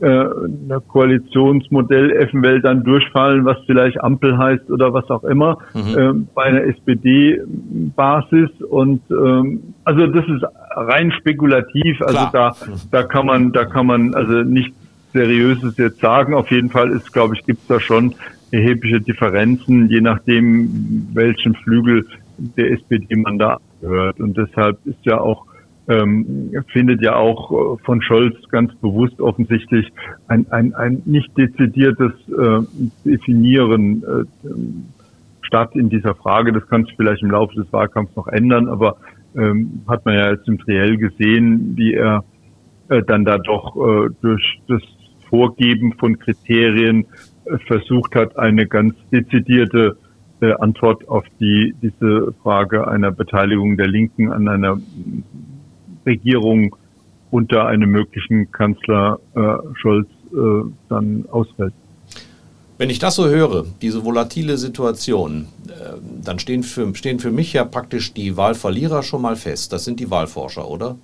äh, 0.00 0.06
eine 0.06 0.80
Koalitionsmodell 0.86 2.12
eventuell 2.12 2.60
dann 2.60 2.84
durchfallen, 2.84 3.44
was 3.44 3.58
vielleicht 3.66 4.00
Ampel 4.00 4.36
heißt 4.36 4.70
oder 4.70 4.92
was 4.92 5.08
auch 5.10 5.24
immer, 5.24 5.58
mhm. 5.74 5.98
äh, 5.98 6.12
bei 6.34 6.44
einer 6.44 6.64
SPD-Basis. 6.64 8.50
Und 8.68 9.02
ähm, 9.10 9.74
also 9.84 10.06
das 10.06 10.24
ist 10.26 10.44
rein 10.76 11.12
spekulativ. 11.12 12.00
Also 12.02 12.26
Klar. 12.30 12.30
da, 12.32 12.54
da 12.90 13.02
kann 13.02 13.26
man, 13.26 13.52
da 13.52 13.64
kann 13.64 13.86
man 13.86 14.14
also 14.14 14.42
nicht 14.42 14.72
Seriöses 15.12 15.76
jetzt 15.78 16.00
sagen. 16.00 16.34
Auf 16.34 16.50
jeden 16.50 16.70
Fall 16.70 16.90
ist, 16.90 17.12
glaube 17.12 17.34
ich, 17.34 17.44
gibt 17.44 17.62
es 17.62 17.66
da 17.66 17.80
schon 17.80 18.14
erhebliche 18.50 19.00
Differenzen, 19.00 19.88
je 19.88 20.00
nachdem, 20.00 21.08
welchen 21.12 21.54
Flügel 21.54 22.06
der 22.38 22.72
SPD 22.72 23.16
man 23.16 23.38
da 23.38 23.58
gehört. 23.80 24.20
Und 24.20 24.36
deshalb 24.36 24.78
ist 24.84 25.04
ja 25.04 25.18
auch, 25.18 25.46
ähm, 25.88 26.52
findet 26.72 27.02
ja 27.02 27.16
auch 27.16 27.50
äh, 27.50 27.84
von 27.84 28.02
Scholz 28.02 28.36
ganz 28.50 28.74
bewusst 28.76 29.20
offensichtlich 29.20 29.90
ein, 30.28 30.46
ein, 30.50 30.74
ein 30.74 31.02
nicht 31.06 31.36
dezidiertes 31.36 32.12
äh, 32.28 32.60
Definieren 33.04 34.02
äh, 34.02 34.48
statt 35.42 35.74
in 35.74 35.88
dieser 35.88 36.14
Frage. 36.14 36.52
Das 36.52 36.66
kann 36.68 36.84
sich 36.84 36.94
vielleicht 36.96 37.22
im 37.22 37.30
Laufe 37.30 37.54
des 37.54 37.72
Wahlkampfs 37.72 38.14
noch 38.16 38.28
ändern, 38.28 38.68
aber 38.68 38.98
ähm, 39.34 39.82
hat 39.88 40.04
man 40.04 40.14
ja 40.14 40.30
jetzt 40.30 40.46
im 40.46 40.58
Triell 40.58 40.98
gesehen, 40.98 41.72
wie 41.76 41.94
er 41.94 42.24
äh, 42.88 43.02
dann 43.02 43.24
da 43.24 43.38
doch 43.38 43.76
äh, 43.76 44.10
durch 44.20 44.60
das 44.68 44.82
Vorgeben 45.28 45.94
von 45.94 46.18
Kriterien 46.18 47.06
äh, 47.44 47.58
versucht 47.66 48.14
hat, 48.14 48.38
eine 48.38 48.66
ganz 48.66 48.94
dezidierte 49.10 49.96
äh, 50.40 50.52
Antwort 50.52 51.08
auf 51.08 51.24
die, 51.40 51.74
diese 51.82 52.32
Frage 52.42 52.88
einer 52.88 53.10
Beteiligung 53.10 53.76
der 53.76 53.88
Linken 53.88 54.32
an 54.32 54.48
einer 54.48 54.78
Regierung 56.08 56.74
unter 57.30 57.66
einem 57.66 57.90
möglichen 57.90 58.50
Kanzler 58.50 59.20
äh, 59.34 59.40
Scholz 59.74 60.08
äh, 60.32 60.70
dann 60.88 61.24
ausfällt. 61.30 61.74
Wenn 62.78 62.90
ich 62.90 62.98
das 62.98 63.16
so 63.16 63.26
höre, 63.26 63.66
diese 63.82 64.04
volatile 64.04 64.56
Situation, 64.56 65.48
äh, 65.68 65.98
dann 66.24 66.38
stehen 66.38 66.62
für, 66.62 66.94
stehen 66.94 67.18
für 67.18 67.32
mich 67.32 67.52
ja 67.52 67.64
praktisch 67.64 68.14
die 68.14 68.36
Wahlverlierer 68.36 69.02
schon 69.02 69.22
mal 69.22 69.36
fest. 69.36 69.72
Das 69.72 69.84
sind 69.84 70.00
die 70.00 70.10
Wahlforscher, 70.10 70.68
oder? 70.68 70.96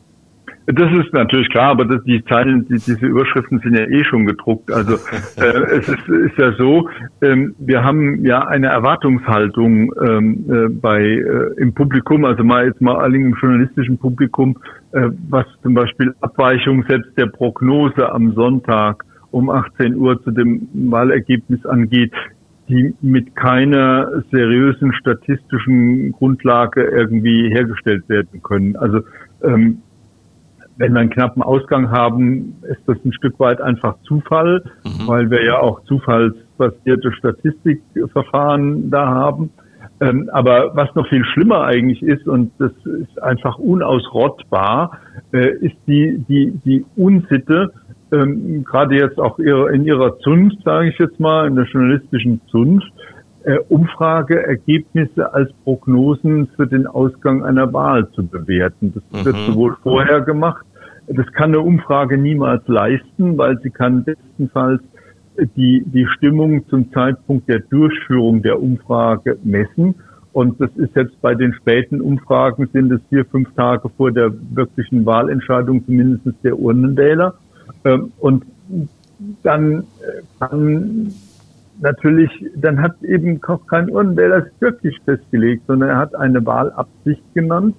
Das 0.67 0.91
ist 0.93 1.13
natürlich 1.13 1.51
klar, 1.51 1.73
aber 1.73 1.85
das, 1.85 2.03
die 2.05 2.25
Zeilen, 2.25 2.67
die, 2.69 2.75
diese 2.75 3.07
Überschriften 3.07 3.59
sind 3.61 3.77
ja 3.77 3.85
eh 3.85 4.03
schon 4.05 4.25
gedruckt. 4.25 4.73
Also 4.73 4.95
äh, 5.37 5.77
es 5.77 5.89
ist, 5.89 6.09
ist 6.09 6.39
ja 6.39 6.53
so, 6.53 6.89
ähm, 7.21 7.55
wir 7.59 7.85
haben 7.85 8.25
ja 8.25 8.47
eine 8.47 8.69
Erwartungshaltung 8.69 9.93
ähm, 10.03 10.45
äh, 10.49 10.69
bei 10.71 11.03
äh, 11.03 11.55
im 11.59 11.75
Publikum, 11.75 12.25
also 12.25 12.45
mal 12.45 12.67
jetzt 12.67 12.81
mal 12.81 12.97
allen 12.97 13.27
im 13.27 13.35
journalistischen 13.35 13.99
Publikum, 13.99 14.57
äh, 14.93 15.11
was 15.29 15.45
zum 15.63 15.75
Beispiel 15.75 16.15
Abweichung 16.23 16.85
selbst 16.89 17.11
der 17.19 17.27
Prognose 17.27 18.11
am 18.11 18.33
Sonntag 18.33 19.05
um 19.33 19.51
18 19.51 19.97
Uhr 19.97 20.23
zu 20.23 20.31
dem 20.31 20.69
Wahlergebnis 20.73 21.67
angeht, 21.67 22.13
die 22.69 22.95
mit 23.03 23.37
keiner 23.37 24.23
seriösen 24.31 24.95
statistischen 24.95 26.13
Grundlage 26.13 26.85
irgendwie 26.85 27.51
hergestellt 27.51 28.09
werden 28.09 28.43
können. 28.43 28.77
Also 28.77 29.01
ähm, 29.43 29.83
wenn 30.77 30.93
wir 30.93 31.01
einen 31.01 31.11
knappen 31.11 31.43
Ausgang 31.43 31.91
haben, 31.91 32.57
ist 32.63 32.81
das 32.87 32.97
ein 33.05 33.13
Stück 33.13 33.39
weit 33.39 33.61
einfach 33.61 33.97
Zufall, 34.03 34.65
mhm. 34.85 35.07
weil 35.07 35.31
wir 35.31 35.45
ja 35.45 35.61
auch 35.61 35.83
zufallsbasierte 35.85 37.13
Statistikverfahren 37.13 38.91
da 38.91 39.07
haben. 39.07 39.51
Ähm, 40.01 40.29
aber 40.33 40.75
was 40.75 40.93
noch 40.95 41.09
viel 41.09 41.25
schlimmer 41.25 41.65
eigentlich 41.65 42.03
ist, 42.03 42.27
und 42.27 42.51
das 42.59 42.73
ist 42.85 43.23
einfach 43.23 43.59
unausrottbar, 43.59 44.99
äh, 45.33 45.51
ist 45.59 45.77
die, 45.87 46.25
die, 46.29 46.53
die 46.65 46.85
Unsitte, 46.97 47.73
ähm, 48.13 48.65
gerade 48.65 48.97
jetzt 48.97 49.19
auch 49.19 49.39
in 49.39 49.85
ihrer 49.85 50.19
Zunft, 50.19 50.59
sage 50.65 50.89
ich 50.89 50.99
jetzt 50.99 51.21
mal, 51.21 51.47
in 51.47 51.55
der 51.55 51.67
journalistischen 51.67 52.41
Zunft, 52.49 52.93
Umfrageergebnisse 53.69 55.33
als 55.33 55.53
Prognosen 55.65 56.49
für 56.57 56.67
den 56.67 56.87
Ausgang 56.87 57.45
einer 57.45 57.73
Wahl 57.73 58.09
zu 58.13 58.27
bewerten. 58.27 58.93
Das 58.95 59.03
mhm. 59.21 59.25
wird 59.25 59.37
sowohl 59.47 59.77
vorher 59.83 60.21
gemacht, 60.23 60.65
das 61.07 61.27
kann 61.33 61.51
eine 61.51 61.61
Umfrage 61.61 62.17
niemals 62.17 62.67
leisten, 62.67 63.37
weil 63.37 63.59
sie 63.61 63.71
kann 63.71 64.05
bestenfalls 64.05 64.81
die, 65.57 65.85
die 65.87 66.07
Stimmung 66.17 66.67
zum 66.69 66.91
Zeitpunkt 66.93 67.49
der 67.49 67.61
Durchführung 67.61 68.43
der 68.43 68.63
Umfrage 68.63 69.39
messen. 69.43 69.97
Und 70.33 70.61
das 70.61 70.71
ist 70.77 70.97
jetzt 70.97 71.21
bei 71.21 71.35
den 71.35 71.53
späten 71.55 72.01
Umfragen 72.01 72.69
sind 72.73 72.91
es 72.91 73.01
vier, 73.09 73.25
fünf 73.25 73.53
Tage 73.55 73.89
vor 73.97 74.11
der 74.11 74.33
wirklichen 74.51 75.07
Wahlentscheidung 75.07 75.85
zumindest 75.85 76.37
der 76.43 76.59
Urnenwähler. 76.59 77.35
Ähm, 77.85 78.13
und 78.19 78.45
dann 79.43 79.81
äh, 79.81 80.23
kann 80.41 81.13
natürlich, 81.85 82.31
dann 82.57 82.83
hat 82.83 83.01
eben 83.03 83.41
auch 83.47 83.65
kein 83.67 83.89
Urnenwähler 83.89 84.47
wirklich 84.59 84.99
festgelegt, 85.05 85.63
sondern 85.69 85.91
er 85.91 85.99
hat 85.99 86.15
eine 86.17 86.45
Wahlabsicht 86.45 87.23
genannt. 87.35 87.77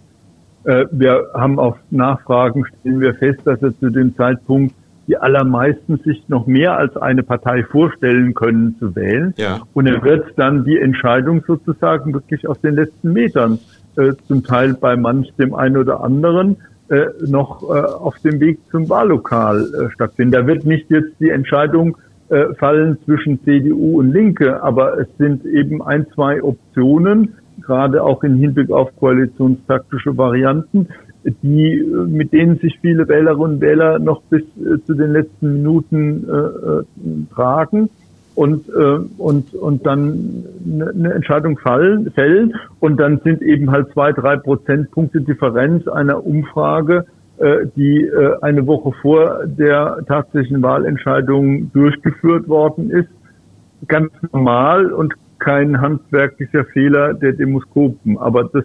Äh, 0.64 0.86
wir 0.92 1.32
haben 1.34 1.60
auf 1.60 1.78
Nachfragen 1.92 2.66
stellen 2.66 3.02
wir 3.02 3.16
fest, 3.16 3.42
dass 3.44 3.62
er 3.62 3.78
zu 3.78 3.90
dem 3.90 4.16
Zeitpunkt 4.16 4.74
die 5.08 5.18
allermeisten 5.18 5.98
sich 5.98 6.28
noch 6.30 6.48
mehr 6.48 6.78
als 6.78 6.98
eine 6.98 7.22
Partei 7.22 7.64
vorstellen 7.64 8.34
können 8.34 8.76
zu 8.80 8.96
wählen. 8.96 9.34
Ja. 9.38 9.60
Und 9.74 9.86
er 9.86 10.02
wird 10.04 10.34
dann 10.36 10.64
die 10.64 10.80
Entscheidung 10.80 11.44
sozusagen 11.46 12.14
wirklich 12.14 12.48
auf 12.48 12.60
den 12.60 12.76
letzten 12.76 13.14
Metern, 13.14 13.60
äh, 13.98 14.14
zum 14.28 14.44
Teil 14.44 14.74
bei 14.74 14.96
manch 14.96 15.32
dem 15.36 15.54
einen 15.54 15.78
oder 15.78 16.04
anderen, 16.04 16.58
äh, 16.90 17.06
noch 17.28 17.64
äh, 17.64 17.82
auf 17.82 18.18
dem 18.20 18.40
Weg 18.40 18.60
zum 18.72 18.90
Wahllokal 18.90 19.62
äh, 19.62 19.92
stattfinden. 19.92 20.32
Da 20.32 20.48
wird 20.48 20.66
nicht 20.66 20.90
jetzt 20.90 21.20
die 21.20 21.30
Entscheidung 21.30 21.98
äh, 22.30 22.54
fallen 22.56 22.98
zwischen 23.06 23.44
CDU 23.44 24.00
und 24.00 24.12
Linke, 24.12 24.62
aber 24.64 25.00
es 25.00 25.08
sind 25.18 25.46
eben 25.46 25.82
ein, 25.82 26.08
zwei 26.14 26.42
Optionen, 26.42 27.36
gerade 27.62 28.04
auch 28.04 28.24
im 28.24 28.36
Hinblick 28.36 28.72
auf 28.72 28.96
koalitionstaktische 28.98 30.18
Varianten, 30.18 30.88
die, 31.24 31.80
äh, 31.80 32.08
mit 32.08 32.34
denen 32.34 32.58
sich 32.58 32.80
viele 32.82 33.08
Wählerinnen 33.08 33.56
und 33.56 33.62
Wähler 33.62 34.00
noch 34.00 34.22
bis 34.24 34.42
äh, 34.42 34.84
zu 34.86 34.94
den 34.94 35.14
letzten 35.14 35.54
Minuten 35.54 36.28
äh, 36.28 36.34
äh 36.34 36.84
tragen 37.34 37.90
und, 38.36 38.68
äh, 38.70 39.00
und, 39.18 39.54
und 39.54 39.86
dann 39.86 40.44
eine 40.66 41.14
Entscheidung 41.14 41.58
fallen, 41.58 42.12
fällen. 42.12 42.54
Und 42.80 42.98
dann 42.98 43.20
sind 43.24 43.42
eben 43.42 43.72
halt 43.72 43.92
zwei, 43.94 44.12
drei 44.12 44.36
Prozentpunkte 44.38 45.22
Differenz 45.22 45.88
einer 45.88 46.26
Umfrage 46.26 47.06
die 47.76 48.06
äh, 48.06 48.38
eine 48.42 48.66
Woche 48.66 48.94
vor 49.02 49.46
der 49.46 50.00
tatsächlichen 50.08 50.62
Wahlentscheidung 50.62 51.72
durchgeführt 51.74 52.48
worden 52.48 52.90
ist. 52.92 53.10
Ganz 53.88 54.12
normal 54.32 54.92
und 54.92 55.14
kein 55.40 55.82
handwerklicher 55.82 56.66
Fehler 56.66 57.14
der 57.14 57.34
Demoskopen. 57.34 58.18
Aber 58.18 58.46
das 58.46 58.64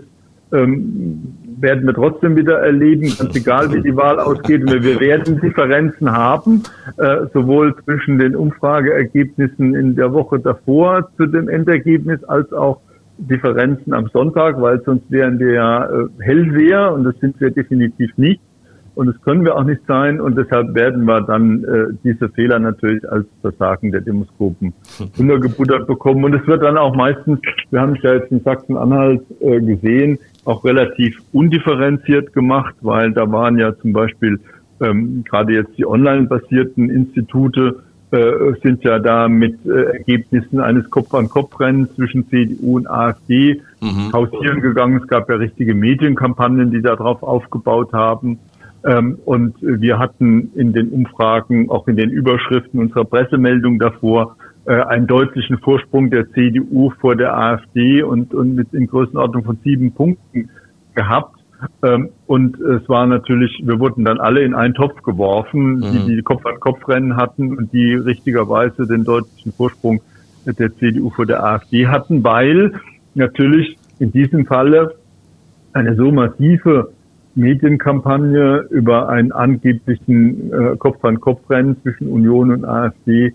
ähm, 0.52 1.34
werden 1.60 1.86
wir 1.86 1.94
trotzdem 1.94 2.36
wieder 2.36 2.58
erleben, 2.60 3.12
ganz 3.18 3.36
egal 3.36 3.72
wie 3.72 3.82
die 3.82 3.94
Wahl 3.96 4.18
ausgeht. 4.18 4.62
Wir 4.66 5.00
werden 5.00 5.40
Differenzen 5.40 6.10
haben, 6.10 6.62
äh, 6.96 7.26
sowohl 7.32 7.74
zwischen 7.84 8.18
den 8.18 8.34
Umfrageergebnissen 8.34 9.74
in 9.74 9.94
der 9.94 10.12
Woche 10.12 10.40
davor 10.40 11.08
zu 11.16 11.26
dem 11.26 11.48
Endergebnis 11.48 12.24
als 12.24 12.52
auch 12.52 12.80
Differenzen 13.18 13.92
am 13.92 14.08
Sonntag, 14.08 14.60
weil 14.60 14.80
sonst 14.82 15.10
wären 15.10 15.38
wir 15.38 15.52
ja 15.52 15.84
äh, 15.84 16.08
Hellwehr 16.20 16.92
und 16.92 17.04
das 17.04 17.14
sind 17.20 17.40
wir 17.40 17.50
definitiv 17.50 18.16
nicht. 18.16 18.40
Und 18.94 19.06
das 19.06 19.20
können 19.22 19.44
wir 19.44 19.56
auch 19.56 19.64
nicht 19.64 19.80
sein. 19.86 20.20
Und 20.20 20.36
deshalb 20.36 20.74
werden 20.74 21.04
wir 21.04 21.20
dann 21.22 21.64
äh, 21.64 21.86
diese 22.04 22.28
Fehler 22.28 22.58
natürlich 22.58 23.08
als 23.10 23.26
Versagen 23.40 23.92
der 23.92 24.00
Demoskopen 24.00 24.72
untergebuttert 25.18 25.86
bekommen. 25.86 26.24
Und 26.24 26.34
es 26.34 26.46
wird 26.46 26.62
dann 26.62 26.76
auch 26.76 26.94
meistens, 26.94 27.40
wir 27.70 27.80
haben 27.80 27.96
es 27.96 28.02
ja 28.02 28.14
jetzt 28.14 28.30
in 28.30 28.40
Sachsen-Anhalt 28.42 29.22
äh, 29.40 29.60
gesehen, 29.60 30.18
auch 30.44 30.64
relativ 30.64 31.18
undifferenziert 31.32 32.32
gemacht, 32.32 32.74
weil 32.80 33.12
da 33.12 33.30
waren 33.30 33.58
ja 33.58 33.76
zum 33.78 33.92
Beispiel 33.92 34.40
ähm, 34.80 35.24
gerade 35.24 35.52
jetzt 35.52 35.76
die 35.76 35.86
online-basierten 35.86 36.88
Institute 36.90 37.82
äh, 38.12 38.54
sind 38.62 38.82
ja 38.82 38.98
da 38.98 39.28
mit 39.28 39.64
äh, 39.64 39.98
Ergebnissen 39.98 40.58
eines 40.58 40.90
Kopf-an-Kopf-Rennens 40.90 41.94
zwischen 41.94 42.28
CDU 42.28 42.76
und 42.76 42.90
AfD 42.90 43.62
mhm. 43.80 44.12
hausieren 44.12 44.60
gegangen. 44.62 45.00
Es 45.00 45.06
gab 45.06 45.28
ja 45.28 45.36
richtige 45.36 45.74
Medienkampagnen, 45.74 46.72
die 46.72 46.82
darauf 46.82 47.22
aufgebaut 47.22 47.92
haben. 47.92 48.40
Ähm, 48.84 49.18
und 49.24 49.56
wir 49.60 49.98
hatten 49.98 50.52
in 50.54 50.72
den 50.72 50.88
Umfragen, 50.88 51.70
auch 51.70 51.86
in 51.86 51.96
den 51.96 52.10
Überschriften 52.10 52.80
unserer 52.80 53.04
Pressemeldung 53.04 53.78
davor, 53.78 54.36
äh, 54.66 54.72
einen 54.72 55.06
deutlichen 55.06 55.58
Vorsprung 55.58 56.10
der 56.10 56.30
CDU 56.30 56.90
vor 57.00 57.16
der 57.16 57.36
AfD 57.36 58.02
und, 58.02 58.32
und 58.34 58.54
mit 58.54 58.72
in 58.72 58.86
Größenordnung 58.86 59.44
von 59.44 59.58
sieben 59.62 59.92
Punkten 59.92 60.50
gehabt. 60.94 61.36
Ähm, 61.82 62.10
und 62.26 62.58
es 62.58 62.88
war 62.88 63.06
natürlich, 63.06 63.60
wir 63.64 63.78
wurden 63.78 64.04
dann 64.04 64.18
alle 64.18 64.42
in 64.42 64.54
einen 64.54 64.74
Topf 64.74 65.02
geworfen, 65.02 65.76
mhm. 65.76 66.06
die 66.06 66.16
die 66.16 66.22
Kopf-an-Kopf-Rennen 66.22 67.16
hatten 67.16 67.56
und 67.56 67.72
die 67.72 67.94
richtigerweise 67.94 68.86
den 68.86 69.04
deutlichen 69.04 69.52
Vorsprung 69.52 70.00
der 70.46 70.74
CDU 70.76 71.10
vor 71.10 71.26
der 71.26 71.44
AfD 71.44 71.86
hatten, 71.86 72.24
weil 72.24 72.72
natürlich 73.14 73.76
in 73.98 74.10
diesem 74.10 74.46
Falle 74.46 74.94
eine 75.72 75.94
so 75.96 76.10
massive 76.10 76.92
Medienkampagne 77.34 78.66
über 78.70 79.08
einen 79.08 79.32
angeblichen 79.32 80.52
äh, 80.52 80.76
Kopf-an-Kopf-Rennen 80.76 81.80
zwischen 81.82 82.08
Union 82.08 82.50
und 82.50 82.64
AfD 82.64 83.34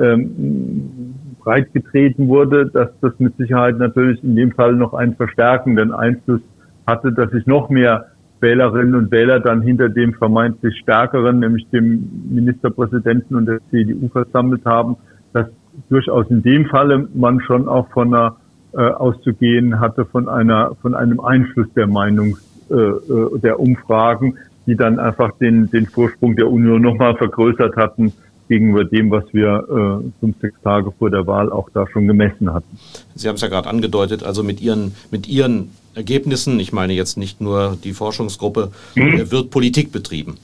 ähm, 0.00 1.14
breitgetreten 1.40 2.28
wurde, 2.28 2.66
dass 2.66 2.88
das 3.00 3.12
mit 3.18 3.36
Sicherheit 3.36 3.78
natürlich 3.78 4.22
in 4.24 4.34
dem 4.34 4.52
Fall 4.52 4.74
noch 4.74 4.94
einen 4.94 5.14
verstärkenden 5.14 5.92
Einfluss 5.92 6.40
hatte, 6.86 7.12
dass 7.12 7.30
sich 7.30 7.46
noch 7.46 7.68
mehr 7.68 8.06
Wählerinnen 8.40 8.94
und 8.94 9.10
Wähler 9.10 9.40
dann 9.40 9.62
hinter 9.62 9.88
dem 9.88 10.14
vermeintlich 10.14 10.76
stärkeren, 10.78 11.38
nämlich 11.38 11.68
dem 11.70 12.26
Ministerpräsidenten 12.30 13.36
und 13.36 13.46
der 13.46 13.60
CDU 13.70 14.08
versammelt 14.08 14.64
haben, 14.64 14.96
dass 15.32 15.46
durchaus 15.88 16.28
in 16.30 16.42
dem 16.42 16.66
Falle 16.66 17.08
man 17.14 17.40
schon 17.40 17.68
auch 17.68 17.88
von 17.90 18.14
einer 18.14 18.36
äh, 18.72 18.90
auszugehen 18.90 19.80
hatte 19.80 20.04
von 20.04 20.28
einer 20.28 20.74
von 20.82 20.94
einem 20.94 21.20
Einfluss 21.20 21.68
der 21.74 21.86
Meinungs 21.86 22.53
äh, 22.70 22.74
äh, 22.74 23.38
der 23.40 23.60
Umfragen, 23.60 24.38
die 24.66 24.76
dann 24.76 24.98
einfach 24.98 25.32
den 25.38 25.70
den 25.70 25.86
Vorsprung 25.86 26.36
der 26.36 26.50
Union 26.50 26.82
nochmal 26.82 27.16
vergrößert 27.16 27.76
hatten 27.76 28.12
gegenüber 28.48 28.84
dem, 28.84 29.10
was 29.10 29.24
wir 29.32 30.02
äh, 30.02 30.10
fünf, 30.20 30.36
sechs 30.40 30.60
Tage 30.62 30.92
vor 30.92 31.10
der 31.10 31.26
Wahl 31.26 31.50
auch 31.50 31.70
da 31.72 31.86
schon 31.88 32.06
gemessen 32.06 32.52
hatten. 32.52 32.78
Sie 33.14 33.28
haben 33.28 33.36
es 33.36 33.40
ja 33.40 33.48
gerade 33.48 33.68
angedeutet, 33.68 34.22
also 34.22 34.42
mit 34.42 34.60
Ihren, 34.60 34.94
mit 35.10 35.28
Ihren 35.28 35.70
Ergebnissen, 35.94 36.60
ich 36.60 36.72
meine 36.72 36.92
jetzt 36.92 37.16
nicht 37.16 37.40
nur 37.40 37.78
die 37.82 37.92
Forschungsgruppe, 37.92 38.70
mhm. 38.94 39.30
wird 39.30 39.50
Politik 39.50 39.92
betrieben. 39.92 40.36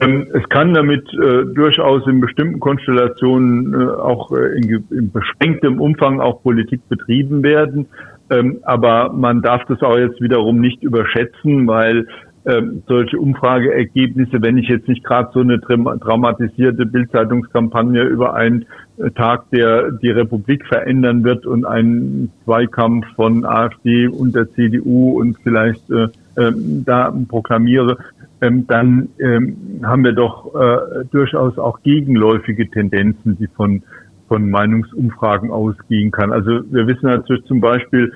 Ähm, 0.00 0.26
es 0.34 0.48
kann 0.48 0.74
damit 0.74 1.06
äh, 1.14 1.44
durchaus 1.54 2.06
in 2.06 2.20
bestimmten 2.20 2.58
Konstellationen 2.58 3.72
äh, 3.72 3.76
auch 3.76 4.32
äh, 4.32 4.58
in, 4.58 4.84
in, 4.90 5.12
beschränktem 5.12 5.80
Umfang 5.80 6.20
auch 6.20 6.42
Politik 6.42 6.80
betrieben 6.88 7.42
werden. 7.42 7.86
Ähm, 8.30 8.60
aber 8.62 9.12
man 9.12 9.42
darf 9.42 9.64
das 9.66 9.82
auch 9.82 9.98
jetzt 9.98 10.20
wiederum 10.20 10.60
nicht 10.60 10.82
überschätzen, 10.82 11.66
weil 11.66 12.06
ähm, 12.46 12.82
solche 12.86 13.18
Umfrageergebnisse, 13.18 14.40
wenn 14.40 14.56
ich 14.56 14.68
jetzt 14.68 14.88
nicht 14.88 15.04
gerade 15.04 15.30
so 15.34 15.40
eine 15.40 15.60
traumatisierte 15.60 16.86
Bildzeitungskampagne 16.86 18.02
über 18.04 18.34
einen 18.34 18.64
äh, 18.96 19.10
Tag, 19.10 19.50
der 19.50 19.92
die 19.92 20.10
Republik 20.10 20.64
verändern 20.66 21.22
wird 21.22 21.44
und 21.44 21.66
einen 21.66 22.32
Zweikampf 22.44 23.06
von 23.14 23.44
AfD 23.44 24.06
und 24.08 24.34
der 24.34 24.50
CDU 24.52 25.20
und 25.20 25.36
vielleicht 25.42 25.90
äh, 25.90 26.04
äh, 26.36 26.52
da 26.86 27.12
proklamiere, 27.28 27.98
ähm, 28.40 28.66
dann 28.66 29.10
ähm, 29.18 29.56
haben 29.82 30.04
wir 30.04 30.12
doch 30.12 30.54
äh, 30.54 31.04
durchaus 31.10 31.58
auch 31.58 31.82
gegenläufige 31.82 32.70
Tendenzen, 32.70 33.36
die 33.38 33.48
von, 33.48 33.82
von 34.30 34.48
Meinungsumfragen 34.48 35.50
ausgehen 35.50 36.12
kann. 36.12 36.32
Also 36.32 36.60
wir 36.70 36.86
wissen 36.86 37.06
natürlich 37.06 37.44
zum 37.46 37.60
Beispiel, 37.60 38.12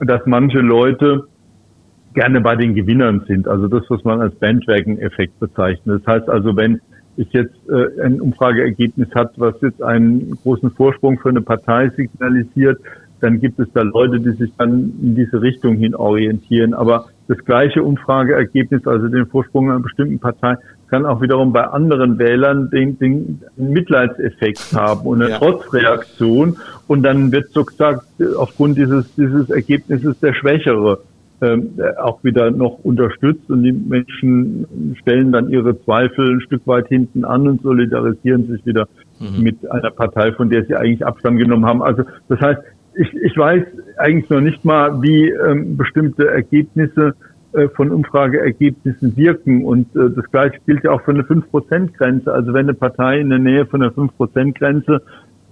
dass 0.00 0.22
manche 0.24 0.60
Leute 0.60 1.28
gerne 2.14 2.40
bei 2.40 2.56
den 2.56 2.74
Gewinnern 2.74 3.24
sind. 3.28 3.46
Also 3.46 3.68
das, 3.68 3.82
was 3.90 4.02
man 4.04 4.22
als 4.22 4.34
Bandwagon-Effekt 4.36 5.38
bezeichnet. 5.38 6.00
Das 6.00 6.14
heißt 6.14 6.30
also, 6.30 6.56
wenn 6.56 6.80
ich 7.18 7.30
jetzt 7.32 7.54
äh, 7.68 8.02
ein 8.02 8.22
Umfrageergebnis 8.22 9.08
hat, 9.14 9.34
was 9.36 9.54
jetzt 9.60 9.82
einen 9.82 10.30
großen 10.42 10.70
Vorsprung 10.70 11.18
für 11.18 11.28
eine 11.28 11.42
Partei 11.42 11.90
signalisiert, 11.90 12.80
dann 13.20 13.38
gibt 13.38 13.58
es 13.60 13.68
da 13.74 13.82
Leute, 13.82 14.20
die 14.20 14.30
sich 14.30 14.50
dann 14.56 14.94
in 15.02 15.14
diese 15.14 15.42
Richtung 15.42 15.76
hin 15.76 15.94
orientieren. 15.94 16.72
Aber 16.72 17.06
das 17.28 17.38
gleiche 17.44 17.82
Umfrageergebnis, 17.82 18.86
also 18.86 19.08
den 19.08 19.26
Vorsprung 19.26 19.70
einer 19.70 19.80
bestimmten 19.80 20.18
Partei, 20.18 20.56
kann 20.94 21.06
auch 21.06 21.20
wiederum 21.20 21.52
bei 21.52 21.64
anderen 21.64 22.20
Wählern 22.20 22.70
den, 22.70 22.96
den 23.00 23.40
Mitleidseffekt 23.56 24.72
haben 24.74 25.00
und 25.00 25.20
eine 25.20 25.32
ja. 25.32 25.38
Trotzreaktion. 25.38 26.56
Und 26.86 27.02
dann 27.02 27.32
wird 27.32 27.50
so 27.50 27.64
gesagt, 27.64 28.04
aufgrund 28.36 28.78
dieses, 28.78 29.12
dieses 29.16 29.50
Ergebnisses 29.50 30.20
der 30.20 30.34
Schwächere 30.34 31.00
ähm, 31.42 31.70
auch 32.00 32.22
wieder 32.22 32.52
noch 32.52 32.78
unterstützt 32.84 33.50
und 33.50 33.64
die 33.64 33.72
Menschen 33.72 34.94
stellen 35.00 35.32
dann 35.32 35.48
ihre 35.48 35.76
Zweifel 35.82 36.36
ein 36.36 36.40
Stück 36.42 36.64
weit 36.68 36.86
hinten 36.86 37.24
an 37.24 37.48
und 37.48 37.62
solidarisieren 37.62 38.46
sich 38.46 38.64
wieder 38.64 38.86
mhm. 39.18 39.42
mit 39.42 39.68
einer 39.68 39.90
Partei, 39.90 40.30
von 40.30 40.48
der 40.48 40.64
sie 40.64 40.76
eigentlich 40.76 41.04
Abstand 41.04 41.40
genommen 41.40 41.66
haben. 41.66 41.82
Also 41.82 42.04
das 42.28 42.38
heißt, 42.40 42.60
ich, 42.94 43.12
ich 43.14 43.36
weiß 43.36 43.64
eigentlich 43.96 44.30
noch 44.30 44.40
nicht 44.40 44.64
mal, 44.64 45.02
wie 45.02 45.28
ähm, 45.28 45.76
bestimmte 45.76 46.28
Ergebnisse 46.28 47.08
äh, 47.08 47.33
von 47.74 47.90
Umfrageergebnissen 47.90 49.16
wirken. 49.16 49.64
Und 49.64 49.94
äh, 49.96 50.10
das 50.10 50.30
gleiche 50.30 50.58
gilt 50.66 50.84
ja 50.84 50.92
auch 50.92 51.02
für 51.02 51.12
eine 51.12 51.22
5%-Grenze. 51.22 52.32
Also 52.32 52.52
wenn 52.52 52.66
eine 52.66 52.74
Partei 52.74 53.20
in 53.20 53.30
der 53.30 53.38
Nähe 53.38 53.66
von 53.66 53.80
der 53.80 53.92
5%-Grenze 53.92 55.02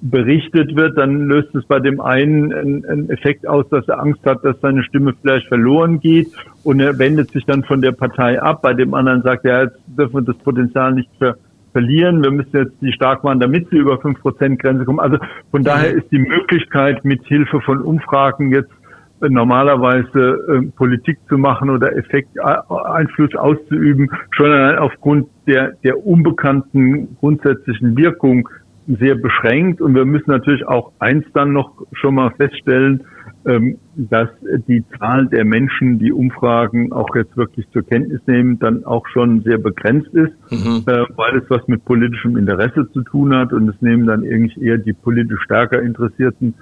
berichtet 0.03 0.75
wird, 0.75 0.99
dann 0.99 1.29
löst 1.29 1.55
es 1.55 1.65
bei 1.67 1.79
dem 1.79 2.01
einen 2.01 2.53
einen 2.53 3.09
Effekt 3.09 3.47
aus, 3.47 3.69
dass 3.69 3.87
er 3.87 4.01
Angst 4.01 4.25
hat, 4.27 4.45
dass 4.45 4.61
seine 4.61 4.83
Stimme 4.83 5.15
vielleicht 5.21 5.47
verloren 5.47 6.01
geht 6.01 6.29
und 6.65 6.81
er 6.81 6.99
wendet 6.99 7.31
sich 7.31 7.45
dann 7.47 7.63
von 7.63 7.81
der 7.81 7.93
Partei 7.93 8.43
ab. 8.43 8.63
Bei 8.63 8.75
dem 8.75 8.95
anderen 8.95 9.23
sagt 9.23 9.45
er, 9.45 9.65
jetzt 9.65 9.79
dürfen 9.87 10.15
wir 10.15 10.23
das 10.23 10.37
Potenzial 10.39 10.93
nicht 10.93 11.11
ver 11.19 11.37
verlieren. 11.73 12.23
Wir 12.23 12.31
müssen 12.31 12.55
jetzt 12.55 12.75
die 12.83 12.93
stark 12.93 13.25
machen, 13.25 13.41
damit 13.41 13.71
sie 13.71 13.77
über 13.77 13.95
5%-Grenze 13.95 14.85
kommen. 14.85 15.01
Also 15.01 15.17
von 15.51 15.65
daher 15.65 15.91
ist 15.91 16.11
die 16.13 16.19
Möglichkeit, 16.19 17.03
mit 17.03 17.25
Hilfe 17.25 17.63
von 17.63 17.81
Umfragen 17.81 18.51
jetzt 18.51 18.71
äh, 18.71 18.82
normalerweise 19.29 20.39
äh, 20.49 20.63
Politik 20.77 21.19
zu 21.29 21.39
machen 21.39 21.71
oder 21.71 21.97
Effekt, 21.97 22.37
äh, 22.37 22.75
Einfluss 22.85 23.35
auszuüben, 23.35 24.11
schon 24.31 24.51
allein 24.51 24.79
aufgrund 24.79 25.29
der, 25.47 25.73
der 25.85 26.05
unbekannten 26.05 27.17
grundsätzlichen 27.21 27.97
Wirkung 27.97 28.49
sehr 28.87 29.15
beschränkt 29.15 29.81
und 29.81 29.95
wir 29.95 30.05
müssen 30.05 30.31
natürlich 30.31 30.67
auch 30.67 30.93
eins 30.99 31.25
dann 31.35 31.53
noch 31.53 31.71
schon 31.93 32.17
mal 32.17 32.31
feststellen, 32.37 33.05
ähm, 33.45 33.79
dass 33.95 34.29
die 34.69 34.85
Zahl 34.99 35.27
der 35.27 35.45
Menschen, 35.45 35.99
die 35.99 36.13
Umfragen 36.13 36.93
auch 36.93 37.15
jetzt 37.15 37.37
wirklich 37.37 37.69
zur 37.71 37.83
Kenntnis 37.83 38.21
nehmen, 38.27 38.59
dann 38.59 38.85
auch 38.85 39.07
schon 39.09 39.43
sehr 39.43 39.59
begrenzt 39.59 40.13
ist, 40.15 40.33
mhm. 40.51 40.83
Äh, 40.87 41.05
weil 41.17 41.39
es 41.39 41.49
was 41.49 41.67
mit 41.69 41.85
politischem 41.85 42.37
Interesse 42.37 42.91
zu 42.93 43.03
tun 43.03 43.35
hat 43.35 43.53
und 43.53 43.69
es 43.69 43.81
nehmen 43.81 44.07
dann 44.07 44.25
irgendwie 44.25 44.65
eher 44.65 44.79
die 44.79 44.93
politisch 44.93 45.43
stärker 45.45 45.81
Interessierten 45.81 46.55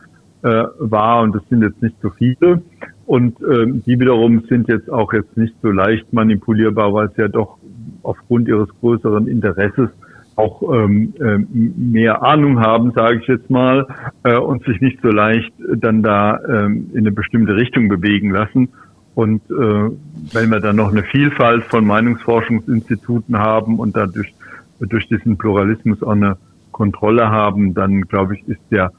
äh, 0.43 0.64
wahr 0.78 1.22
und 1.22 1.34
das 1.34 1.43
sind 1.49 1.62
jetzt 1.62 1.82
nicht 1.82 1.97
so 2.03 2.11
viele 2.11 2.62
und 3.07 3.38
ähm, 3.43 3.82
die 3.84 3.99
wiederum 3.99 4.45
sind 4.49 4.68
jetzt 4.68 4.88
auch 4.88 5.12
jetzt 5.12 5.36
nicht 5.36 5.55
so 5.62 5.70
leicht 5.70 6.12
manipulierbar, 6.12 6.95
weil 6.95 7.07
es 7.09 7.16
ja 7.16 7.26
doch 7.26 7.59
aufgrund 8.03 8.47
ihres 8.47 8.68
größeren 8.80 9.26
Interesses 9.26 9.91
auch 10.36 10.62
ähm, 10.72 11.12
äh, 11.20 11.38
mehr 11.53 12.22
Ahnung 12.22 12.61
haben, 12.61 12.93
sage 12.93 13.18
ich 13.18 13.26
jetzt 13.26 13.51
mal, 13.51 13.86
äh, 14.22 14.36
und 14.36 14.64
sich 14.64 14.80
nicht 14.80 15.01
so 15.03 15.09
leicht 15.09 15.53
dann 15.76 16.03
da 16.03 16.38
ähm, 16.49 16.91
in 16.93 17.01
eine 17.01 17.12
bestimmte 17.12 17.57
Richtung 17.57 17.88
bewegen 17.88 18.30
lassen. 18.30 18.68
Und 19.14 19.43
äh, 19.51 19.91
wenn 20.32 20.51
wir 20.51 20.61
dann 20.61 20.76
noch 20.76 20.93
eine 20.93 21.03
Vielfalt 21.03 21.64
von 21.64 21.84
Meinungsforschungsinstituten 21.84 23.38
haben 23.38 23.78
und 23.78 23.97
dadurch 23.97 24.32
durch 24.78 25.09
diesen 25.09 25.36
Pluralismus 25.36 26.03
auch 26.03 26.12
eine 26.12 26.36
Kontrolle 26.70 27.28
haben, 27.28 27.74
dann 27.74 28.03
glaube 28.03 28.36
ich, 28.36 28.49
ist 28.49 28.61
der 28.70 28.93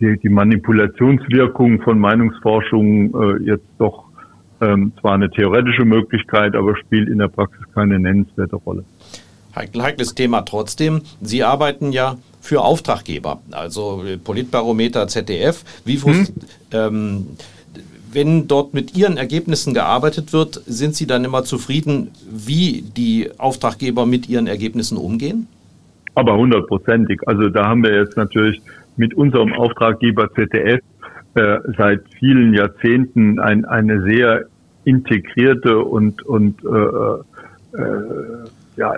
die, 0.00 0.18
die 0.18 0.28
Manipulationswirkung 0.28 1.80
von 1.82 1.98
Meinungsforschung 1.98 3.14
äh, 3.14 3.42
jetzt 3.44 3.66
doch 3.78 4.04
ähm, 4.60 4.92
zwar 5.00 5.14
eine 5.14 5.30
theoretische 5.30 5.84
Möglichkeit, 5.84 6.54
aber 6.54 6.76
spielt 6.76 7.08
in 7.08 7.18
der 7.18 7.28
Praxis 7.28 7.64
keine 7.74 7.98
nennenswerte 7.98 8.56
Rolle 8.56 8.84
heikles 9.56 10.14
Thema 10.14 10.42
trotzdem. 10.42 11.02
Sie 11.20 11.42
arbeiten 11.42 11.92
ja 11.92 12.16
für 12.40 12.60
Auftraggeber, 12.62 13.40
also 13.50 14.04
Politbarometer, 14.22 15.08
ZDF. 15.08 15.64
Wie, 15.84 15.96
hm? 15.96 16.26
ähm, 16.72 17.26
wenn 18.12 18.48
dort 18.48 18.72
mit 18.72 18.96
Ihren 18.96 19.16
Ergebnissen 19.16 19.74
gearbeitet 19.74 20.32
wird, 20.32 20.60
sind 20.66 20.94
Sie 20.94 21.06
dann 21.06 21.24
immer 21.24 21.44
zufrieden, 21.44 22.10
wie 22.30 22.82
die 22.82 23.30
Auftraggeber 23.38 24.06
mit 24.06 24.28
Ihren 24.28 24.46
Ergebnissen 24.46 24.96
umgehen? 24.96 25.48
Aber 26.14 26.36
hundertprozentig. 26.36 27.20
Also 27.26 27.48
da 27.48 27.66
haben 27.66 27.82
wir 27.82 27.94
jetzt 27.94 28.16
natürlich 28.16 28.62
mit 28.96 29.14
unserem 29.14 29.52
Auftraggeber 29.52 30.32
ZDF 30.32 30.80
äh, 31.34 31.58
seit 31.76 32.02
vielen 32.18 32.54
Jahrzehnten 32.54 33.38
ein, 33.38 33.64
eine 33.64 34.02
sehr 34.02 34.46
integrierte 34.84 35.78
und, 35.78 36.22
und 36.22 36.64
äh, 36.64 37.78
äh, 37.78 38.48
ja, 38.76 38.94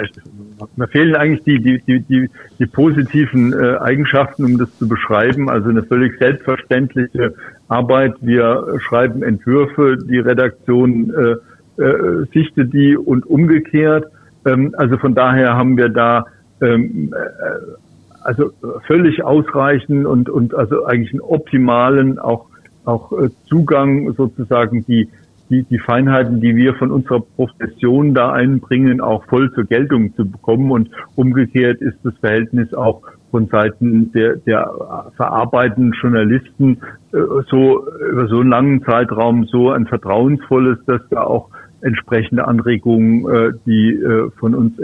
mir 0.76 0.88
fehlen 0.88 1.14
eigentlich 1.14 1.44
die, 1.44 1.60
die, 1.60 1.80
die, 1.86 2.00
die, 2.00 2.30
die 2.58 2.66
positiven 2.66 3.52
äh, 3.52 3.76
Eigenschaften, 3.78 4.44
um 4.44 4.58
das 4.58 4.76
zu 4.78 4.88
beschreiben. 4.88 5.48
Also 5.48 5.70
eine 5.70 5.82
völlig 5.84 6.18
selbstverständliche 6.18 7.34
Arbeit. 7.68 8.14
Wir 8.20 8.78
schreiben 8.80 9.22
Entwürfe, 9.22 9.96
die 9.96 10.18
Redaktion 10.18 11.12
äh, 11.14 11.82
äh, 11.82 12.26
sichtet 12.32 12.72
die 12.72 12.96
und 12.96 13.24
umgekehrt. 13.26 14.06
Ähm, 14.44 14.74
also 14.76 14.98
von 14.98 15.14
daher 15.14 15.56
haben 15.56 15.76
wir 15.76 15.88
da 15.88 16.26
ähm, 16.60 17.14
äh, 17.14 17.87
also 18.28 18.52
völlig 18.86 19.24
ausreichend 19.24 20.06
und, 20.06 20.28
und 20.28 20.54
also 20.54 20.84
eigentlich 20.84 21.12
einen 21.12 21.22
optimalen 21.22 22.18
auch, 22.18 22.46
auch 22.84 23.10
äh, 23.12 23.30
Zugang 23.48 24.12
sozusagen 24.14 24.84
die 24.86 25.08
die, 25.50 25.62
die 25.62 25.78
Feinheiten, 25.78 26.40
die 26.40 26.54
wir 26.56 26.74
von 26.74 26.90
unserer 26.90 27.20
Profession 27.20 28.12
da 28.14 28.32
einbringen, 28.32 29.00
auch 29.00 29.24
voll 29.26 29.50
zur 29.52 29.64
Geltung 29.64 30.14
zu 30.14 30.30
bekommen. 30.30 30.70
Und 30.70 30.90
umgekehrt 31.14 31.80
ist 31.80 31.96
das 32.02 32.14
Verhältnis 32.18 32.74
auch 32.74 33.02
von 33.30 33.46
Seiten 33.46 34.12
der, 34.12 34.36
der 34.36 34.70
verarbeitenden 35.16 35.92
Journalisten 36.00 36.78
äh, 37.12 37.18
so 37.50 37.86
über 38.10 38.28
so 38.28 38.40
einen 38.40 38.50
langen 38.50 38.82
Zeitraum 38.82 39.44
so 39.44 39.70
ein 39.70 39.86
vertrauensvolles, 39.86 40.78
dass 40.86 41.00
da 41.10 41.22
auch 41.22 41.48
entsprechende 41.80 42.46
Anregungen, 42.46 43.28
äh, 43.30 43.52
die 43.66 43.94
äh, 43.94 44.30
von 44.38 44.54
uns 44.54 44.74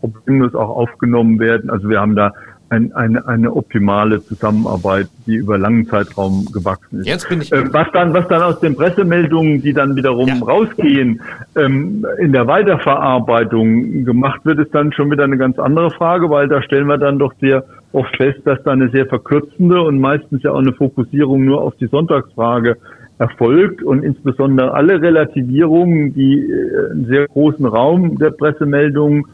problemlos 0.00 0.54
auch 0.54 0.70
aufgenommen 0.70 1.38
werden. 1.40 1.70
Also 1.70 1.88
wir 1.88 2.00
haben 2.00 2.16
da 2.16 2.32
ein, 2.72 2.92
eine, 2.94 3.28
eine 3.28 3.52
optimale 3.54 4.22
Zusammenarbeit, 4.22 5.08
die 5.26 5.36
über 5.36 5.58
langen 5.58 5.86
Zeitraum 5.86 6.46
gewachsen 6.52 7.00
ist. 7.00 7.06
Jetzt 7.06 7.28
bin 7.28 7.42
ich 7.42 7.52
äh, 7.52 7.70
was 7.72 7.86
dann, 7.92 8.14
was 8.14 8.26
dann 8.28 8.42
aus 8.42 8.60
den 8.60 8.74
Pressemeldungen, 8.74 9.60
die 9.60 9.74
dann 9.74 9.94
wiederum 9.94 10.28
ja. 10.28 10.38
rausgehen, 10.38 11.20
ähm, 11.54 12.06
in 12.18 12.32
der 12.32 12.46
Weiterverarbeitung 12.46 14.04
gemacht 14.04 14.40
wird, 14.44 14.58
ist 14.58 14.74
dann 14.74 14.92
schon 14.92 15.10
wieder 15.10 15.24
eine 15.24 15.36
ganz 15.36 15.58
andere 15.58 15.90
Frage, 15.90 16.30
weil 16.30 16.48
da 16.48 16.62
stellen 16.62 16.86
wir 16.86 16.96
dann 16.96 17.18
doch 17.18 17.34
sehr 17.40 17.64
oft 17.92 18.16
fest, 18.16 18.40
dass 18.44 18.62
da 18.64 18.70
eine 18.72 18.88
sehr 18.88 19.06
verkürzende 19.06 19.82
und 19.82 20.00
meistens 20.00 20.42
ja 20.42 20.52
auch 20.52 20.58
eine 20.58 20.72
Fokussierung 20.72 21.44
nur 21.44 21.60
auf 21.60 21.74
die 21.76 21.88
Sonntagsfrage 21.88 22.78
erfolgt 23.18 23.82
und 23.82 24.02
insbesondere 24.02 24.72
alle 24.72 25.02
Relativierungen, 25.02 26.14
die 26.14 26.38
äh, 26.40 26.90
einen 26.90 27.04
sehr 27.04 27.26
großen 27.26 27.66
Raum 27.66 28.16
der 28.18 28.30
Pressemeldungen 28.30 29.26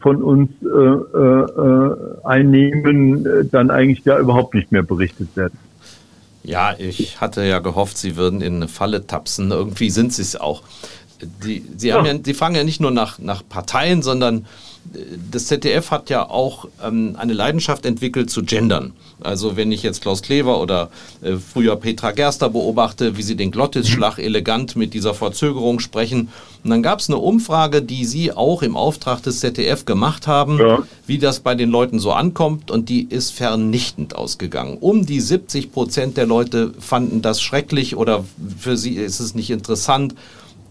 von 0.00 0.22
uns 0.22 0.50
äh, 0.62 0.66
äh, 0.66 1.96
einnehmen, 2.24 3.48
dann 3.50 3.70
eigentlich 3.70 4.04
ja 4.04 4.18
überhaupt 4.18 4.54
nicht 4.54 4.70
mehr 4.70 4.82
berichtet 4.82 5.34
werden. 5.34 5.58
Ja, 6.44 6.74
ich 6.76 7.20
hatte 7.20 7.44
ja 7.44 7.60
gehofft, 7.60 7.96
Sie 7.96 8.16
würden 8.16 8.40
in 8.40 8.56
eine 8.56 8.68
Falle 8.68 9.06
tapsen. 9.06 9.50
Irgendwie 9.50 9.90
sind 9.90 10.12
Sie 10.12 10.22
es 10.22 10.36
auch. 10.36 10.62
Die, 11.44 11.64
Sie, 11.76 11.88
ja. 11.88 12.04
ja, 12.04 12.14
Sie 12.22 12.34
fragen 12.34 12.54
ja 12.54 12.64
nicht 12.64 12.80
nur 12.80 12.90
nach, 12.90 13.18
nach 13.18 13.42
Parteien, 13.48 14.02
sondern 14.02 14.46
das 15.30 15.46
ZDF 15.46 15.90
hat 15.90 16.10
ja 16.10 16.28
auch 16.28 16.66
ähm, 16.84 17.16
eine 17.18 17.32
Leidenschaft 17.32 17.86
entwickelt 17.86 18.30
zu 18.30 18.42
gendern. 18.42 18.92
Also 19.20 19.56
wenn 19.56 19.72
ich 19.72 19.82
jetzt 19.82 20.02
Klaus 20.02 20.22
Klever 20.22 20.60
oder 20.60 20.90
äh, 21.22 21.36
früher 21.36 21.76
Petra 21.76 22.10
Gerster 22.10 22.50
beobachte, 22.50 23.16
wie 23.16 23.22
sie 23.22 23.36
den 23.36 23.50
Glottisschlag 23.50 24.18
elegant 24.18 24.76
mit 24.76 24.94
dieser 24.94 25.14
Verzögerung 25.14 25.80
sprechen. 25.80 26.28
Und 26.64 26.70
dann 26.70 26.82
gab 26.82 27.00
es 27.00 27.08
eine 27.08 27.18
Umfrage, 27.18 27.82
die 27.82 28.04
Sie 28.04 28.32
auch 28.32 28.62
im 28.62 28.76
Auftrag 28.76 29.22
des 29.22 29.40
ZDF 29.40 29.84
gemacht 29.84 30.26
haben, 30.26 30.58
ja. 30.58 30.82
wie 31.06 31.18
das 31.18 31.40
bei 31.40 31.54
den 31.54 31.70
Leuten 31.70 31.98
so 31.98 32.12
ankommt. 32.12 32.70
Und 32.70 32.88
die 32.88 33.04
ist 33.04 33.32
vernichtend 33.32 34.14
ausgegangen. 34.14 34.78
Um 34.80 35.06
die 35.06 35.20
70 35.20 35.72
Prozent 35.72 36.16
der 36.16 36.26
Leute 36.26 36.72
fanden 36.78 37.22
das 37.22 37.40
schrecklich 37.40 37.96
oder 37.96 38.24
für 38.58 38.76
sie 38.76 38.94
ist 38.94 39.20
es 39.20 39.34
nicht 39.34 39.50
interessant. 39.50 40.14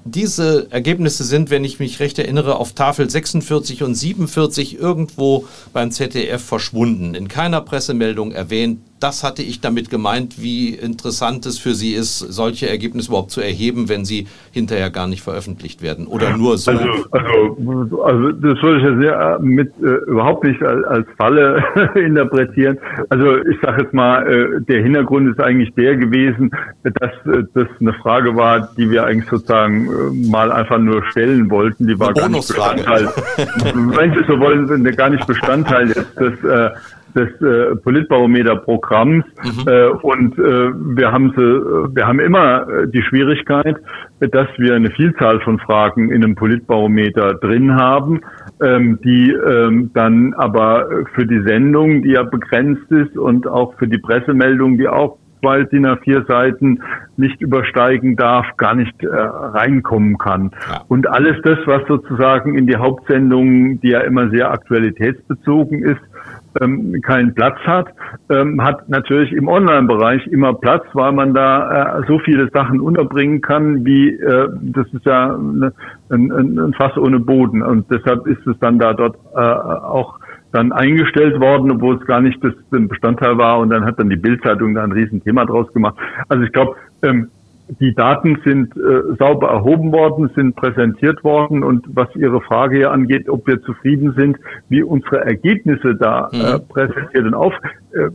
Diese 0.04 0.68
Ergebnisse 0.72 1.24
sind, 1.24 1.49
wenn 1.52 1.64
ich 1.64 1.80
mich 1.80 1.99
recht 1.99 2.18
erinnere, 2.18 2.56
auf 2.56 2.74
Tafel 2.74 3.10
46 3.10 3.84
und 3.84 3.93
47 3.93 4.80
irgendwo 4.80 5.47
beim 5.74 5.91
ZDF 5.91 6.43
verschwunden, 6.43 7.14
in 7.14 7.28
keiner 7.28 7.62
Pressemeldung 7.62 8.32
erwähnt 8.32 8.80
das 9.02 9.24
hatte 9.24 9.41
ich 9.41 9.62
damit 9.62 9.89
gemeint, 9.89 10.41
wie 10.41 10.70
interessant 10.70 11.45
es 11.45 11.58
für 11.58 11.74
Sie 11.74 11.93
ist, 11.93 12.20
solche 12.20 12.70
Ergebnisse 12.70 13.10
überhaupt 13.10 13.32
zu 13.32 13.41
erheben, 13.41 13.89
wenn 13.89 14.06
sie 14.06 14.28
hinterher 14.52 14.89
gar 14.91 15.08
nicht 15.08 15.24
veröffentlicht 15.24 15.82
werden 15.82 16.06
oder 16.08 16.38
nur 16.38 16.58
so. 16.58 16.72
Also, 16.72 16.86
also, 17.12 18.04
also 18.04 18.32
das 18.32 18.62
würde 18.62 18.78
ich 18.78 18.84
ja 18.84 18.97
sehr 18.99 19.39
äh, 19.39 19.43
mit 19.43 19.72
äh, 19.82 20.10
überhaupt 20.10 20.43
nicht 20.43 20.62
als, 20.62 20.86
als 20.86 21.08
Falle 21.18 21.64
interpretieren. 21.95 22.78
Also 23.10 23.38
ich 23.38 23.60
sage 23.62 23.84
jetzt 23.84 23.93
mal, 23.93 24.28
äh, 24.28 24.62
der 24.62 24.84
Hintergrund 24.84 25.30
ist 25.30 25.39
eigentlich 25.39 25.74
der 25.74 25.95
gewesen, 25.95 26.52
dass 26.84 27.12
äh, 27.26 27.43
das 27.54 27.68
eine 27.80 27.93
Frage 27.93 28.36
war, 28.36 28.70
die 28.78 28.89
wir 28.89 29.06
eigentlich 29.06 29.30
sozusagen 29.30 29.88
äh, 29.88 30.30
mal 30.30 30.52
einfach 30.52 30.78
nur 30.78 31.04
stellen 31.10 31.49
wollten. 31.49 31.88
Die 31.88 31.99
war 31.99 32.10
eine 32.10 32.20
gar 32.20 32.30
nicht 32.30 32.47
Bestandteil, 32.47 33.08
wenn 33.74 34.14
Sie 34.14 34.26
so 34.28 34.39
wollen, 34.39 34.84
gar 34.95 35.10
nicht 35.10 35.26
Bestandteil 35.26 35.88
des, 35.88 36.16
des 36.16 36.43
äh, 36.43 36.70
des 37.14 37.30
äh, 37.41 37.76
Politbarometer-Programms 37.78 39.26
mhm. 39.26 39.68
äh, 39.68 39.88
und 39.88 40.38
äh, 40.38 40.72
wir 40.97 41.12
haben 41.12 41.34
sie, 41.36 41.95
wir 41.95 42.07
haben 42.07 42.20
immer 42.20 42.68
äh, 42.68 42.88
die 42.88 43.01
Schwierigkeit, 43.01 43.78
dass 44.20 44.47
wir 44.57 44.76
eine 44.76 44.91
Vielzahl 44.91 45.39
von 45.41 45.59
Fragen 45.59 46.12
in 46.12 46.24
einem 46.24 46.36
Politbarometer 46.36 47.36
drin 47.36 47.76
haben, 47.76 48.22
ähm, 48.62 48.99
die 49.03 49.32
ähm, 49.32 49.91
dann 49.93 50.34
aber 50.36 50.88
für 51.14 51.26
die 51.26 51.41
Sendung, 51.41 52.03
die 52.03 52.12
ja 52.12 52.24
begrenzt 52.24 52.91
ist 52.91 53.18
und 53.18 53.47
auch 53.47 53.74
für 53.78 53.88
die 53.88 53.97
Pressemeldung, 53.97 54.78
die 54.78 54.88
auch 54.88 55.18
weil 55.41 55.66
DIN 55.66 55.86
A4 55.86 56.28
Seiten 56.28 56.84
nicht 57.18 57.41
übersteigen 57.41 58.16
darf, 58.16 58.45
gar 58.57 58.76
nicht 58.76 59.03
äh, 59.03 59.07
reinkommen 59.07 60.18
kann. 60.18 60.51
Ja. 60.70 60.84
Und 60.88 61.07
alles 61.07 61.38
das, 61.43 61.57
was 61.66 61.82
sozusagen 61.88 62.57
in 62.57 62.68
die 62.68 62.78
Hauptsendungen, 62.78 63.80
die 63.82 63.89
ja 63.89 64.01
immer 64.01 64.30
sehr 64.30 64.51
aktualitätsbezogen 64.51 65.84
ist, 65.84 66.01
ähm, 66.60 67.02
keinen 67.02 67.34
Platz 67.34 67.58
hat, 67.66 67.88
ähm, 68.30 68.62
hat 68.64 68.89
natürlich 68.89 69.32
im 69.32 69.47
Online-Bereich 69.47 70.28
immer 70.28 70.54
Platz, 70.54 70.84
weil 70.93 71.12
man 71.12 71.34
da 71.34 71.99
äh, 71.99 72.04
so 72.08 72.20
viele 72.20 72.49
Sachen 72.49 72.82
unterbringen 72.82 73.41
kann, 73.41 73.86
wie 73.86 74.10
äh, 74.10 74.49
das 74.62 74.88
ist 74.93 75.06
ja 75.06 75.36
eine, 75.36 75.74
ein, 76.10 76.32
ein 76.32 76.74
Fass 76.74 76.97
ohne 76.97 77.20
Boden. 77.20 77.62
Und 77.62 77.89
deshalb 77.89 78.28
ist 78.28 78.45
es 78.45 78.58
dann 78.60 78.80
da 78.80 78.93
dort 78.93 79.16
äh, 79.36 79.39
auch 79.39 80.20
dann 80.52 80.74
eingestellt 80.74 81.39
worden, 81.39 81.72
obwohl 81.72 81.95
es 81.95 82.06
gar 82.06 82.22
nicht 82.22 82.43
das 82.43 82.54
Bestandteil 82.70 83.38
war. 83.38 83.60
Und 83.60 83.70
dann 83.70 83.86
hat 83.86 83.99
dann 83.99 84.10
die 84.10 84.18
Bildzeitung 84.18 84.76
da 84.76 84.84
ein 84.84 84.91
Riesenthema 84.91 85.45
draus 85.45 85.72
gemacht. 85.74 85.95
Also 86.28 86.43
ich 86.43 86.52
glaube, 86.52 86.76
ähm, 87.04 87.30
die 87.80 87.94
Daten 87.96 88.38
sind 88.44 88.76
äh, 88.76 89.16
sauber 89.18 89.50
erhoben 89.50 89.94
worden, 89.94 90.30
sind 90.36 90.56
präsentiert 90.56 91.24
worden 91.24 91.64
und 91.64 91.86
was 91.94 92.14
Ihre 92.16 92.42
Frage 92.42 92.78
hier 92.78 92.92
angeht, 92.92 93.30
ob 93.30 93.48
wir 93.48 93.62
zufrieden 93.62 94.14
sind, 94.18 94.38
wie 94.68 94.84
unsere 94.84 95.24
Ergebnisse 95.24 95.96
da 95.96 96.30
äh, 96.34 96.58
mhm. 96.58 96.68
präsentiert 96.68 97.26
und 97.26 97.34
auf, 97.34 97.54
äh, 97.94 98.10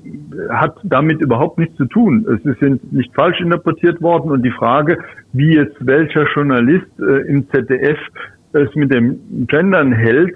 hat 0.51 0.77
damit 0.83 1.23
überhaupt 1.23 1.59
nichts 1.59 1.77
zu 1.77 1.87
tun. 1.87 2.27
Sie 2.45 2.53
sind 2.61 2.93
nicht 2.93 3.15
falsch 3.15 3.41
interpretiert 3.41 4.03
worden 4.03 4.31
und 4.31 4.43
die 4.43 4.51
Frage, 4.51 4.99
wie 5.33 5.55
jetzt 5.55 5.77
welcher 5.81 6.27
Journalist 6.35 6.91
äh, 6.99 7.27
im 7.29 7.49
ZDF 7.51 7.99
es 8.53 8.75
mit 8.75 8.93
dem 8.93 9.47
Gendern 9.47 9.93
hält, 9.93 10.35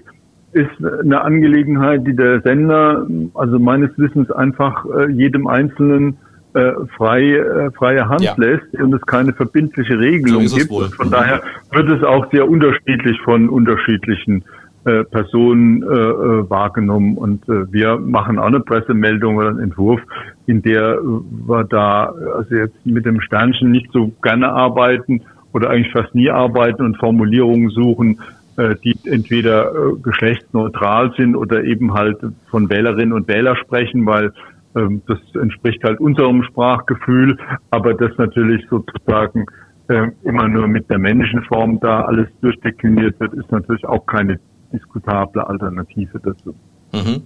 ist 0.52 0.84
eine 0.84 1.20
Angelegenheit, 1.22 2.06
die 2.06 2.16
der 2.16 2.40
Sender, 2.40 3.06
also 3.34 3.58
meines 3.58 3.90
Wissens 3.98 4.30
einfach 4.30 4.84
äh, 4.86 5.10
jedem 5.10 5.46
Einzelnen 5.46 6.16
äh, 6.54 6.72
frei, 6.96 7.34
äh, 7.34 7.70
freie 7.72 8.08
Hand 8.08 8.22
ja. 8.22 8.34
lässt 8.36 8.74
und 8.74 8.92
es 8.94 9.00
keine 9.02 9.32
verbindliche 9.32 9.98
Regelung 9.98 10.48
so 10.48 10.56
gibt. 10.56 10.94
Von 10.94 11.08
mhm. 11.08 11.12
daher 11.12 11.42
wird 11.72 11.90
es 11.90 12.02
auch 12.02 12.30
sehr 12.30 12.48
unterschiedlich 12.48 13.20
von 13.22 13.48
unterschiedlichen 13.48 14.44
äh, 14.84 15.04
Personen 15.04 15.82
äh, 15.82 15.86
äh, 15.86 16.50
wahrgenommen. 16.50 17.18
Und 17.18 17.46
äh, 17.48 17.70
wir 17.70 17.98
machen 17.98 18.38
auch 18.38 18.46
eine 18.46 18.60
Pressemeldung 18.60 19.36
oder 19.36 19.50
einen 19.50 19.60
Entwurf, 19.60 20.00
in 20.46 20.62
der 20.62 20.98
wir 21.02 21.64
da 21.64 22.14
also 22.34 22.54
jetzt 22.54 22.86
mit 22.86 23.04
dem 23.04 23.20
Sternchen 23.20 23.70
nicht 23.70 23.92
so 23.92 24.10
gerne 24.22 24.50
arbeiten 24.50 25.22
oder 25.52 25.70
eigentlich 25.70 25.92
fast 25.92 26.14
nie 26.14 26.30
arbeiten 26.30 26.82
und 26.82 26.96
Formulierungen 26.96 27.68
suchen, 27.70 28.20
äh, 28.56 28.74
die 28.82 28.96
entweder 29.04 29.70
äh, 29.70 29.96
geschlechtsneutral 30.02 31.12
sind 31.16 31.36
oder 31.36 31.62
eben 31.64 31.92
halt 31.92 32.18
von 32.50 32.70
Wählerinnen 32.70 33.12
und 33.12 33.28
Wählern 33.28 33.56
sprechen, 33.56 34.06
weil 34.06 34.32
das 34.74 35.18
entspricht 35.40 35.82
halt 35.82 36.00
unserem 36.00 36.42
Sprachgefühl, 36.44 37.36
aber 37.70 37.94
das 37.94 38.10
natürlich 38.18 38.64
sozusagen 38.70 39.46
äh, 39.88 40.08
immer 40.22 40.48
nur 40.48 40.68
mit 40.68 40.88
der 40.88 40.98
männlichen 40.98 41.42
Form 41.44 41.80
da 41.80 42.02
alles 42.02 42.28
durchdekliniert 42.40 43.18
wird, 43.18 43.34
ist 43.34 43.50
natürlich 43.50 43.84
auch 43.84 44.06
keine 44.06 44.38
diskutable 44.72 45.46
Alternative 45.46 46.20
dazu. 46.20 46.54
Mhm. 46.92 47.22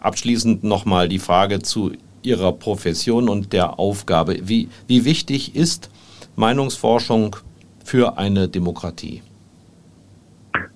Abschließend 0.00 0.64
nochmal 0.64 1.08
die 1.08 1.20
Frage 1.20 1.60
zu 1.60 1.92
Ihrer 2.22 2.52
Profession 2.52 3.28
und 3.28 3.52
der 3.52 3.78
Aufgabe. 3.78 4.36
Wie, 4.42 4.68
wie 4.88 5.04
wichtig 5.04 5.54
ist 5.54 5.90
Meinungsforschung 6.36 7.36
für 7.84 8.18
eine 8.18 8.48
Demokratie? 8.48 9.22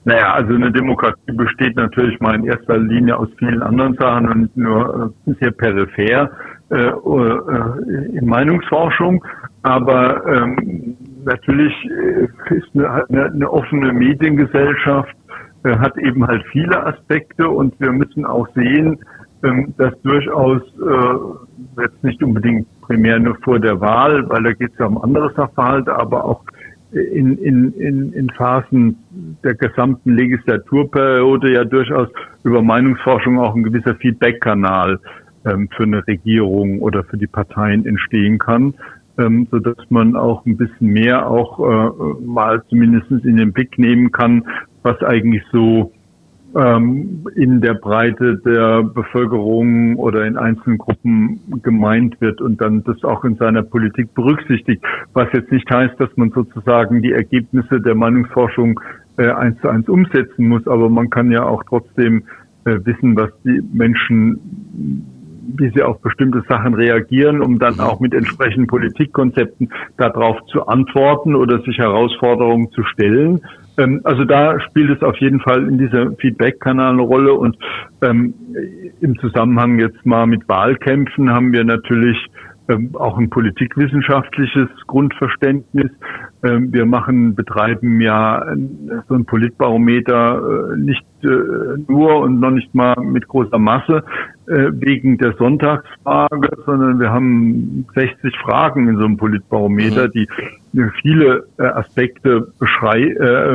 Naja, 0.05 0.35
also 0.35 0.55
eine 0.55 0.71
Demokratie 0.71 1.33
besteht 1.33 1.77
natürlich 1.77 2.21
mal 2.21 2.35
in 2.35 2.45
erster 2.45 2.79
Linie 2.79 3.17
aus 3.17 3.29
vielen 3.39 3.63
anderen 3.63 3.95
Sachen 3.95 4.29
und 4.29 4.57
nur 4.57 5.13
äh, 5.27 5.33
sehr 5.41 5.51
peripher 5.51 6.31
äh, 6.71 6.77
äh, 6.77 8.19
in 8.19 8.27
Meinungsforschung. 8.27 9.25
Aber 9.63 10.27
ähm, 10.27 10.97
natürlich 11.25 11.73
äh, 11.85 12.55
ist 12.55 12.69
eine, 12.75 13.09
eine, 13.09 13.51
offene 13.51 13.93
Mediengesellschaft, 13.95 15.15
äh, 15.65 15.75
hat 15.79 15.97
eben 15.97 16.27
halt 16.27 16.45
viele 16.53 16.87
Aspekte 16.87 17.49
und 17.49 17.79
wir 17.81 17.93
müssen 17.93 18.27
auch 18.27 18.47
sehen, 18.55 18.99
ähm, 19.43 19.73
dass 19.79 19.93
durchaus 20.03 20.61
äh, 20.81 21.81
jetzt 21.83 22.05
nicht 22.05 22.23
unbedingt 22.23 22.67
primär 22.83 23.19
nur 23.19 23.37
vor 23.43 23.59
der 23.59 23.81
Wahl, 23.81 24.29
weil 24.29 24.43
da 24.43 24.53
geht 24.53 24.73
es 24.73 24.79
ja 24.79 24.87
um 24.87 25.03
andere 25.03 25.33
Sachverhalte, 25.35 25.95
aber 25.95 26.25
auch 26.25 26.43
in, 26.95 27.39
in, 27.39 27.73
in, 27.73 28.13
in 28.13 28.31
Phasen 28.31 28.97
der 29.43 29.55
gesamten 29.55 30.17
Legislaturperiode 30.17 31.53
ja 31.53 31.65
durchaus 31.65 32.09
über 32.45 32.63
Meinungsforschung 32.63 33.39
auch 33.39 33.55
ein 33.55 33.63
gewisser 33.63 33.95
Feedback-Kanal 33.97 35.01
ähm, 35.45 35.69
für 35.77 35.85
eine 35.85 36.07
Regierung 36.07 36.81
oder 36.81 37.05
für 37.05 37.17
die 37.17 37.27
Parteien 37.27 37.85
entstehen 37.87 38.39
kann, 38.39 38.75
ähm, 39.19 39.49
so 39.51 39.59
dass 39.59 39.77
man 39.91 40.17
auch 40.17 40.45
ein 40.47 40.57
bisschen 40.57 40.89
mehr 40.89 41.29
auch 41.29 41.59
äh, 41.59 42.25
mal 42.25 42.63
zumindest 42.69 43.11
in 43.11 43.37
den 43.37 43.53
Blick 43.53 43.79
nehmen 43.79 44.13
kann, 44.13 44.45
was 44.83 45.01
eigentlich 45.03 45.43
so 45.53 45.93
ähm, 46.57 47.27
in 47.35 47.61
der 47.61 47.75
Breite 47.75 48.37
der 48.39 48.83
Bevölkerung 48.83 49.97
oder 49.97 50.25
in 50.25 50.37
einzelnen 50.37 50.79
Gruppen 50.79 51.41
gemeint 51.63 52.21
wird 52.21 52.41
und 52.41 52.61
dann 52.61 52.85
das 52.85 53.03
auch 53.05 53.25
in 53.25 53.37
seiner 53.37 53.63
Politik 53.63 54.15
berücksichtigt. 54.15 54.83
Was 55.13 55.29
jetzt 55.33 55.51
nicht 55.51 55.69
heißt, 55.71 55.99
dass 55.99 56.11
man 56.17 56.31
sozusagen 56.31 57.03
die 57.03 57.13
Ergebnisse 57.13 57.81
der 57.81 57.95
Meinungsforschung 57.95 58.81
äh, 59.17 59.31
eins 59.31 59.61
zu 59.61 59.69
eins 59.69 59.89
umsetzen 59.89 60.49
muss, 60.49 60.67
aber 60.67 60.89
man 60.89 61.11
kann 61.11 61.31
ja 61.31 61.45
auch 61.45 61.63
trotzdem 61.69 62.25
äh, 62.65 62.79
wissen, 62.85 63.17
was 63.17 63.31
die 63.45 63.63
Menschen 63.73 65.11
wie 65.57 65.71
sie 65.75 65.83
auf 65.83 66.01
bestimmte 66.01 66.43
Sachen 66.49 66.75
reagieren, 66.75 67.43
um 67.43 67.59
dann 67.59 67.79
auch 67.81 68.01
mit 68.01 68.15
entsprechenden 68.15 68.67
Politikkonzepten 68.67 69.71
darauf 69.97 70.39
zu 70.47 70.67
antworten 70.67 71.35
oder 71.35 71.61
sich 71.63 71.79
Herausforderungen 71.79 72.71
zu 72.71 72.83
stellen. 72.85 73.41
Ähm, 73.77 74.01
also 74.05 74.25
da 74.25 74.61
spielt 74.61 74.91
es 74.91 75.03
auf 75.03 75.17
jeden 75.19 75.41
Fall 75.41 75.67
in 75.69 75.79
dieser 75.79 76.13
Feedback-Kanal 76.17 76.93
eine 76.93 77.03
Rolle 77.03 77.35
und 77.35 77.57
ähm, 78.03 78.35
im 79.01 79.19
Zusammenhang 79.19 79.79
jetzt 79.79 80.05
mal 80.07 80.27
mit 80.27 80.49
Wahlkämpfen 80.49 81.31
haben 81.31 81.53
wir 81.53 81.65
natürlich 81.65 82.17
ähm, 82.67 82.91
auch 82.95 83.19
ein 83.19 83.29
politikwissenschaftliches 83.29 84.69
Grundverständnis. 84.87 85.91
Ähm, 86.43 86.73
wir 86.73 86.87
machen, 86.87 87.35
betreiben 87.35 88.01
ja 88.01 88.43
so 89.07 89.15
ein 89.15 89.27
Politbarometer 89.27 90.73
äh, 90.73 90.77
nicht 90.79 91.05
äh, 91.23 91.29
nur 91.89 92.21
und 92.21 92.41
noch 92.41 92.53
nicht 92.53 92.75
mal 92.75 92.95
mit 93.03 93.29
großer 93.29 93.59
Masse 93.59 94.03
äh, 94.47 94.71
wegen 94.73 95.19
der 95.19 95.35
Sonntagsfrage, 95.35 96.57
sondern 96.65 97.01
wir 97.01 97.11
haben 97.11 97.87
60 97.95 98.35
Fragen 98.39 98.89
in 98.89 98.97
so 98.97 99.05
einem 99.05 99.19
Politbarometer, 99.19 100.07
mhm. 100.07 100.13
die 100.13 100.29
viele 101.03 101.47
Aspekte 101.59 102.49
beschrei 102.59 103.15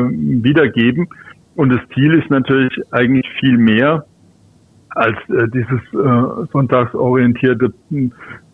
wiedergeben. 0.10 1.08
Und 1.56 1.70
das 1.70 1.82
Ziel 1.94 2.14
ist 2.14 2.30
natürlich 2.30 2.74
eigentlich 2.92 3.28
viel 3.40 3.58
mehr 3.58 4.06
als 4.90 5.18
dieses 5.54 5.82
sonntagsorientierte 6.52 7.74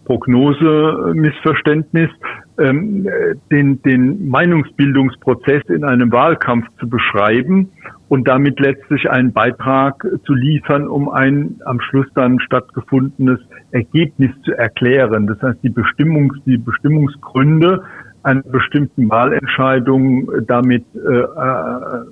Prognosemissverständnis, 0.06 2.10
ähm, 2.58 3.08
den, 3.52 3.82
den 3.82 4.30
Meinungsbildungsprozess 4.30 5.64
in 5.68 5.84
einem 5.84 6.12
Wahlkampf 6.12 6.68
zu 6.80 6.88
beschreiben 6.88 7.72
und 8.08 8.28
damit 8.28 8.60
letztlich 8.60 9.10
einen 9.10 9.34
Beitrag 9.34 10.06
zu 10.26 10.34
liefern, 10.34 10.88
um 10.88 11.10
ein 11.10 11.60
am 11.66 11.82
Schluss 11.82 12.08
dann 12.16 12.40
stattgefundenes 12.40 13.40
Ergebnis 13.72 14.32
zu 14.44 14.54
erklären. 14.54 15.28
Das 15.28 15.42
heißt, 15.42 15.60
die 15.64 15.70
Bestimmungs, 15.70 16.38
die 16.46 16.58
Bestimmungsgründe 16.58 17.84
einer 18.24 18.44
bestimmten 18.44 19.10
Wahlentscheidung 19.10 20.30
damit 20.48 20.86
äh, 20.96 21.20
äh 21.20 22.06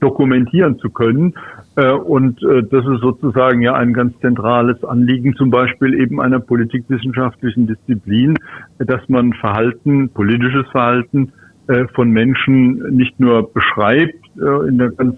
dokumentieren 0.00 0.78
zu 0.80 0.90
können 0.90 1.32
äh, 1.32 1.63
und 1.82 2.42
äh, 2.42 2.62
das 2.62 2.86
ist 2.86 3.00
sozusagen 3.00 3.60
ja 3.60 3.74
ein 3.74 3.92
ganz 3.92 4.18
zentrales 4.20 4.82
Anliegen, 4.84 5.34
zum 5.34 5.50
Beispiel 5.50 5.94
eben 6.00 6.20
einer 6.20 6.38
politikwissenschaftlichen 6.38 7.66
Disziplin, 7.66 8.36
dass 8.78 9.08
man 9.08 9.32
Verhalten, 9.32 10.08
politisches 10.10 10.68
Verhalten 10.70 11.32
äh, 11.66 11.86
von 11.94 12.10
Menschen 12.10 12.94
nicht 12.96 13.18
nur 13.18 13.52
beschreibt 13.52 14.14
in 14.36 14.78
ganz, 14.78 14.96
ganz 14.96 15.16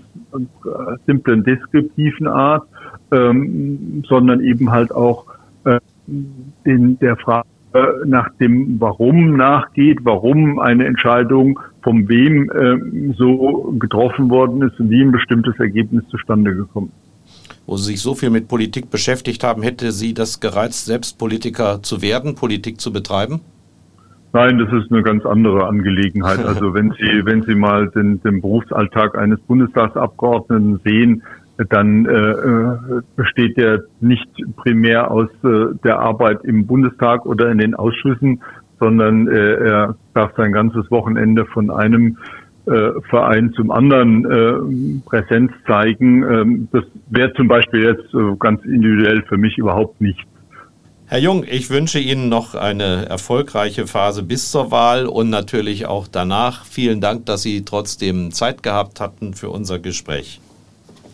simplen 1.07 1.43
deskriptiven 1.43 2.27
Art, 2.27 2.69
ähm, 3.13 4.05
sondern 4.07 4.43
eben 4.43 4.71
halt 4.71 4.93
auch 4.93 5.25
in 6.65 6.99
der 7.01 7.17
Frage 7.17 7.49
nach 8.05 8.29
dem 8.41 8.81
Warum 8.81 9.37
nachgeht, 9.37 10.01
warum 10.03 10.59
eine 10.59 10.87
Entscheidung 10.87 11.59
von 11.83 12.09
wem 12.09 12.51
äh, 12.51 13.13
so 13.15 13.75
getroffen 13.79 14.31
worden 14.31 14.63
ist 14.63 14.79
und 14.81 14.91
wie 14.91 15.03
ein 15.03 15.13
bestimmtes 15.13 15.59
Ergebnis 15.59 16.05
zustande 16.11 16.55
gekommen 16.55 16.91
Wo 17.67 17.77
Sie 17.77 17.93
sich 17.93 18.01
so 18.01 18.15
viel 18.15 18.31
mit 18.31 18.49
Politik 18.49 18.91
beschäftigt 18.91 19.45
haben, 19.45 19.63
hätte 19.63 19.93
Sie 19.93 20.15
das 20.15 20.41
gereizt, 20.41 20.87
selbst 20.87 21.19
Politiker 21.19 21.83
zu 21.83 22.03
werden, 22.03 22.35
Politik 22.35 22.81
zu 22.81 22.93
betreiben? 22.93 23.41
Nein, 24.33 24.59
das 24.59 24.71
ist 24.71 24.93
eine 24.93 25.03
ganz 25.03 25.25
andere 25.25 25.67
Angelegenheit. 25.67 26.41
Also 26.45 26.75
wenn 26.75 26.91
Sie, 26.99 27.25
wenn 27.25 27.43
Sie 27.43 27.55
mal 27.55 27.89
den, 27.89 28.21
den 28.23 28.43
Berufsalltag 28.43 29.17
eines 29.17 29.41
Bundestagsabgeordneten 29.41 30.81
sehen, 30.85 31.23
dann 31.65 32.07
äh, 32.07 32.11
äh, 32.13 33.03
besteht 33.17 33.57
der 33.57 33.85
nicht 34.01 34.29
primär 34.57 35.11
aus 35.11 35.29
äh, 35.43 35.75
der 35.85 36.01
Arbeit 36.01 36.45
im 36.45 36.67
Bundestag 36.67 37.25
oder 37.27 37.51
in 37.51 37.59
den 37.59 37.75
Ausschüssen, 37.75 38.43
sondern 38.79 39.29
äh, 39.29 39.55
er 39.55 39.97
darf 40.15 40.33
sein 40.37 40.53
ganzes 40.53 40.91
Wochenende 40.91 41.47
von 41.47 41.71
einem 41.71 42.19
äh, 42.67 42.91
Verein 43.09 43.53
zum 43.55 43.71
anderen 43.71 44.25
äh, 44.25 45.09
Präsenz 45.09 45.53
zeigen. 45.67 46.23
Ähm, 46.25 46.69
das 46.73 46.85
wäre 47.09 47.33
zum 47.35 47.49
Beispiel 47.49 47.85
jetzt 47.85 48.13
äh, 48.13 48.37
ganz 48.39 48.63
individuell 48.65 49.23
für 49.29 49.39
mich 49.39 49.57
überhaupt 49.57 50.01
nicht. 50.01 50.19
Herr 51.09 51.21
Jung, 51.21 51.45
ich 51.49 51.71
wünsche 51.71 52.01
Ihnen 52.01 52.29
noch 52.29 52.57
eine 52.57 53.07
erfolgreiche 53.09 53.87
Phase 53.87 54.25
bis 54.25 54.51
zur 54.51 54.73
Wahl 54.73 55.07
und 55.07 55.31
natürlich 55.31 55.87
auch 55.87 56.09
danach. 56.09 56.65
Vielen 56.65 57.01
Dank, 57.01 57.27
dass 57.27 57.43
Sie 57.43 57.65
trotzdem 57.65 58.33
Zeit 58.33 58.65
gehabt 58.65 58.99
hatten 59.01 59.35
für 59.35 59.49
unser 59.49 59.79
Gespräch. 59.79 60.41